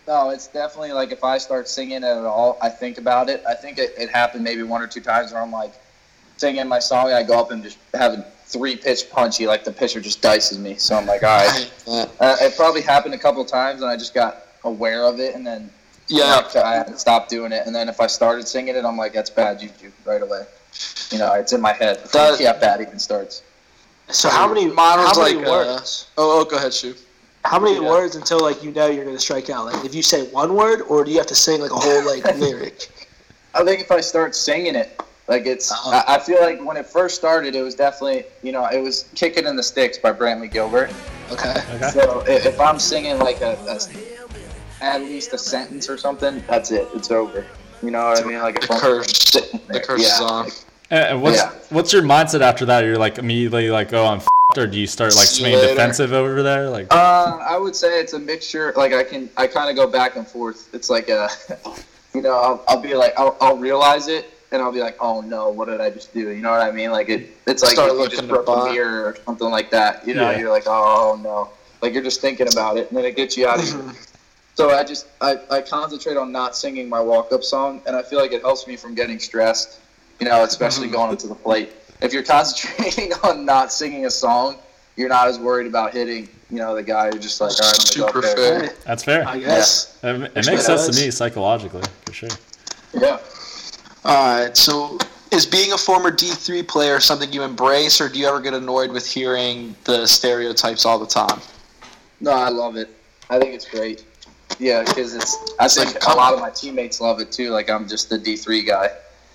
No, 0.08 0.30
it's 0.32 0.48
definitely 0.48 0.94
like 0.94 1.12
if 1.12 1.24
I 1.24 1.38
start 1.38 1.68
singing 1.68 1.98
it 1.98 2.04
at 2.04 2.26
all, 2.26 2.58
I 2.62 2.70
think 2.70 2.98
about 2.98 3.30
it. 3.30 3.44
I 3.48 3.54
think 3.54 3.78
it, 3.78 3.94
it 3.98 4.10
happened 4.10 4.44
maybe 4.44 4.64
one 4.64 4.82
or 4.82 4.88
two 4.88 5.02
times 5.02 5.32
where 5.32 5.42
I'm 5.42 5.52
like 5.52 5.74
singing 6.38 6.68
my 6.68 6.80
song, 6.80 7.08
and 7.08 7.16
I 7.16 7.24
go 7.24 7.40
up 7.40 7.52
and 7.52 7.62
just 7.62 7.78
have 7.94 8.14
a 8.14 8.26
three 8.46 8.76
pitch 8.76 9.10
punchy, 9.12 9.46
like 9.46 9.64
the 9.64 9.72
pitcher 9.72 10.00
just 10.02 10.22
dices 10.22 10.60
me. 10.60 10.76
So 10.76 10.96
I'm 10.96 11.06
like, 11.06 11.24
all 11.24 11.46
right. 11.46 11.72
Uh, 11.88 12.36
it 12.42 12.56
probably 12.56 12.82
happened 12.82 13.14
a 13.14 13.18
couple 13.18 13.44
times, 13.46 13.82
and 13.82 13.90
I 13.90 13.98
just 13.98 14.14
got 14.14 14.46
aware 14.64 15.04
of 15.04 15.20
it, 15.20 15.36
and 15.36 15.46
then 15.46 15.70
yeah. 16.08 16.42
I 16.56 16.92
stopped 16.96 17.30
doing 17.30 17.52
it. 17.52 17.66
And 17.66 17.76
then 17.76 17.90
if 17.90 18.00
I 18.00 18.08
started 18.08 18.48
singing 18.48 18.76
it, 18.76 18.86
I'm 18.86 18.98
like, 18.98 19.14
that's 19.14 19.30
bad 19.30 19.60
juju 19.60 19.92
right 20.06 20.22
away. 20.22 20.46
You 21.12 21.20
know, 21.20 21.34
it's 21.34 21.54
in 21.54 21.62
my 21.62 21.74
head. 21.74 22.04
That- 22.14 22.40
yeah, 22.40 22.54
bad 22.54 22.82
even 22.82 23.00
starts. 23.00 23.44
So 24.10 24.30
how 24.30 24.48
many 24.48 24.66
Mine 24.66 25.00
was 25.00 25.16
how 25.18 25.24
many 25.24 25.36
like, 25.38 25.48
uh. 25.48 25.80
Oh, 26.18 26.42
oh, 26.42 26.46
go 26.46 26.58
ahead, 26.58 26.74
shoot. 26.74 26.98
How 27.46 27.60
many 27.60 27.76
yeah. 27.76 27.90
words 27.90 28.16
until 28.16 28.40
like 28.42 28.64
you 28.64 28.72
know 28.72 28.88
you're 28.88 29.06
gonna 29.06 29.20
strike 29.20 29.50
out? 29.50 29.66
Like 29.66 29.84
if 29.86 29.94
you 29.96 30.02
say 30.04 30.28
one 30.28 30.56
word, 30.56 30.82
or 30.90 31.04
do 31.04 31.12
you 31.12 31.18
have 31.18 31.28
to 31.28 31.36
sing 31.36 31.62
like 31.62 31.72
a 31.72 31.76
whole 31.76 32.06
like 32.14 32.24
lyric? 32.38 32.90
I 33.54 33.64
think 33.64 33.82
if 33.82 33.92
I 33.92 34.02
start 34.02 34.36
singing 34.36 34.76
it, 34.76 35.00
like 35.28 35.46
it's, 35.46 35.72
Uh-huh. 35.72 36.04
I, 36.08 36.16
I 36.16 36.20
feel 36.20 36.42
like 36.42 36.64
when 36.64 36.76
it 36.78 36.86
first 36.86 37.16
started, 37.16 37.56
it 37.56 37.62
was 37.62 37.76
definitely, 37.76 38.26
you 38.42 38.52
know, 38.52 38.66
it 38.66 38.82
was 38.82 39.10
"Kicking 39.16 39.46
in 39.46 39.56
the 39.56 39.64
Sticks" 39.64 39.98
by 39.98 40.12
Brantley 40.12 40.52
Gilbert. 40.52 40.92
Okay. 41.32 41.54
Okay. 41.76 41.90
So 41.92 42.22
i- 42.28 42.32
if 42.32 42.60
I'm 42.60 42.80
singing 42.80 43.20
like 43.20 43.42
a, 43.42 43.58
a 43.68 43.80
at 44.84 45.02
least 45.02 45.34
a 45.34 45.38
sentence 45.38 45.90
or 45.90 45.98
something, 45.98 46.44
that's 46.48 46.72
it. 46.72 46.88
It's 46.94 47.10
over. 47.12 47.46
You 47.84 47.91
know 47.91 48.06
what 48.06 48.24
I 48.24 48.28
mean? 48.28 48.39
Like 48.39 48.62
The 48.62 48.67
curse. 48.67 49.32
The 49.32 49.82
curse 49.86 50.02
yeah. 50.02 50.15
is 50.15 50.22
on. 50.22 50.46
And 50.89 51.06
and 51.06 51.22
what's 51.22 51.38
Yeah. 51.38 51.52
what's 51.69 51.91
your 51.91 52.02
mindset 52.04 52.41
after 52.41 52.65
that? 52.65 52.84
You're 52.86 52.98
like 52.98 53.17
immediately 53.17 53.69
like, 53.69 53.91
oh, 53.93 54.06
I'm 54.06 54.17
f***ed, 54.17 54.58
or 54.62 54.67
do 54.67 54.80
you 54.80 54.88
start 54.88 55.15
like 55.15 55.26
See 55.26 55.41
you 55.41 55.48
swinging 55.50 55.60
later. 55.60 55.74
defensive 55.74 56.13
over 56.13 56.41
there? 56.43 56.69
Like, 56.69 56.88
Uh, 56.91 57.39
I 57.41 57.58
would 57.58 57.76
say 57.76 58.00
it's 58.00 58.13
a 58.13 58.19
mixture. 58.19 58.74
Like 58.78 58.93
I 58.93 59.04
can, 59.04 59.30
I 59.36 59.48
kind 59.48 59.69
of 59.69 59.76
go 59.76 59.91
back 59.91 60.15
and 60.15 60.26
forth. 60.28 60.69
It's 60.74 60.89
like 60.89 61.10
a, 61.10 61.30
you 62.13 62.22
know, 62.22 62.36
I'll, 62.38 62.63
I'll 62.67 62.80
be 62.82 62.93
like, 62.96 63.13
I'll, 63.17 63.36
I'll 63.41 63.58
realize 63.58 64.08
it, 64.08 64.32
and 64.52 64.62
I'll 64.62 64.72
be 64.72 64.80
like, 64.82 64.98
oh 65.02 65.22
no, 65.22 65.50
what 65.50 65.67
did 65.67 65.82
I 65.82 65.89
just 65.89 66.13
do? 66.13 66.30
You 66.30 66.41
know 66.41 66.52
what 66.52 66.62
I 66.62 66.72
mean? 66.72 66.91
Like 66.91 67.10
it, 67.10 67.30
it's 67.48 67.63
like 67.63 67.76
you 67.76 67.91
looking 67.91 68.17
just 68.19 68.28
broke 68.30 68.48
a 68.48 68.72
mirror 68.72 69.06
or 69.06 69.17
something 69.26 69.50
like 69.50 69.72
that. 69.72 70.08
You 70.08 70.13
know, 70.13 70.30
Yeah. 70.32 70.39
you're 70.39 70.52
like, 70.52 70.67
oh 70.67 71.19
no, 71.22 71.50
like 71.82 71.93
you're 71.93 72.04
just 72.04 72.22
thinking 72.22 72.48
about 72.52 72.78
it, 72.78 72.88
and 72.89 72.98
then 72.98 73.04
it 73.06 73.15
gets 73.17 73.36
you 73.36 73.48
out 73.48 73.60
of 73.60 73.65
here. 73.65 73.93
So 74.56 74.70
I 74.70 74.84
just, 74.84 75.08
I, 75.20 75.38
I 75.50 75.62
concentrate 75.62 76.16
on 76.16 76.32
not 76.32 76.56
singing 76.56 76.88
my 76.88 77.02
walk-up 77.02 77.44
song, 77.44 77.82
and 77.88 77.96
I 77.96 78.04
feel 78.04 78.20
like 78.20 78.34
it 78.34 78.42
helps 78.42 78.68
me 78.68 78.76
from 78.76 78.94
getting 78.94 79.20
stressed. 79.20 79.80
You 80.20 80.28
know, 80.30 80.44
especially 80.44 80.88
mm-hmm. 80.88 80.96
going 80.96 81.12
into 81.12 81.28
the 81.28 81.36
plate. 81.36 81.72
If 82.02 82.13
you're 82.13 82.24
concentrating 82.38 83.13
on 83.24 83.46
not 83.46 83.72
singing 83.72 84.06
a 84.06 84.12
song, 84.12 84.58
you're 84.96 85.10
not 85.10 85.28
as 85.28 85.39
worried 85.39 85.68
about 85.68 85.94
hitting, 85.94 86.30
you 86.50 86.58
know, 86.58 86.76
the 86.76 86.84
guy 86.84 87.10
who's 87.10 87.24
just 87.24 87.42
like, 87.42 87.52
all 87.52 87.68
right, 87.68 87.80
I'm 87.80 88.00
gonna 88.00 88.12
Super 88.12 88.22
go 88.22 88.36
fair. 88.36 88.76
that's 88.86 89.04
fair. 89.04 89.28
I 89.28 89.39
guess. 89.39 90.00
It, 90.04 90.32
it 90.36 90.46
makes 90.46 90.66
sense 90.66 90.88
to 90.88 91.04
me 91.04 91.10
psychologically, 91.10 91.82
for 92.06 92.13
sure. 92.13 92.30
Yeah. 92.94 93.20
All 94.06 94.39
right. 94.39 94.56
So, 94.56 95.00
is 95.32 95.48
being 95.48 95.74
a 95.74 95.78
former 95.78 96.12
D3 96.12 96.68
player 96.68 97.00
something 97.00 97.34
you 97.34 97.42
embrace, 97.42 98.00
or 98.00 98.08
do 98.08 98.20
you 98.20 98.28
ever 98.28 98.39
get 98.39 98.54
annoyed 98.54 98.92
with 98.92 99.12
hearing 99.12 99.76
the 99.86 100.06
stereotypes 100.06 100.86
all 100.86 101.00
the 101.00 101.08
time? 101.08 101.42
No, 102.20 102.32
I 102.32 102.50
love 102.50 102.76
it. 102.76 102.89
I 103.32 103.39
think 103.39 103.56
it's 103.56 103.68
great. 103.68 104.06
Yeah, 104.60 104.84
because 104.84 105.16
it's. 105.16 105.54
I 105.60 105.68
think 105.68 105.94
like 105.96 106.13
a 106.13 106.18
lot 106.18 106.34
of 106.34 106.39
my 106.39 106.50
teammates 106.50 107.02
love 107.02 107.20
it 107.20 107.32
too. 107.32 107.50
Like 107.50 107.70
I'm 107.70 107.88
just 107.88 108.10
the 108.10 108.18
D 108.18 108.36
three 108.36 108.63
guy. 108.63 108.89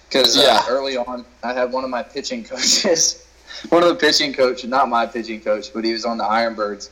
Because 0.09 0.37
Yeah. 0.37 0.61
uh, 0.63 0.71
early 0.71 0.97
on, 0.97 1.25
I 1.43 1.53
had 1.53 1.71
one 1.71 1.85
of 1.85 1.91
my 1.91 2.03
pitching 2.03 2.43
coaches, 2.53 3.27
one 3.69 3.83
of 3.83 3.89
the 3.91 3.95
pitching 3.95 4.33
coach, 4.33 4.65
not 4.65 4.89
my 4.89 5.05
pitching 5.07 5.41
coach, 5.41 5.73
but 5.75 5.85
he 5.85 5.93
was 5.93 6.05
on 6.07 6.17
the 6.19 6.25
Ironbirds, 6.25 6.89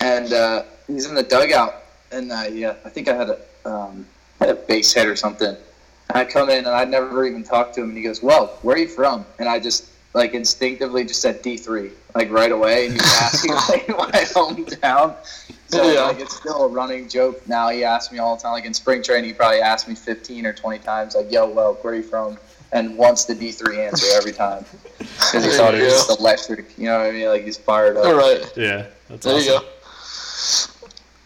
and 0.00 0.32
uh, 0.32 0.62
he's 0.86 1.06
in 1.06 1.14
the 1.16 1.22
dugout, 1.24 1.74
and 2.12 2.32
I, 2.32 2.46
yeah, 2.48 2.74
I 2.84 2.90
think 2.90 3.08
I 3.08 3.14
had 3.16 3.30
a, 3.30 3.38
um, 3.68 4.06
had 4.38 4.50
a 4.50 4.54
base 4.54 4.92
hit 4.92 5.06
or 5.08 5.16
something. 5.16 5.48
And 6.10 6.18
I 6.18 6.24
come 6.24 6.48
in 6.50 6.58
and 6.58 6.68
I'd 6.68 6.90
never 6.90 7.24
even 7.26 7.42
talked 7.42 7.74
to 7.76 7.82
him, 7.82 7.88
and 7.88 7.96
he 7.98 8.04
goes, 8.04 8.22
"Well, 8.22 8.58
where 8.62 8.76
are 8.76 8.78
you 8.78 8.88
from?" 8.88 9.24
And 9.40 9.48
I 9.48 9.58
just 9.58 9.86
like 10.14 10.32
instinctively 10.32 11.04
just 11.04 11.20
said 11.20 11.42
D 11.42 11.56
three, 11.56 11.90
like 12.14 12.30
right 12.30 12.52
away, 12.52 12.86
and 12.86 12.94
he 12.94 12.98
was 13.00 13.12
asking 13.20 13.52
like 13.68 13.88
my 13.88 14.20
hometown. 14.32 15.14
So 15.68 15.90
Yeah. 15.90 16.02
like 16.02 16.20
it's 16.20 16.36
still 16.36 16.64
a 16.64 16.68
running 16.68 17.08
joke 17.08 17.46
now. 17.48 17.68
He 17.68 17.84
asks 17.84 18.12
me 18.12 18.18
all 18.20 18.36
the 18.36 18.42
time. 18.42 18.52
Like 18.52 18.64
in 18.64 18.72
spring 18.74 19.02
training, 19.02 19.24
he 19.30 19.34
probably 19.34 19.60
asked 19.60 19.88
me 19.88 19.94
15 19.94 20.46
or 20.46 20.52
20 20.52 20.78
times, 20.78 21.14
like, 21.16 21.30
"Yo, 21.32 21.48
well, 21.48 21.74
where 21.82 21.92
are 21.92 21.96
you 21.96 22.02
from?" 22.02 22.38
and 22.72 22.96
wants 22.96 23.24
the 23.24 23.34
D 23.34 23.52
three 23.52 23.80
answer 23.82 24.06
every 24.16 24.32
time 24.32 24.64
because 24.98 25.44
he 25.44 25.50
thought 25.52 25.74
it 25.74 25.82
was 25.82 25.92
just 26.06 26.18
electric. 26.20 26.76
You 26.78 26.86
know 26.86 26.98
what 26.98 27.06
I 27.08 27.12
mean? 27.12 27.28
Like 27.28 27.44
he's 27.44 27.56
fired 27.56 27.96
up. 27.96 28.06
All 28.06 28.14
right. 28.14 28.40
Yeah, 28.56 28.86
that's 29.08 29.24
There 29.26 29.34
awesome. 29.34 29.52
you 29.54 29.60
go. 29.60 29.66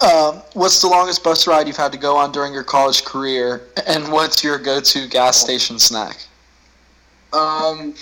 Um, 0.01 0.43
what's 0.55 0.81
the 0.81 0.87
longest 0.87 1.25
bus 1.25 1.47
ride 1.47 1.67
you've 1.67 1.77
had 1.77 1.91
to 1.93 1.99
go 1.99 2.17
on 2.17 2.31
during 2.33 2.53
your 2.55 2.63
college 2.63 3.05
career, 3.05 3.63
and 3.87 4.11
what's 4.13 4.45
your 4.45 4.57
go-to 4.59 5.09
gas 5.09 5.37
station 5.37 5.79
snack? 5.79 6.17
Um, 7.33 7.95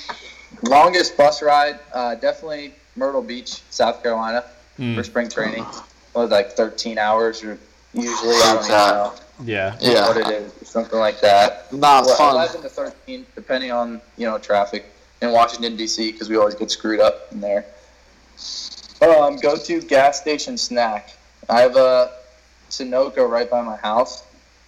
longest 0.68 1.16
bus 1.16 1.42
ride, 1.42 1.79
uh, 1.92 2.14
definitely 2.16 2.72
Myrtle 2.96 3.22
Beach, 3.22 3.61
South 3.70 4.02
Carolina, 4.02 4.44
Mm. 4.79 4.94
for 4.94 5.02
spring 5.05 5.29
training. 5.29 5.64
It 5.64 6.18
was 6.18 6.31
like 6.31 6.52
13 6.52 6.98
hours, 6.98 7.42
or 7.42 7.59
usually 7.94 8.37
I 8.37 8.52
don't 8.55 8.68
know 8.68 9.12
Yeah. 9.44 9.74
Yeah, 9.81 10.07
what 10.09 10.16
it 10.18 10.29
is, 10.29 10.52
something 10.68 10.98
like 10.98 11.20
that. 11.20 11.72
not 11.72 12.05
Well, 12.05 12.16
fun. 12.16 12.35
11 12.35 12.62
to 12.62 12.68
13, 12.68 13.26
depending 13.35 13.72
on 13.72 14.00
you 14.18 14.26
know 14.26 14.37
traffic 14.38 14.85
in 15.22 15.33
Washington 15.33 15.76
D.C. 15.76 16.12
because 16.12 16.29
we 16.29 16.37
always 16.37 16.55
get 16.55 16.70
screwed 16.70 17.00
up 17.00 17.33
in 17.33 17.40
there. 17.40 17.64
Um, 19.00 19.37
go 19.37 19.57
to 19.57 19.81
gas 19.83 20.20
station 20.20 20.57
snack. 20.59 21.11
I 21.48 21.61
have 21.62 21.76
a 21.76 22.11
Sunoco 22.70 23.29
right 23.29 23.48
by 23.50 23.62
my 23.62 23.76
house 23.76 24.22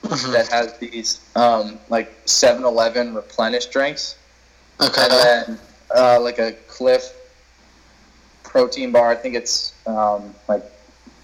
Mhm. 0.05 0.33
that 0.33 0.49
has 0.49 0.73
these 0.79 1.19
um, 1.35 1.79
like 1.89 2.25
7-Eleven 2.25 3.15
replenish 3.15 3.67
drinks, 3.67 4.15
Okay. 4.81 5.03
and 5.03 5.13
then 5.13 5.59
uh, 5.95 6.21
like 6.21 6.39
a 6.39 6.53
Clif 6.69 7.13
protein 8.43 8.93
bar. 8.93 9.11
I 9.11 9.15
think 9.15 9.35
it's 9.35 9.73
um, 9.87 10.35
like 10.49 10.63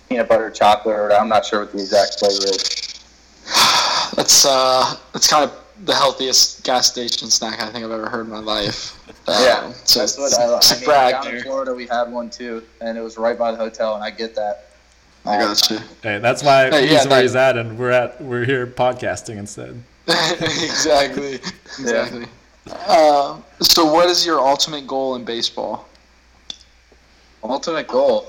peanut 0.08 0.28
butter 0.28 0.50
chocolate, 0.50 0.94
or 0.96 1.12
I'm 1.12 1.28
not 1.28 1.44
sure 1.44 1.60
what 1.60 1.72
the 1.72 1.78
exact 1.78 2.18
flavor 2.18 2.46
is. 2.54 2.80
That's 4.16 4.44
uh, 4.46 4.96
that's 5.12 5.26
kind 5.28 5.44
of 5.44 5.58
the 5.84 5.94
healthiest 5.94 6.62
gas 6.62 6.86
station 6.90 7.28
snack 7.28 7.60
I 7.60 7.70
think 7.70 7.84
I've 7.84 7.90
ever 7.90 8.08
heard 8.08 8.26
in 8.26 8.32
my 8.32 8.38
life. 8.38 9.00
Um, 9.26 9.34
Yeah, 9.42 9.72
so 9.84 10.00
That's 10.00 10.18
what 10.18 10.26
it's, 10.26 10.38
I, 10.38 10.56
it's 10.58 10.72
I 10.72 10.74
a 10.74 10.78
mean, 10.80 10.84
brag 10.84 11.12
down 11.24 11.34
in. 11.34 11.42
Florida, 11.42 11.72
we 11.74 11.86
had 11.86 12.12
one 12.12 12.28
too, 12.28 12.62
and 12.82 12.98
it 12.98 13.00
was 13.00 13.16
right 13.16 13.38
by 13.38 13.52
the 13.52 13.56
hotel, 13.56 13.94
and 13.94 14.04
I 14.04 14.10
get 14.10 14.34
that. 14.34 14.66
I 15.24 15.38
got 15.38 15.70
you. 15.70 15.78
Hey, 16.02 16.18
that's 16.18 16.42
why 16.42 16.68
Hey, 16.68 16.82
he's 16.82 16.90
yeah, 16.92 16.98
where 16.98 17.08
that- 17.08 17.22
he's 17.22 17.34
at, 17.34 17.56
and 17.56 17.78
we're 17.78 17.90
at 17.90 18.20
we're 18.20 18.44
here 18.44 18.66
podcasting 18.66 19.36
instead. 19.38 19.82
exactly. 20.06 21.36
Exactly. 21.78 22.26
Uh, 22.70 23.38
so, 23.60 23.84
what 23.92 24.08
is 24.08 24.24
your 24.24 24.40
ultimate 24.40 24.86
goal 24.86 25.16
in 25.16 25.24
baseball? 25.24 25.86
Ultimate 27.42 27.86
goal, 27.88 28.26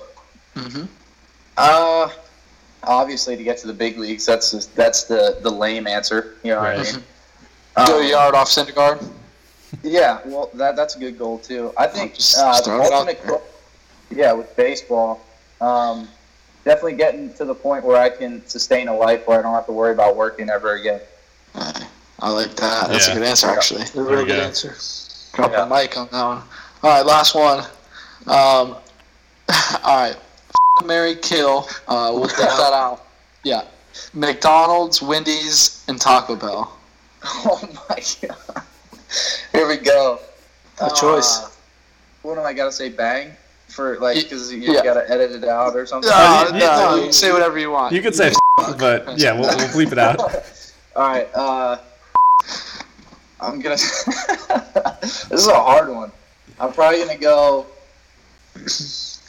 Mm-hmm. 0.55 0.85
uh, 1.57 2.09
obviously 2.83 3.35
to 3.37 3.43
get 3.43 3.57
to 3.59 3.67
the 3.67 3.73
big 3.73 3.97
leagues. 3.97 4.25
That's 4.25 4.51
just, 4.51 4.75
that's 4.75 5.03
the 5.05 5.37
the 5.41 5.49
lame 5.49 5.87
answer. 5.87 6.35
You 6.43 6.51
know 6.51 6.61
what 6.61 6.69
I 6.71 6.77
Right. 6.77 6.93
mean? 6.93 7.03
Go 7.87 7.99
Um, 8.01 8.07
yard 8.07 8.35
off 8.35 8.47
Syndergaard. 8.49 9.05
Yeah, 9.83 10.19
well, 10.25 10.49
that 10.55 10.75
that's 10.75 10.95
a 10.95 10.99
good 10.99 11.17
goal 11.17 11.39
too. 11.39 11.73
I 11.77 11.87
think 11.87 12.13
uh, 12.37 12.57
the 12.57 12.63
throwing 12.63 12.81
it 12.81 12.85
out 12.87 12.93
ultimate 12.93 13.25
goal, 13.27 13.41
yeah, 14.11 14.31
with 14.33 14.53
baseball, 14.55 15.21
um, 15.61 16.07
definitely 16.65 16.93
getting 16.93 17.33
to 17.35 17.45
the 17.45 17.55
point 17.55 17.83
where 17.85 17.97
I 17.97 18.09
can 18.09 18.45
sustain 18.47 18.87
a 18.89 18.95
life 18.95 19.27
where 19.27 19.39
I 19.39 19.41
don't 19.41 19.53
have 19.53 19.65
to 19.67 19.71
worry 19.73 19.91
about 19.93 20.15
working 20.17 20.49
ever 20.49 20.73
again. 20.75 20.99
I 22.19 22.29
like 22.29 22.55
that. 22.55 22.89
That's 22.89 23.07
Yeah. 23.07 23.13
a 23.13 23.17
good 23.17 23.27
answer, 23.27 23.47
actually. 23.47 23.81
A 23.95 24.01
real 24.01 24.19
we 24.21 24.25
good 24.25 24.37
go. 24.37 24.41
answer. 24.41 24.75
Drop 25.33 25.51
Yeah. 25.51 25.65
the 25.65 25.75
mic 25.75 25.97
on 25.97 26.07
that 26.11 26.23
one. 26.23 26.43
All 26.83 26.89
right, 26.91 27.05
last 27.05 27.35
one. 27.35 27.59
Um, 28.27 28.77
all 29.83 29.97
right, 29.97 30.15
Marry 30.85 31.15
Kill. 31.15 31.67
Uh, 31.87 32.11
we'll 32.13 32.27
get 32.27 32.37
that 32.37 32.73
out. 32.73 33.05
Yeah, 33.43 33.63
McDonald's, 34.13 35.01
Wendy's, 35.01 35.83
and 35.87 35.99
Taco 35.99 36.35
Bell. 36.35 36.71
Oh 37.23 37.59
my 37.89 37.95
god! 38.21 38.63
Here 39.51 39.67
we 39.67 39.77
go. 39.77 40.19
A 40.81 40.89
choice. 40.95 41.39
Uh, 41.43 41.49
what 42.23 42.37
am 42.37 42.45
I 42.45 42.53
gotta 42.53 42.71
say? 42.71 42.89
Bang 42.89 43.31
for 43.67 43.99
like 43.99 44.15
because 44.23 44.51
you 44.53 44.59
Yeah. 44.73 44.83
gotta 44.83 45.09
edit 45.09 45.31
it 45.31 45.43
out 45.43 45.75
or 45.75 45.85
something. 45.85 46.09
No, 46.09 46.47
you- 46.53 46.59
no, 46.59 46.89
you- 46.91 46.97
you 46.97 47.03
can 47.05 47.13
say 47.13 47.31
whatever 47.31 47.57
you 47.59 47.71
want. 47.71 47.93
You 47.93 48.01
could 48.01 48.15
say, 48.15 48.31
but 48.77 49.17
yeah, 49.17 49.33
we'll, 49.33 49.49
we'll 49.57 49.67
bleep 49.69 49.91
it 49.91 49.97
out. 49.99 50.19
All 50.95 51.07
right. 51.07 51.29
Uh, 51.35 51.77
I'm 53.39 53.59
gonna. 53.59 53.75
this 55.01 55.31
is 55.31 55.47
a 55.47 55.55
hard 55.55 55.89
one. 55.89 56.11
I'm 56.59 56.71
probably 56.73 56.99
gonna 56.99 57.17
go. 57.17 57.65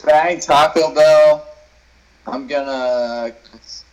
Bang 0.05 0.41
Taco 0.41 0.95
Bell. 0.95 1.47
I'm 2.27 2.47
gonna 2.47 3.33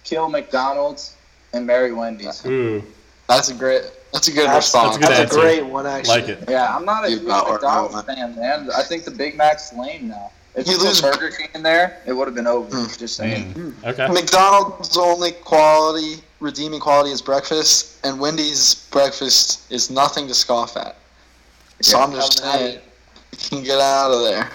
kill 0.03 0.29
McDonald's 0.29 1.15
and 1.53 1.65
marry 1.65 1.91
Wendy's. 1.93 2.45
Ooh, 2.45 2.83
That's 3.27 3.49
a 3.49 3.53
great. 3.53 3.83
That's 4.11 4.27
a 4.27 4.31
good 4.31 4.47
That's, 4.47 4.67
response. 4.67 4.97
Good 4.97 5.07
that's 5.07 5.35
a 5.35 5.39
great 5.39 5.65
one, 5.65 5.87
actually. 5.87 6.21
like 6.21 6.29
it. 6.29 6.43
Yeah, 6.47 6.75
I'm 6.75 6.85
not 6.85 7.05
a 7.05 7.09
You 7.09 7.17
huge 7.19 7.27
McDonald's 7.29 8.01
fan, 8.03 8.35
man. 8.35 8.69
I 8.75 8.83
think 8.83 9.05
the 9.05 9.11
Big 9.11 9.35
Mac's 9.35 9.73
lame 9.73 10.07
now. 10.07 10.31
If 10.55 10.67
You 10.67 10.73
you 10.73 10.79
lose 10.83 11.01
lose- 11.03 11.15
Burger 11.17 11.31
King 11.35 11.49
in 11.55 11.63
there, 11.63 11.97
it 12.05 12.13
would 12.13 12.27
have 12.27 12.35
been 12.35 12.45
over. 12.47 12.75
Mm. 12.75 12.97
Just 12.99 13.15
saying. 13.15 13.75
Okay. 13.83 14.07
McDonald's 14.07 14.95
only 14.97 15.31
quality, 15.31 16.21
redeeming 16.39 16.79
quality 16.79 17.09
is 17.11 17.21
breakfast, 17.21 17.97
and 18.05 18.19
Wendy's 18.19 18.75
breakfast 18.91 19.71
is 19.71 19.89
nothing 19.89 20.27
to 20.27 20.33
scoff 20.33 20.77
at. 20.77 20.95
So 21.81 21.97
Yeah, 21.97 22.03
I'm 22.05 22.11
just 22.13 22.37
saying, 22.39 22.79
you 23.31 23.37
can 23.49 23.63
get 23.63 23.79
out 23.79 24.11
of 24.11 24.23
there. 24.23 24.47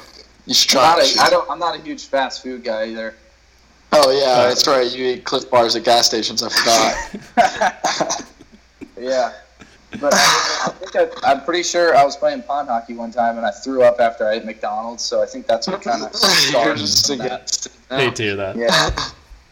You 0.47 0.55
should 0.55 0.79
I'm 0.79 0.95
try. 0.95 0.97
not, 0.97 0.99
it. 1.05 1.17
a, 1.17 1.21
I 1.23 1.31
don't, 1.31 1.51
I'm 1.51 1.59
not 1.59 1.79
a 1.79 1.83
huge 1.83 2.05
fast 2.07 2.43
food 2.43 2.63
guy 2.65 2.87
either. 2.87 3.15
Oh 3.93 4.11
yeah, 4.11 4.47
that's 4.49 4.67
right. 4.69 4.91
You 4.91 5.05
eat 5.15 5.25
Clif 5.25 5.51
Bars 5.51 5.75
at 5.75 5.83
gas 5.85 6.07
stations. 6.07 6.43
I 6.43 6.49
forgot. 7.37 8.25
Yeah. 9.01 9.33
But 10.01 10.13
I, 10.15 10.65
I 10.67 10.71
think 10.71 10.97
I, 11.25 11.31
I'm 11.33 11.45
pretty 11.45 11.63
sure 11.63 11.97
I 11.97 12.05
was 12.05 12.17
playing 12.17 12.43
pond 12.43 12.69
hockey 12.69 12.95
one 12.95 13.11
time 13.11 13.37
and 13.39 13.47
I 13.47 13.51
threw 13.51 13.83
up 13.83 14.01
after 14.01 14.29
I 14.29 14.35
ate 14.35 14.45
McDonald's, 14.45 15.03
so 15.03 15.23
I 15.23 15.27
think 15.27 15.47
that's 15.47 15.67
what 15.67 15.81
kind 15.83 16.03
of 16.05 16.13
You're 16.13 16.19
started 16.21 16.77
just 16.79 17.07
from 17.07 17.19
that. 17.19 17.27
against 17.27 17.67
it. 17.67 17.73
Hate 17.91 18.17
to 18.17 18.23
hear 18.23 18.37
that. 18.37 18.57
Yeah. 18.57 18.91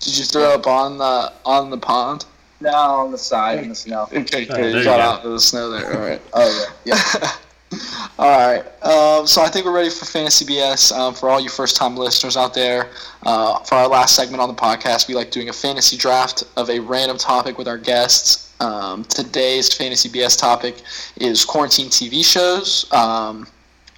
Did 0.00 0.18
you 0.18 0.24
throw 0.24 0.54
up 0.54 0.66
on 0.66 0.98
the 0.98 1.32
on 1.46 1.70
the 1.70 1.78
pond? 1.78 2.26
No, 2.60 2.70
on 2.70 3.12
the 3.12 3.18
side 3.18 3.58
in 3.60 3.68
the 3.70 3.74
snow. 3.74 4.08
Okay, 4.12 4.46
Oh, 4.50 4.56
good. 4.56 4.72
you 4.72 4.78
you 4.78 4.84
got 4.84 4.96
go. 4.98 5.02
out 5.02 5.24
of 5.24 5.32
the 5.32 5.40
snow 5.40 5.70
there. 5.70 5.92
All 5.94 6.06
right. 6.06 6.20
Oh 6.34 6.68
yeah. 6.84 6.94
Yeah. 7.12 7.78
all 8.18 8.46
right. 8.46 8.64
Um, 8.84 9.26
so 9.26 9.42
I 9.42 9.48
think 9.48 9.64
we're 9.66 9.74
ready 9.74 9.90
for 9.90 10.04
Fantasy 10.04 10.44
BS. 10.44 10.92
Um, 10.96 11.14
for 11.14 11.28
all 11.30 11.40
you 11.40 11.48
first-time 11.48 11.96
listeners 11.96 12.36
out 12.36 12.54
there, 12.54 12.90
uh, 13.24 13.58
for 13.60 13.74
our 13.76 13.88
last 13.88 14.14
segment 14.14 14.40
on 14.40 14.48
the 14.48 14.54
podcast, 14.54 15.08
we 15.08 15.14
like 15.14 15.30
doing 15.30 15.48
a 15.48 15.52
fantasy 15.52 15.96
draft 15.96 16.44
of 16.56 16.70
a 16.70 16.78
random 16.78 17.18
topic 17.18 17.58
with 17.58 17.66
our 17.68 17.78
guests. 17.78 18.45
Um, 18.60 19.04
today's 19.04 19.72
Fantasy 19.74 20.08
BS 20.08 20.38
topic 20.38 20.76
is 21.16 21.44
quarantine 21.44 21.88
TV 21.88 22.24
shows. 22.24 22.90
Um, 22.92 23.46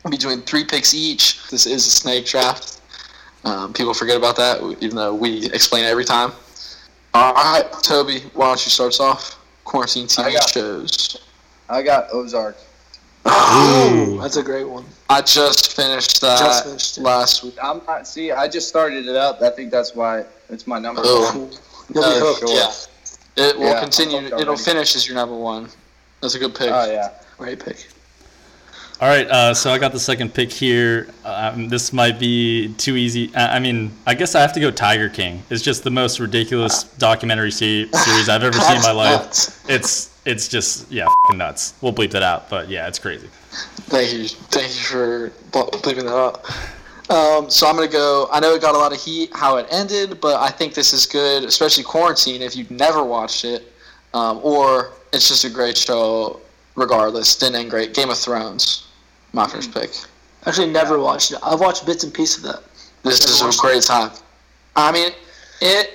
we'll 0.05 0.11
be 0.11 0.17
doing 0.17 0.41
three 0.43 0.65
picks 0.65 0.95
each. 0.95 1.47
This 1.49 1.67
is 1.67 1.87
a 1.87 1.91
snake 1.91 2.27
draft. 2.27 2.81
Um, 3.45 3.73
people 3.73 3.95
forget 3.95 4.17
about 4.17 4.37
that, 4.37 4.61
even 4.81 4.97
though 4.97 5.15
we 5.15 5.47
explain 5.53 5.85
it 5.85 5.89
every 5.89 6.05
time. 6.05 6.33
All 7.15 7.33
right, 7.35 7.65
Toby, 7.83 8.21
why 8.35 8.47
don't 8.47 8.65
you 8.65 8.71
start 8.71 8.89
us 8.91 9.01
off? 9.01 9.35
Quarantine 9.65 10.05
I 10.05 10.07
TV 10.07 10.33
got- 10.35 10.51
shows. 10.51 11.17
I 11.71 11.83
got 11.83 12.09
Ozark. 12.13 12.57
Ooh. 13.27 14.19
That's 14.23 14.37
a 14.37 14.43
great 14.43 14.65
one. 14.69 14.87
I 15.11 15.21
just 15.21 15.75
finished 15.77 16.21
that 16.23 16.39
Just 16.39 16.65
finished 16.65 16.99
last 16.99 17.45
week. 17.45 17.57
I'm 17.63 17.83
not. 17.87 18.07
See, 18.07 18.33
I 18.33 18.49
just 18.49 18.69
started 18.69 19.07
it 19.07 19.17
up. 19.17 19.43
I 19.43 19.51
think 19.51 19.71
that's 19.71 19.95
why 19.95 20.25
it's 20.49 20.67
my 20.67 20.79
number 20.79 21.03
Oh. 21.05 21.39
one. 21.39 21.51
You'll 21.95 22.05
Uh, 22.05 22.19
hooked. 22.21 22.45
yeah, 22.49 22.73
it 23.39 23.59
will 23.59 23.67
Yeah, 23.67 23.81
continue. 23.81 24.19
It'll 24.39 24.57
finish 24.57 24.97
as 24.97 25.07
your 25.07 25.15
number 25.15 25.37
one. 25.37 25.69
That's 26.21 26.35
a 26.35 26.39
good 26.39 26.55
pick. 26.55 26.71
Oh 26.73 26.91
yeah. 26.91 27.11
Great 27.39 27.65
pick. 27.65 27.89
All 29.01 29.07
right, 29.07 29.29
uh, 29.29 29.55
so 29.55 29.71
I 29.71 29.79
got 29.79 29.93
the 29.93 30.01
second 30.01 30.35
pick 30.35 30.51
here. 30.51 31.07
Um, 31.25 31.69
this 31.69 31.93
might 31.93 32.19
be 32.19 32.75
too 32.75 32.97
easy. 32.97 33.33
I, 33.33 33.55
I 33.55 33.59
mean, 33.61 33.93
I 34.09 34.15
guess 34.15 34.35
I 34.35 34.41
have 34.41 34.53
to 34.55 34.61
go 34.61 34.73
Tiger 34.73 35.09
King. 35.09 35.41
It's 35.51 35.63
just 35.63 35.85
the 35.85 35.91
most 35.91 36.19
ridiculous 36.19 36.83
documentary 36.83 37.53
se- 37.53 37.91
series 37.93 38.29
I've 38.29 38.43
ever 38.43 38.59
seen 38.59 38.77
in 38.77 38.83
my 38.83 38.91
life. 38.91 39.21
Nuts. 39.21 39.65
It's 39.69 40.21
it's 40.25 40.49
just 40.49 40.91
yeah, 40.91 41.07
fing 41.29 41.39
nuts. 41.39 41.75
We'll 41.81 41.93
bleep 41.93 42.11
that 42.11 42.25
out, 42.25 42.51
but 42.51 42.69
yeah, 42.69 42.89
it's 42.89 42.99
crazy. 42.99 43.29
Thank 43.87 44.13
you. 44.15 44.27
Thank 44.27 44.67
you 44.67 44.83
for 44.83 45.31
bleeping 45.53 46.03
that 46.03 46.17
up. 46.17 46.45
Um, 47.11 47.49
so 47.49 47.67
I'm 47.67 47.75
gonna 47.75 47.89
go. 47.89 48.29
I 48.31 48.41
know 48.41 48.55
it 48.55 48.61
got 48.61 48.75
a 48.75 48.79
lot 48.79 48.93
of 48.93 49.01
heat 49.01 49.31
how 49.35 49.57
it 49.57 49.67
ended, 49.71 50.21
but 50.21 50.37
I 50.41 50.51
think 50.51 50.75
this 50.75 50.93
is 50.93 51.07
good, 51.07 51.45
especially 51.45 51.85
quarantine. 51.85 52.43
If 52.43 52.55
you've 52.55 52.71
never 52.71 53.03
watched 53.03 53.45
it, 53.45 53.73
um, 54.13 54.41
or 54.43 54.93
it's 55.13 55.27
just 55.29 55.45
a 55.45 55.51
great 55.51 55.77
show, 55.79 56.41
regardless. 56.77 57.35
Didn't 57.37 57.57
end 57.57 57.71
great. 57.71 57.95
Game 57.95 58.11
of 58.11 58.19
Thrones, 58.19 58.87
my 59.33 59.47
first 59.47 59.73
pick. 59.73 59.91
Actually, 60.45 60.71
never 60.71 60.99
watched 60.99 61.33
it. 61.33 61.39
I've 61.43 61.61
watched 61.61 61.87
bits 61.87 62.05
and 62.05 62.13
pieces 62.13 62.45
of 62.45 62.53
that. 62.53 62.63
This 63.03 63.25
is 63.25 63.41
a 63.41 63.59
great 63.61 63.83
time. 63.83 64.11
I 64.77 64.93
mean, 64.93 65.13
it. 65.63 65.95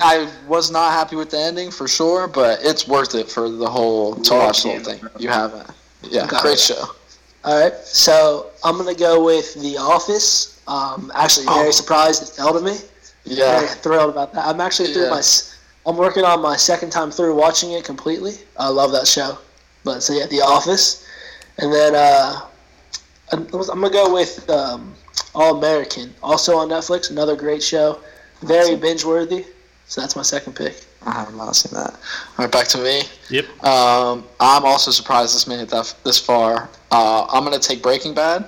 I 0.00 0.30
was 0.46 0.70
not 0.70 0.92
happy 0.92 1.16
with 1.16 1.30
the 1.30 1.38
ending 1.40 1.70
for 1.72 1.88
sure, 1.88 2.28
but 2.28 2.60
it's 2.62 2.86
worth 2.86 3.14
it 3.16 3.28
for 3.28 3.48
the 3.50 3.68
whole 3.68 4.14
to 4.14 4.34
watch 4.34 4.62
the 4.62 4.68
whole 4.68 4.78
thing. 4.80 5.00
You 5.18 5.28
haven't. 5.30 5.68
Yeah, 6.02 6.26
Got 6.28 6.42
great 6.42 6.54
it. 6.54 6.60
show. 6.60 6.84
All 7.42 7.60
right, 7.60 7.74
so 7.78 8.50
I'm 8.62 8.76
gonna 8.76 8.94
go 8.94 9.24
with 9.24 9.54
The 9.54 9.78
Office. 9.78 10.59
Um, 10.70 11.10
actually, 11.14 11.46
very 11.46 11.68
Oh. 11.68 11.72
surprised 11.72 12.22
it 12.22 12.28
fell 12.28 12.52
to 12.52 12.60
me. 12.60 12.78
Yeah. 13.24 13.60
Very 13.60 13.68
thrilled 13.84 14.10
about 14.10 14.32
that. 14.34 14.46
I'm 14.46 14.60
actually 14.60 14.92
through 14.92 15.04
Yeah. 15.04 15.10
my. 15.10 15.22
I'm 15.86 15.96
working 15.96 16.24
on 16.24 16.40
my 16.42 16.56
second 16.56 16.90
time 16.90 17.10
through 17.10 17.34
watching 17.34 17.72
it 17.72 17.84
completely. 17.84 18.38
I 18.58 18.68
love 18.68 18.92
that 18.92 19.08
show. 19.08 19.38
But 19.84 20.02
so 20.02 20.12
yeah, 20.12 20.26
The 20.26 20.42
Office, 20.42 21.04
And 21.58 21.72
then 21.72 21.94
uh, 21.94 22.40
I'm 23.32 23.46
I'm 23.52 23.80
gonna 23.80 23.90
go 23.90 24.12
with 24.12 24.48
um, 24.48 24.94
All 25.34 25.56
American, 25.58 26.14
also 26.22 26.56
on 26.58 26.68
Netflix. 26.68 27.10
Another 27.10 27.34
great 27.36 27.62
show, 27.62 27.98
very 28.42 28.76
binge 28.76 29.04
worthy. 29.04 29.44
So 29.88 30.00
that's 30.00 30.14
my 30.16 30.22
second 30.22 30.54
pick. 30.54 30.84
I 31.04 31.12
have 31.12 31.34
not 31.34 31.56
seen 31.56 31.72
that. 31.78 31.92
All 31.94 32.44
right, 32.44 32.52
back 32.52 32.68
to 32.68 32.78
me. 32.78 33.02
Yep. 33.30 33.46
Um, 33.64 34.24
I'm 34.38 34.64
also 34.64 34.90
surprised 34.90 35.34
this 35.34 35.46
made 35.46 35.60
it 35.60 35.68
that, 35.70 35.92
this 36.04 36.18
far. 36.18 36.68
Uh, 36.92 37.26
I'm 37.28 37.42
gonna 37.44 37.58
take 37.58 37.82
Breaking 37.82 38.14
Bad. 38.14 38.44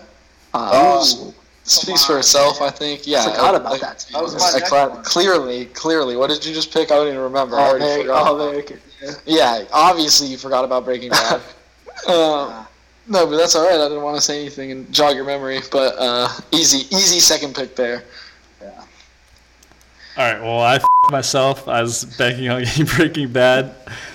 Uh, 0.54 0.70
Oh, 0.72 1.34
speaks 1.64 2.04
for 2.04 2.18
itself, 2.18 2.60
I 2.60 2.70
think. 2.70 3.06
Yeah, 3.06 3.24
Forgot 3.24 3.54
I- 3.54 3.56
about 3.58 3.72
I- 3.74 3.78
that. 3.78 3.98
to 4.00 4.06
be 4.08 4.12
That 4.14 4.22
was 4.22 4.32
honest. 4.34 4.46
my 4.46 4.50
I 4.56 4.58
next 4.60 4.68
cla- 4.68 5.02
clearly, 5.04 5.64
clearly. 5.66 6.16
What 6.16 6.30
did 6.30 6.44
you 6.44 6.52
just 6.54 6.72
pick? 6.72 6.90
I 6.90 6.96
don't 6.96 7.08
even 7.08 7.20
remember. 7.20 7.56
I 7.56 7.62
All 7.62 7.68
already 7.70 7.84
American. 7.84 8.06
forgot. 8.06 8.26
All 8.26 8.40
American. 8.40 8.80
Yeah. 9.00 9.10
Yeah, 9.26 9.64
obviously 9.72 10.28
you 10.28 10.36
forgot 10.38 10.64
about 10.64 10.84
Breaking 10.84 11.10
Bad. 11.10 11.40
uh, 12.08 12.64
no, 13.08 13.26
but 13.26 13.36
that's 13.36 13.54
all 13.56 13.64
right. 13.64 13.80
I 13.80 13.88
didn't 13.88 14.02
want 14.02 14.16
to 14.16 14.22
say 14.22 14.40
anything 14.40 14.70
and 14.72 14.92
jog 14.92 15.16
your 15.16 15.24
memory, 15.24 15.60
but 15.70 15.94
uh, 15.98 16.28
easy, 16.52 16.86
easy 16.94 17.18
second 17.20 17.54
pick 17.54 17.74
there. 17.76 18.04
Yeah. 18.60 18.70
All 20.16 20.32
right. 20.32 20.40
Well, 20.40 20.60
I 20.60 20.76
f- 20.76 20.84
myself. 21.10 21.66
I 21.68 21.82
was 21.82 22.04
banking 22.04 22.48
on 22.48 22.62
getting 22.64 22.86
Breaking 22.86 23.32
Bad. 23.32 23.74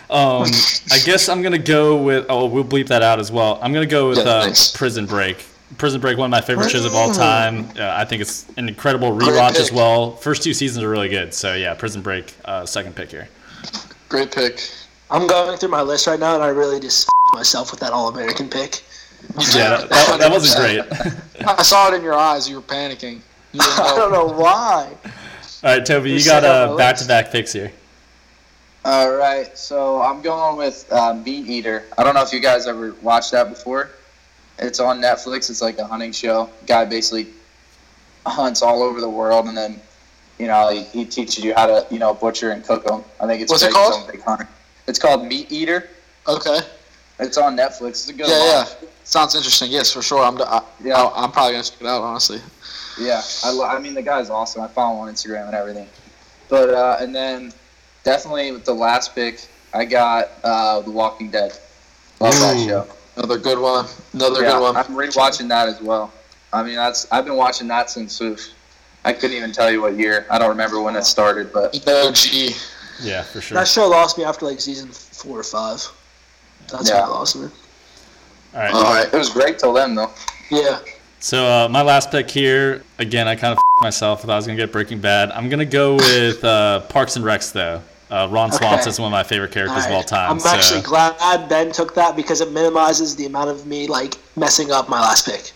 Um, 0.09 0.45
I 0.91 0.99
guess 1.03 1.27
I'm 1.27 1.41
gonna 1.41 1.57
go 1.57 2.01
with. 2.01 2.27
Oh, 2.29 2.45
we'll 2.45 2.63
bleep 2.63 2.87
that 2.87 3.01
out 3.03 3.19
as 3.19 3.29
well. 3.29 3.59
I'm 3.61 3.73
gonna 3.73 3.85
go 3.85 4.07
with 4.09 4.19
Yeah, 4.19 4.23
uh. 4.23 4.53
Prison 4.73 5.05
Break. 5.05 5.45
Prison 5.78 5.99
Break, 5.99 6.18
one 6.18 6.26
of 6.26 6.32
my 6.32 6.41
favorite 6.41 6.70
shows 6.70 6.86
of 6.86 6.95
all 6.95 7.11
time. 7.13 7.68
Uh, 7.78 7.93
I 7.93 8.05
think 8.05 8.22
it's 8.22 8.47
an 8.57 8.70
incredible 8.70 9.11
rewatch 9.11 9.59
as 9.59 9.72
well. 9.72 10.15
First 10.15 10.41
two 10.41 10.53
seasons 10.53 10.84
are 10.84 10.89
really 10.89 11.09
good. 11.09 11.34
So 11.34 11.55
yeah, 11.55 11.74
Prison 11.74 12.01
Break, 12.01 12.34
uh, 12.45 12.65
second 12.65 12.95
pick 12.95 13.11
here. 13.11 13.28
Great 14.07 14.32
pick. 14.32 14.61
I'm 15.11 15.28
going 15.28 15.57
through 15.57 15.70
my 15.70 15.82
list 15.82 16.07
right 16.07 16.20
now, 16.20 16.36
and 16.36 16.43
I 16.43 16.47
really 16.47 16.80
just 16.80 17.09
myself 17.34 17.72
with 17.72 17.82
that 17.82 17.91
All 17.91 18.07
American 18.07 18.49
pick. 18.49 18.82
Yeah, 19.53 19.70
that, 19.70 19.89
that, 19.89 20.20
that 20.20 20.32
wasn't 20.32 20.61
great. 20.61 21.45
I 21.45 21.61
saw 21.63 21.91
it 21.91 21.95
in 21.95 22.03
your 22.03 22.13
eyes. 22.13 22.49
You 22.49 22.57
were 22.57 22.61
panicking. 22.61 23.20
You 23.51 23.59
didn't 23.59 23.80
I 23.80 23.95
don't 23.95 24.11
know 24.11 24.28
why. 24.28 24.95
All 25.63 25.78
right, 25.78 25.86
Toby, 25.86 26.11
you 26.11 26.18
You 26.18 26.26
got 26.26 26.43
a 26.43 26.72
uh, 26.72 26.78
back-to-back 26.78 27.32
picks 27.32 27.51
here. 27.51 27.72
All 28.86 29.11
right, 29.11 29.57
so 29.57 30.01
I'm 30.01 30.22
going 30.22 30.57
with 30.57 30.89
uh, 30.93 31.13
Meat 31.13 31.47
Eater. 31.47 31.84
I 31.97 32.03
don't 32.05 32.15
know 32.15 32.22
if 32.22 32.32
you 32.32 32.39
guys 32.39 32.68
ever 32.68 32.93
watched 33.01 33.32
that 33.32 33.49
before. 33.49 33.89
It's 34.60 34.80
on 34.80 34.99
Netflix. 35.01 35.49
It's 35.49 35.62
like 35.62 35.78
a 35.78 35.86
hunting 35.86 36.12
show. 36.12 36.49
Guy 36.66 36.86
basically 36.86 37.28
hunts 38.26 38.62
all 38.62 38.82
over 38.84 38.99
the 38.99 39.10
world, 39.10 39.45
and 39.47 39.55
then 39.58 39.80
you 40.39 40.47
know 40.47 40.70
he, 40.70 40.84
he 40.84 41.05
teaches 41.05 41.43
you 41.43 41.53
how 41.53 41.66
to 41.68 41.86
you 41.91 41.99
know 41.99 42.14
butcher 42.14 42.51
and 42.51 42.64
cook 42.66 42.86
them. 42.86 43.03
I 43.20 43.28
think 43.28 43.41
it's 43.41 43.51
What's 43.51 43.64
it 43.64 43.72
called? 43.72 44.01
it's 44.03 44.12
Big 44.12 44.22
Hunter. 44.24 44.47
It's 44.88 44.99
called 44.99 45.26
Meat 45.26 45.51
Eater. 45.51 45.89
Okay. 46.28 46.60
It's 47.20 47.38
on 47.38 47.55
Netflix. 47.58 47.89
It's 47.89 48.10
a 48.10 48.14
good 48.14 48.28
Yeah, 48.30 48.60
watch. 48.64 48.76
yeah. 48.82 48.88
Sounds 49.03 49.36
interesting. 49.36 49.72
Yes, 49.72 49.91
for 49.93 50.01
sure. 50.01 50.24
I'm. 50.24 50.39
I, 50.41 50.62
Yeah. 50.84 51.10
I'm 51.16 51.32
probably 51.32 51.53
gonna 51.53 51.64
check 51.64 51.82
it 51.82 51.88
out. 51.88 52.01
Honestly. 52.01 52.39
Yeah, 52.99 53.22
I, 53.43 53.51
lo- 53.51 53.66
I 53.68 53.78
mean 53.80 53.93
the 53.93 54.01
guy's 54.01 54.30
awesome. 54.32 54.62
I 54.64 54.68
follow 54.68 54.95
him 55.03 55.08
on 55.08 55.14
Instagram 55.14 55.45
and 55.47 55.55
everything. 55.55 55.88
But 56.49 56.70
uh, 56.72 56.97
and 56.99 57.14
then 57.16 57.53
definitely 58.03 58.51
with 58.51 58.66
the 58.66 58.74
last 58.74 59.14
pick, 59.14 59.47
I 59.74 59.86
got 59.86 60.30
uh, 60.43 60.82
The 60.82 60.89
Walking 60.91 61.30
Dead. 61.30 61.53
Love 62.20 62.34
that 62.39 62.66
show. 62.66 62.88
Another 63.18 63.38
good 63.39 63.59
one. 63.59 63.86
Another 64.13 64.43
yeah, 64.43 64.51
good 64.51 64.61
one. 64.61 64.78
I'm 64.78 64.86
rewatching 64.86 65.47
that 65.49 65.68
as 65.68 65.82
well. 65.82 66.13
I 66.53 66.63
mean 66.63 66.76
that's 66.76 67.11
I've 67.11 67.26
been 67.26 67.36
watching 67.36 67.68
that 67.70 67.89
since 67.89 68.22
oof, 68.22 68.53
I 69.03 69.11
couldn't 69.13 69.36
even 69.36 69.51
tell 69.51 69.72
you 69.72 69.82
what 69.82 69.95
year. 69.97 70.26
I 70.30 70.38
don't 70.38 70.49
remember 70.49 70.82
when 70.82 70.95
it 70.95 71.03
started, 71.03 71.51
but 71.51 71.76
OG. 71.88 72.53
Yeah, 73.01 73.24
for 73.24 73.41
sure. 73.41 73.57
That 73.57 73.68
show 73.68 73.88
lost 73.88 74.18
me 74.18 74.24
after 74.24 74.45
like 74.45 74.59
season 74.61 74.89
four 74.89 75.39
or 75.39 75.43
five. 75.43 75.84
That's 76.72 76.89
Yeah. 76.89 77.01
when 77.01 77.09
it 77.09 77.13
lost 77.13 77.36
me. 77.36 77.49
All 78.53 78.59
right. 78.61 78.74
All 78.74 78.84
right. 78.84 79.13
it 79.13 79.18
was 79.18 79.30
great 79.30 79.59
till 79.59 79.74
then 79.74 79.95
though. 79.95 80.11
Yeah. 80.49 80.80
So 81.20 81.45
uh, 81.45 81.68
my 81.70 81.82
last 81.82 82.11
pick 82.11 82.30
here, 82.30 82.84
again, 82.99 83.28
I 83.28 83.36
kind 83.36 83.57
of 83.57 83.63
myself. 83.82 84.20
I 84.20 84.28
thought 84.28 84.34
I 84.34 84.36
was 84.36 84.45
gonna 84.45 84.57
get 84.57 84.72
Breaking 84.72 84.99
Bad. 84.99 85.32
I'm 85.32 85.49
gonna 85.49 85.65
go 85.65 85.95
with 85.95 86.43
uh, 86.43 86.82
Parks 86.82 87.15
and 87.15 87.26
Recs 87.26 87.51
though. 87.51 87.82
Uh, 88.10 88.28
Ron 88.32 88.53
Okay. 88.53 88.80
is 88.89 88.99
one 88.99 89.08
of 89.08 89.12
my 89.12 89.24
favorite 89.24 89.51
characters 89.51 89.86
of 89.86 89.91
all 89.91 90.03
time. 90.03 90.32
I'm 90.32 90.39
so. 90.39 90.49
actually 90.49 90.82
glad 90.82 91.49
Ben 91.49 91.72
took 91.74 91.93
that 91.95 92.16
because 92.16 92.39
it 92.39 92.51
minimizes 92.51 93.16
the 93.16 93.26
amount 93.26 93.49
of 93.49 93.68
me 93.68 93.88
like 93.88 94.18
messing 94.38 94.72
up 94.72 94.88
my 94.88 94.99
last 95.01 95.26
pick. 95.26 95.51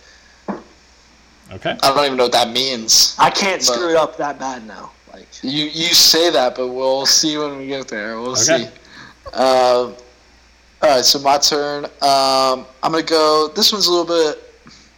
Okay. 1.54 1.78
I 1.82 1.94
don't 1.96 2.06
even 2.06 2.18
know 2.18 2.24
what 2.24 2.32
that 2.34 2.50
means. 2.52 3.16
I 3.20 3.30
can't 3.30 3.62
screw 3.62 3.90
it 3.90 3.96
up 3.96 4.18
that 4.18 4.40
bad 4.40 4.66
now. 4.68 4.92
Like 5.14 5.28
You 5.42 5.66
you 5.66 5.94
say 5.94 6.30
that, 6.30 6.56
but 6.56 6.68
we'll 6.70 7.06
see 7.06 7.38
when 7.38 7.58
we 7.58 7.68
get 7.68 7.88
there. 7.88 8.20
We'll 8.20 8.32
Okay. 8.32 8.42
see. 8.44 8.64
Um, 9.34 9.96
all 10.84 10.90
right, 10.90 11.06
so 11.06 11.20
my 11.20 11.38
turn. 11.38 11.86
Um, 12.02 12.66
I'm 12.84 12.92
gonna 12.92 13.04
go. 13.04 13.50
This 13.56 13.72
one's 13.72 13.88
a 13.88 13.92
little 13.92 14.06
bit. 14.06 14.44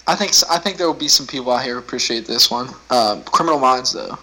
I 0.08 0.16
think 0.16 0.32
I 0.50 0.58
think 0.58 0.78
there 0.78 0.88
will 0.88 0.94
be 0.94 1.08
some 1.08 1.26
people 1.28 1.52
out 1.52 1.64
here 1.64 1.74
who 1.74 1.80
appreciate 1.80 2.26
this 2.26 2.50
one. 2.52 2.70
Um, 2.90 3.24
Criminal 3.24 3.60
Minds, 3.60 3.92
though. 3.94 4.18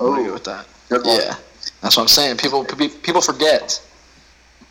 Oh, 0.00 0.06
I'm 0.08 0.14
gonna 0.14 0.24
go 0.28 0.32
with 0.34 0.44
that. 0.44 0.66
Good 0.88 1.04
one. 1.06 1.16
Yeah, 1.18 1.34
that's 1.82 1.96
what 1.96 2.02
I'm 2.02 2.08
saying. 2.08 2.36
People 2.38 2.64
people 2.64 3.20
forget. 3.20 3.80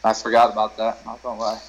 I 0.03 0.13
forgot 0.13 0.51
about 0.51 0.77
that. 0.77 0.99
I'm 1.01 1.05
not 1.05 1.23
gonna 1.23 1.39
lie. 1.39 1.59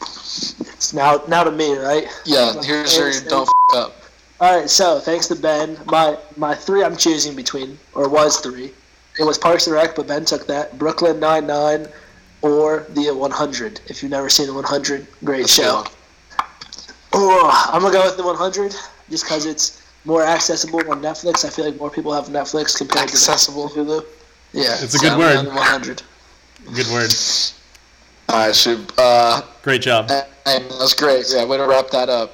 it's 0.00 0.94
now 0.94 1.22
now 1.28 1.42
to 1.44 1.50
me, 1.50 1.76
right? 1.76 2.06
Yeah, 2.24 2.62
here's 2.62 2.96
your 2.96 3.10
don't 3.28 3.48
f- 3.48 3.76
up. 3.76 3.96
All 4.40 4.58
right, 4.58 4.68
so 4.68 5.00
thanks 5.00 5.28
to 5.28 5.36
Ben, 5.36 5.78
my 5.86 6.18
my 6.36 6.54
three 6.54 6.84
I'm 6.84 6.96
choosing 6.96 7.34
between, 7.34 7.78
or 7.94 8.08
was 8.08 8.38
three. 8.38 8.72
It 9.18 9.24
was 9.24 9.38
Parks 9.38 9.66
and 9.66 9.74
Rec, 9.74 9.94
but 9.94 10.06
Ben 10.06 10.24
took 10.24 10.46
that. 10.46 10.78
Brooklyn 10.78 11.20
Nine 11.20 11.46
Nine, 11.46 11.86
or 12.42 12.86
the 12.90 13.10
100. 13.10 13.80
If 13.86 14.02
you've 14.02 14.10
never 14.10 14.28
seen 14.28 14.46
the 14.46 14.54
100, 14.54 15.06
great 15.24 15.40
That's 15.42 15.58
a 15.58 15.62
good 15.62 15.64
show. 15.64 15.84
Oh, 17.12 17.70
I'm 17.72 17.82
gonna 17.82 17.92
go 17.92 18.04
with 18.04 18.16
the 18.16 18.24
100 18.24 18.74
just 19.10 19.24
because 19.24 19.46
it's 19.46 19.82
more 20.04 20.22
accessible 20.24 20.78
on 20.90 21.02
Netflix. 21.02 21.44
I 21.44 21.50
feel 21.50 21.66
like 21.66 21.78
more 21.78 21.90
people 21.90 22.12
have 22.12 22.26
Netflix 22.26 22.76
compared 22.76 23.10
Accessible. 23.10 23.68
to 23.68 23.74
Hulu. 23.76 24.04
Yeah, 24.52 24.76
It's 24.80 24.94
a 24.94 24.98
good 24.98 25.18
word. 25.18 25.46
100. 25.46 26.02
Good 26.74 26.86
word. 26.88 27.14
All 28.28 28.46
right, 28.46 28.54
so 28.54 28.78
uh, 28.98 29.42
Great 29.62 29.82
job. 29.82 30.08
hey, 30.08 30.24
was 30.70 30.94
great. 30.94 31.26
Yeah, 31.28 31.44
way 31.44 31.56
to 31.56 31.66
wrap 31.66 31.88
that 31.90 32.08
up. 32.08 32.32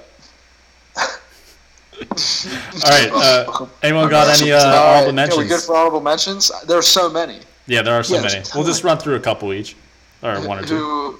All 0.96 2.90
right. 2.90 3.10
Uh, 3.12 3.66
anyone 3.82 4.08
got 4.08 4.40
any 4.40 4.52
uh, 4.52 4.58
honorable 4.58 5.06
yeah, 5.06 5.12
mentions? 5.12 5.38
we 5.42 5.48
good 5.48 5.60
for 5.60 5.76
honorable 5.76 6.00
mentions? 6.00 6.50
There 6.66 6.78
are 6.78 6.82
so 6.82 7.10
many. 7.10 7.40
Yeah, 7.66 7.82
there 7.82 7.94
are 7.94 8.02
so 8.02 8.16
Yeah, 8.16 8.22
many. 8.22 8.42
We'll 8.54 8.64
just 8.64 8.84
run 8.84 8.98
through 8.98 9.16
a 9.16 9.20
couple 9.20 9.52
each, 9.52 9.76
or 10.22 10.40
one 10.46 10.58
or 10.58 10.62
two. 10.66 10.76
Who? 10.76 11.18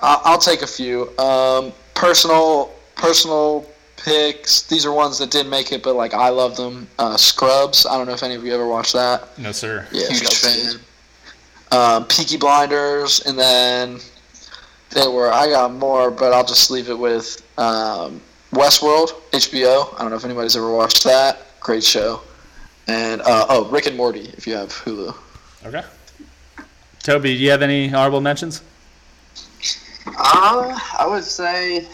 I'll 0.00 0.38
take 0.38 0.62
a 0.62 0.66
few. 0.66 1.16
Um, 1.18 1.72
personal, 1.94 2.72
personal 2.96 3.66
picks. 4.04 4.62
These 4.62 4.84
are 4.86 4.92
ones 4.92 5.18
that 5.18 5.30
didn't 5.30 5.50
make 5.50 5.72
it, 5.72 5.82
but 5.82 5.96
like 5.96 6.14
I 6.14 6.28
love 6.28 6.56
them. 6.56 6.86
Uh, 6.98 7.16
Scrubs. 7.16 7.86
I 7.86 7.96
don't 7.96 8.06
know 8.06 8.12
if 8.12 8.22
any 8.22 8.34
of 8.34 8.44
you 8.44 8.54
ever 8.54 8.66
watched 8.66 8.92
that. 8.92 9.36
No, 9.38 9.50
sir. 9.52 9.86
Yeah, 9.90 10.08
Huge 10.08 10.24
Scrubs. 10.28 10.80
fan. 11.70 11.78
Um, 11.78 12.04
Peaky 12.06 12.36
Blinders, 12.36 13.20
and 13.26 13.38
then 13.38 13.98
there 14.90 15.10
were 15.10 15.32
I 15.32 15.46
got 15.48 15.72
more, 15.72 16.10
but 16.10 16.32
I'll 16.32 16.44
just 16.44 16.70
leave 16.70 16.88
it 16.88 16.98
with 16.98 17.42
um, 17.58 18.20
Westworld, 18.52 19.08
HBO. 19.32 19.92
I 19.94 19.98
don't 20.02 20.10
know 20.10 20.16
if 20.16 20.24
anybody's 20.24 20.56
ever 20.56 20.70
watched 20.72 21.02
that. 21.04 21.40
Great 21.60 21.82
show. 21.82 22.20
And 22.86 23.22
uh, 23.22 23.46
oh, 23.48 23.64
Rick 23.70 23.86
and 23.86 23.96
Morty, 23.96 24.28
if 24.36 24.46
you 24.46 24.54
have 24.54 24.68
Hulu. 24.68 25.16
Okay. 25.64 25.82
Toby, 27.02 27.36
do 27.36 27.42
you 27.42 27.50
have 27.50 27.62
any 27.62 27.92
honorable 27.92 28.20
mentions? 28.20 28.62
Uh, 30.06 30.78
I 30.98 31.06
would 31.08 31.24
say 31.24 31.86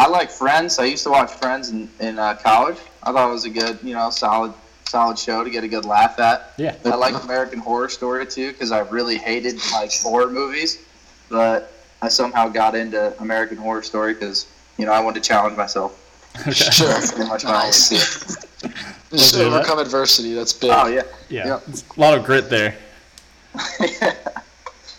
I 0.00 0.08
like 0.08 0.30
Friends. 0.30 0.78
I 0.78 0.86
used 0.86 1.04
to 1.04 1.10
watch 1.10 1.30
Friends 1.32 1.68
in, 1.68 1.86
in 2.00 2.18
uh, 2.18 2.34
college. 2.42 2.78
I 3.02 3.12
thought 3.12 3.28
it 3.28 3.32
was 3.32 3.44
a 3.44 3.50
good, 3.50 3.78
you 3.82 3.92
know, 3.94 4.08
solid 4.08 4.54
solid 4.86 5.18
show 5.18 5.44
to 5.44 5.50
get 5.50 5.62
a 5.62 5.68
good 5.68 5.84
laugh 5.84 6.18
at. 6.18 6.52
Yeah. 6.56 6.74
I 6.86 6.94
like 6.96 7.22
American 7.22 7.58
Horror 7.58 7.90
Story 7.90 8.26
too 8.26 8.50
because 8.50 8.72
I 8.72 8.78
really 8.78 9.18
hated 9.18 9.56
like 9.72 9.92
horror 9.92 10.30
movies, 10.30 10.82
but 11.28 11.70
I 12.00 12.08
somehow 12.08 12.48
got 12.48 12.74
into 12.74 13.14
American 13.20 13.58
Horror 13.58 13.82
Story 13.82 14.14
because 14.14 14.46
you 14.78 14.86
know 14.86 14.92
I 14.92 15.00
wanted 15.00 15.22
to 15.22 15.28
challenge 15.28 15.54
myself. 15.58 15.98
Okay. 16.40 16.50
Sure. 16.52 16.88
That's 16.88 17.12
pretty 17.12 17.28
much 17.28 17.44
Nice. 17.44 17.92
only 18.64 18.74
Just 19.10 19.34
do 19.34 19.40
that. 19.40 19.46
overcome 19.52 19.80
adversity. 19.80 20.32
That's 20.32 20.54
big. 20.54 20.70
Oh 20.72 20.86
yeah, 20.86 21.02
Yeah. 21.28 21.46
Yeah. 21.46 21.60
A 21.96 22.00
lot 22.00 22.16
of 22.16 22.24
grit 22.24 22.48
there. 22.48 22.74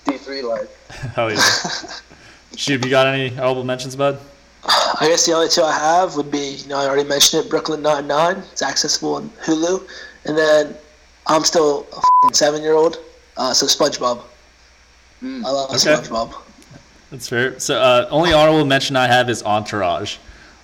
D 0.05 0.17
three 0.19 0.43
life. 0.43 0.69
Hell 1.15 1.31
yeah. 1.31 1.41
Shoot, 2.55 2.83
you 2.85 2.91
got 2.91 3.07
any 3.07 3.31
honorable 3.35 3.63
mentions, 3.63 3.95
bud? 3.95 4.19
I 4.63 5.07
guess 5.07 5.25
the 5.25 5.33
only 5.33 5.49
two 5.49 5.63
I 5.63 5.73
have 5.73 6.15
would 6.15 6.29
be, 6.29 6.55
you 6.61 6.67
know, 6.67 6.77
I 6.77 6.85
already 6.85 7.07
mentioned 7.07 7.45
it, 7.45 7.49
Brooklyn 7.49 7.81
Nine 7.81 8.07
Nine. 8.07 8.37
It's 8.51 8.61
accessible 8.61 9.15
on 9.15 9.29
Hulu, 9.43 9.87
and 10.25 10.37
then 10.37 10.75
I'm 11.27 11.43
still 11.43 11.87
a 11.93 11.97
f***ing 11.97 12.33
seven-year-old, 12.33 12.99
uh, 13.37 13.53
so 13.53 13.65
SpongeBob. 13.65 14.21
Mm. 15.23 15.43
I 15.43 15.49
love 15.49 15.69
Okay. 15.69 15.77
SpongeBob. 15.77 16.35
That's 17.09 17.27
fair. 17.27 17.59
So, 17.59 17.79
uh, 17.79 18.07
only 18.11 18.33
honorable 18.33 18.65
mention 18.65 18.95
I 18.95 19.07
have 19.07 19.29
is 19.29 19.43
Entourage. 19.43 20.17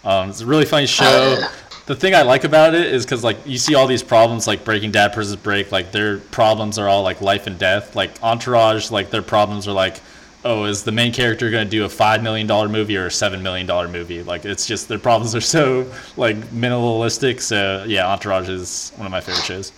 Um, 0.04 0.30
it's 0.30 0.42
a 0.42 0.46
really 0.46 0.66
funny 0.66 0.86
show. 0.86 1.06
Oh, 1.06 1.40
yeah. 1.40 1.52
The 1.88 1.96
thing 1.96 2.14
I 2.14 2.22
like 2.22 2.44
about 2.44 2.76
it 2.76 2.86
is 2.86 3.06
because 3.06 3.24
like 3.24 3.38
you 3.46 3.58
see 3.58 3.74
all 3.74 3.88
these 3.88 4.04
problems 4.04 4.46
like 4.46 4.66
Breaking 4.66 4.92
Dad 4.92 5.16
versus 5.16 5.36
Break, 5.38 5.72
like 5.72 5.92
their 5.92 6.18
problems 6.18 6.78
are 6.78 6.88
all 6.88 7.02
like 7.02 7.22
life 7.22 7.48
and 7.48 7.58
death. 7.58 7.96
Like 7.96 8.12
Entourage, 8.22 8.92
like 8.92 9.10
their 9.10 9.22
problems 9.22 9.68
are 9.70 9.74
like 9.74 10.02
oh, 10.44 10.66
is 10.66 10.84
the 10.84 10.92
main 10.92 11.12
character 11.12 11.50
going 11.50 11.66
to 11.66 11.72
do 11.72 11.86
a 11.86 11.90
five 11.90 12.24
million 12.24 12.48
dollar 12.48 12.70
movie 12.70 12.98
or 12.98 13.08
a 13.08 13.12
seven 13.12 13.44
million 13.44 13.68
dollar 13.68 13.88
movie? 13.88 14.24
Like 14.24 14.46
it's 14.46 14.66
just 14.66 14.88
their 14.88 15.00
problems 15.00 15.36
are 15.36 15.42
so 15.42 15.90
like 16.16 16.38
minimalistic. 16.52 17.42
So 17.42 17.86
yeah, 17.88 18.08
Entourage 18.08 18.50
is 18.50 18.92
one 18.96 19.06
of 19.06 19.12
my 19.12 19.22
favorite 19.22 19.46
shows. 19.46 19.72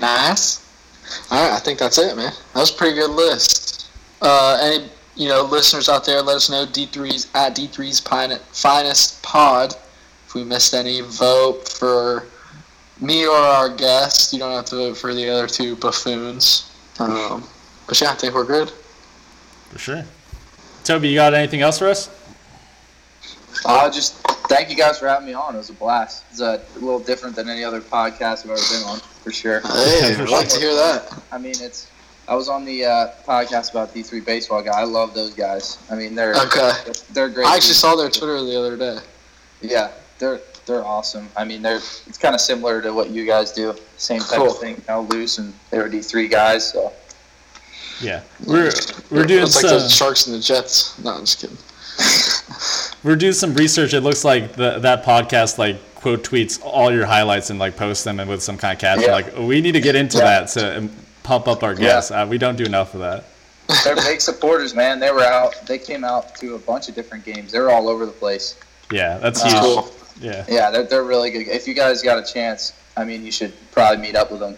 Nice. 0.00 0.60
All 1.30 1.42
right, 1.42 1.56
I 1.56 1.60
think 1.60 1.78
that's 1.78 1.98
it, 1.98 2.16
man. 2.16 2.32
That 2.52 2.60
was 2.60 2.70
a 2.70 2.76
pretty 2.76 2.96
good 2.96 3.10
list. 3.10 3.88
Uh, 4.20 4.58
any 4.60 4.88
you 5.16 5.28
know 5.28 5.42
listeners 5.42 5.88
out 5.88 6.04
there, 6.04 6.20
let 6.22 6.36
us 6.36 6.50
know 6.50 6.66
D3's 6.66 7.28
at 7.34 7.54
D3's 7.56 8.00
finest 8.00 9.22
pod. 9.22 9.74
If 10.26 10.34
we 10.34 10.44
missed 10.44 10.74
any, 10.74 11.00
vote 11.02 11.68
for 11.68 12.26
me 13.00 13.26
or 13.26 13.36
our 13.36 13.68
guest. 13.68 14.32
You 14.32 14.38
don't 14.40 14.52
have 14.52 14.64
to 14.66 14.76
vote 14.76 14.96
for 14.96 15.14
the 15.14 15.28
other 15.28 15.46
two 15.46 15.76
buffoons. 15.76 16.70
Um, 16.98 17.44
but 17.86 18.00
yeah, 18.00 18.10
I 18.10 18.14
think 18.14 18.34
we're 18.34 18.44
good. 18.44 18.72
For 19.70 19.78
sure. 19.78 20.04
Toby, 20.84 21.08
you 21.08 21.14
got 21.16 21.34
anything 21.34 21.62
else 21.62 21.78
for 21.78 21.88
us? 21.88 22.10
Uh, 23.64 23.90
just 23.90 24.14
thank 24.48 24.68
you 24.68 24.76
guys 24.76 24.98
for 24.98 25.08
having 25.08 25.26
me 25.26 25.32
on. 25.34 25.54
It 25.54 25.58
was 25.58 25.70
a 25.70 25.74
blast. 25.74 26.24
It's 26.30 26.40
a 26.40 26.60
little 26.74 26.98
different 26.98 27.34
than 27.36 27.48
any 27.48 27.64
other 27.64 27.80
podcast 27.80 28.44
I've 28.44 28.50
ever 28.50 28.60
been 28.70 28.82
on, 28.86 28.98
for 29.00 29.32
sure. 29.32 29.60
Hey, 29.60 30.14
I'd 30.18 30.28
like 30.28 30.48
to 30.50 30.58
hear 30.60 30.74
that. 30.74 31.22
I 31.32 31.38
mean, 31.38 31.54
it's. 31.60 31.90
I 32.26 32.34
was 32.34 32.48
on 32.48 32.64
the 32.64 32.84
uh, 32.86 33.08
podcast 33.26 33.70
about 33.72 33.92
D3 33.94 34.24
baseball 34.24 34.62
guy. 34.62 34.72
I 34.80 34.84
love 34.84 35.12
those 35.14 35.34
guys. 35.34 35.78
I 35.90 35.94
mean, 35.94 36.14
they're 36.14 36.34
Okay. 36.34 36.70
they're 37.12 37.28
great. 37.28 37.46
I 37.46 37.56
actually 37.56 37.74
saw 37.74 37.96
their 37.96 38.08
Twitter 38.08 38.42
the 38.42 38.58
other 38.58 38.76
day. 38.76 38.98
Yeah, 39.60 39.90
they're 40.18 40.40
they're 40.66 40.84
awesome. 40.84 41.28
I 41.36 41.44
mean, 41.44 41.60
they're 41.62 41.76
it's 41.76 42.16
kind 42.18 42.34
of 42.34 42.40
similar 42.40 42.80
to 42.82 42.92
what 42.94 43.10
you 43.10 43.26
guys 43.26 43.52
do. 43.52 43.74
Same 43.98 44.20
type 44.20 44.38
Cool. 44.38 44.52
of 44.52 44.58
thing. 44.58 44.76
You 44.76 44.82
know, 44.88 45.00
loose 45.02 45.36
and 45.38 45.52
they 45.70 45.78
were 45.78 45.88
D 45.88 46.00
three 46.00 46.28
guys. 46.28 46.72
So 46.72 46.92
Yeah, 48.00 48.22
we're 48.46 48.72
we're 49.10 49.24
doing 49.24 49.44
It's 49.44 49.56
like 49.56 49.66
some 49.70 49.78
the 49.80 49.88
Sharks 49.88 50.26
and 50.26 50.34
the 50.36 50.40
Jets. 50.40 50.98
No, 51.02 51.12
I'm 51.12 51.24
just 51.24 51.40
kidding. 51.40 51.56
we're 53.04 53.16
doing 53.16 53.32
some 53.32 53.54
research. 53.54 53.94
It 53.94 54.00
looks 54.00 54.24
like 54.24 54.54
the, 54.54 54.78
that 54.80 55.04
podcast 55.04 55.58
like 55.58 55.76
quote 55.94 56.22
tweets 56.24 56.60
all 56.62 56.92
your 56.92 57.06
highlights 57.06 57.50
and 57.50 57.58
like 57.58 57.76
posts 57.76 58.04
them 58.04 58.20
and 58.20 58.28
with 58.28 58.42
some 58.42 58.58
kind 58.58 58.72
of 58.74 58.80
caption. 58.80 59.08
Yeah. 59.08 59.12
Like 59.14 59.36
we 59.38 59.60
need 59.60 59.72
to 59.72 59.80
get 59.80 59.94
into 59.94 60.18
Yeah. 60.18 60.24
that 60.40 60.48
to 60.50 60.78
um, 60.78 60.90
pump 61.22 61.46
up 61.48 61.62
our 61.62 61.74
guests. 61.74 62.10
Uh, 62.10 62.26
we 62.28 62.36
don't 62.38 62.56
do 62.56 62.64
enough 62.64 62.94
of 62.94 63.00
that. 63.00 63.24
they're 63.84 63.96
big 63.96 64.20
supporters, 64.20 64.74
man. 64.74 64.98
They 65.00 65.10
were 65.10 65.22
out. 65.24 65.54
They 65.66 65.78
came 65.78 66.04
out 66.04 66.34
to 66.36 66.54
a 66.54 66.58
bunch 66.58 66.88
of 66.88 66.94
different 66.94 67.24
games. 67.24 67.52
They 67.52 67.60
were 67.60 67.70
all 67.70 67.88
over 67.88 68.04
the 68.04 68.12
place. 68.12 68.58
Yeah, 68.90 69.16
that's 69.18 69.42
Uh, 69.42 69.48
huge. 69.48 69.60
Cool. 69.60 69.90
Yeah, 70.20 70.44
Yeah, 70.48 70.70
they're 70.70 70.82
they're 70.84 71.04
really 71.04 71.30
good. 71.30 71.48
If 71.48 71.66
you 71.66 71.74
guys 71.74 72.02
got 72.02 72.18
a 72.18 72.32
chance, 72.32 72.72
I 72.96 73.04
mean, 73.04 73.24
you 73.24 73.32
should 73.32 73.52
probably 73.72 73.98
meet 74.02 74.14
up 74.16 74.30
with 74.30 74.40
them. 74.40 74.56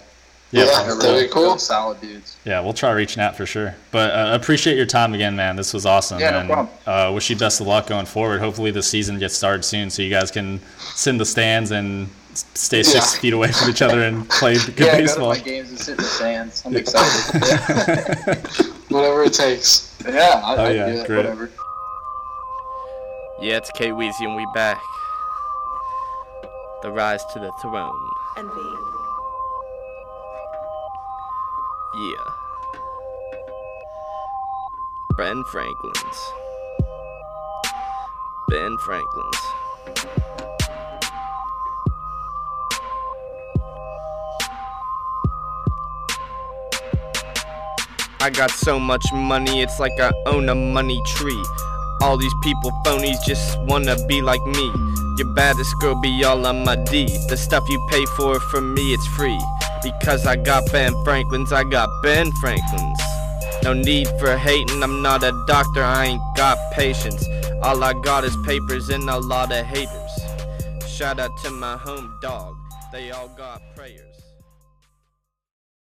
Yeah, 0.52 0.64
Yeah. 0.64 0.82
That'd 0.84 1.02
really, 1.02 1.22
be 1.26 1.28
cool. 1.32 1.42
really 1.42 1.58
solid 1.58 2.00
dudes. 2.00 2.36
yeah. 2.44 2.60
We'll 2.60 2.72
try 2.72 2.90
reaching 2.92 3.22
out 3.22 3.36
for 3.36 3.46
sure. 3.46 3.74
But 3.90 4.10
uh, 4.12 4.34
appreciate 4.34 4.76
your 4.76 4.86
time 4.86 5.14
again, 5.14 5.34
man. 5.36 5.56
This 5.56 5.72
was 5.74 5.84
awesome. 5.86 6.18
Yeah, 6.20 6.30
no 6.30 6.38
and, 6.40 6.48
problem. 6.48 6.68
Uh, 6.86 7.12
wish 7.12 7.28
you 7.30 7.36
best 7.36 7.60
of 7.60 7.66
luck 7.66 7.86
going 7.88 8.06
forward. 8.06 8.40
Hopefully 8.40 8.70
the 8.70 8.82
season 8.82 9.18
gets 9.18 9.34
started 9.34 9.64
soon, 9.64 9.90
so 9.90 10.02
you 10.02 10.10
guys 10.10 10.30
can 10.30 10.60
sit 10.78 11.10
in 11.10 11.18
the 11.18 11.24
stands 11.26 11.70
and 11.72 12.08
stay 12.34 12.82
six 12.82 13.14
Yeah. 13.14 13.20
feet 13.20 13.32
away 13.32 13.50
from 13.52 13.70
each 13.70 13.80
other 13.82 14.02
and 14.02 14.28
play 14.28 14.54
good 14.66 14.78
yeah, 14.78 14.96
baseball. 14.98 15.28
go 15.34 15.34
to 15.34 15.40
my 15.40 15.44
games 15.46 15.70
and 15.70 15.78
sit 15.78 15.90
in 15.92 15.96
the 15.96 16.02
stands. 16.04 16.62
I'm 16.66 16.76
excited. 16.76 18.46
Whatever 18.90 19.24
it 19.24 19.32
takes. 19.32 19.96
yeah 20.04 20.40
I, 20.44 20.56
Oh, 20.56 20.64
I'd 20.66 20.76
yeah, 20.76 20.86
do 20.86 20.92
it. 21.00 21.06
great. 21.06 21.16
Whatever. 21.16 21.50
Yeah, 23.40 23.56
it's 23.58 23.70
K 23.72 23.88
Weezy 23.90 24.20
and 24.20 24.36
we 24.36 24.46
back. 24.54 24.78
The 26.82 26.90
rise 26.90 27.22
to 27.32 27.38
the 27.38 27.50
throne. 27.62 27.92
Envy. 28.38 28.95
Yeah. 31.96 32.12
Ben 35.16 35.42
Franklin's. 35.44 36.32
Ben 38.50 38.76
Franklin's. 38.84 39.36
I 48.20 48.28
got 48.30 48.50
so 48.50 48.78
much 48.78 49.02
money, 49.14 49.62
it's 49.62 49.80
like 49.80 49.98
I 49.98 50.12
own 50.26 50.50
a 50.50 50.54
money 50.54 51.02
tree. 51.06 51.42
All 52.02 52.18
these 52.18 52.34
people 52.42 52.72
phonies 52.84 53.16
just 53.26 53.58
wanna 53.60 53.96
be 54.06 54.20
like 54.20 54.44
me. 54.44 54.70
Your 55.16 55.28
baddest 55.28 55.74
girl 55.80 55.94
be 55.94 56.24
all 56.24 56.44
on 56.44 56.62
my 56.62 56.76
D. 56.76 57.06
The 57.30 57.38
stuff 57.38 57.66
you 57.70 57.80
pay 57.88 58.04
for, 58.16 58.38
for 58.38 58.60
me 58.60 58.92
it's 58.92 59.06
free. 59.06 59.40
Because 59.86 60.26
I 60.26 60.34
got 60.34 60.64
Ben 60.72 60.92
Franklin's, 61.04 61.52
I 61.52 61.62
got 61.62 61.88
Ben 62.02 62.32
Franklin's. 62.40 63.00
No 63.62 63.72
need 63.72 64.08
for 64.18 64.36
hating, 64.36 64.82
I'm 64.82 65.00
not 65.00 65.22
a 65.22 65.32
doctor, 65.46 65.82
I 65.82 66.06
ain't 66.06 66.22
got 66.36 66.58
patience. 66.72 67.24
All 67.62 67.82
I 67.84 67.92
got 67.92 68.24
is 68.24 68.36
papers 68.44 68.88
and 68.88 69.08
a 69.08 69.18
lot 69.18 69.52
of 69.52 69.64
haters. 69.64 70.12
Shout 70.88 71.20
out 71.20 71.30
to 71.44 71.50
my 71.50 71.76
home 71.76 72.18
dog, 72.20 72.56
they 72.92 73.12
all 73.12 73.28
got 73.28 73.62
prayers. 73.76 74.15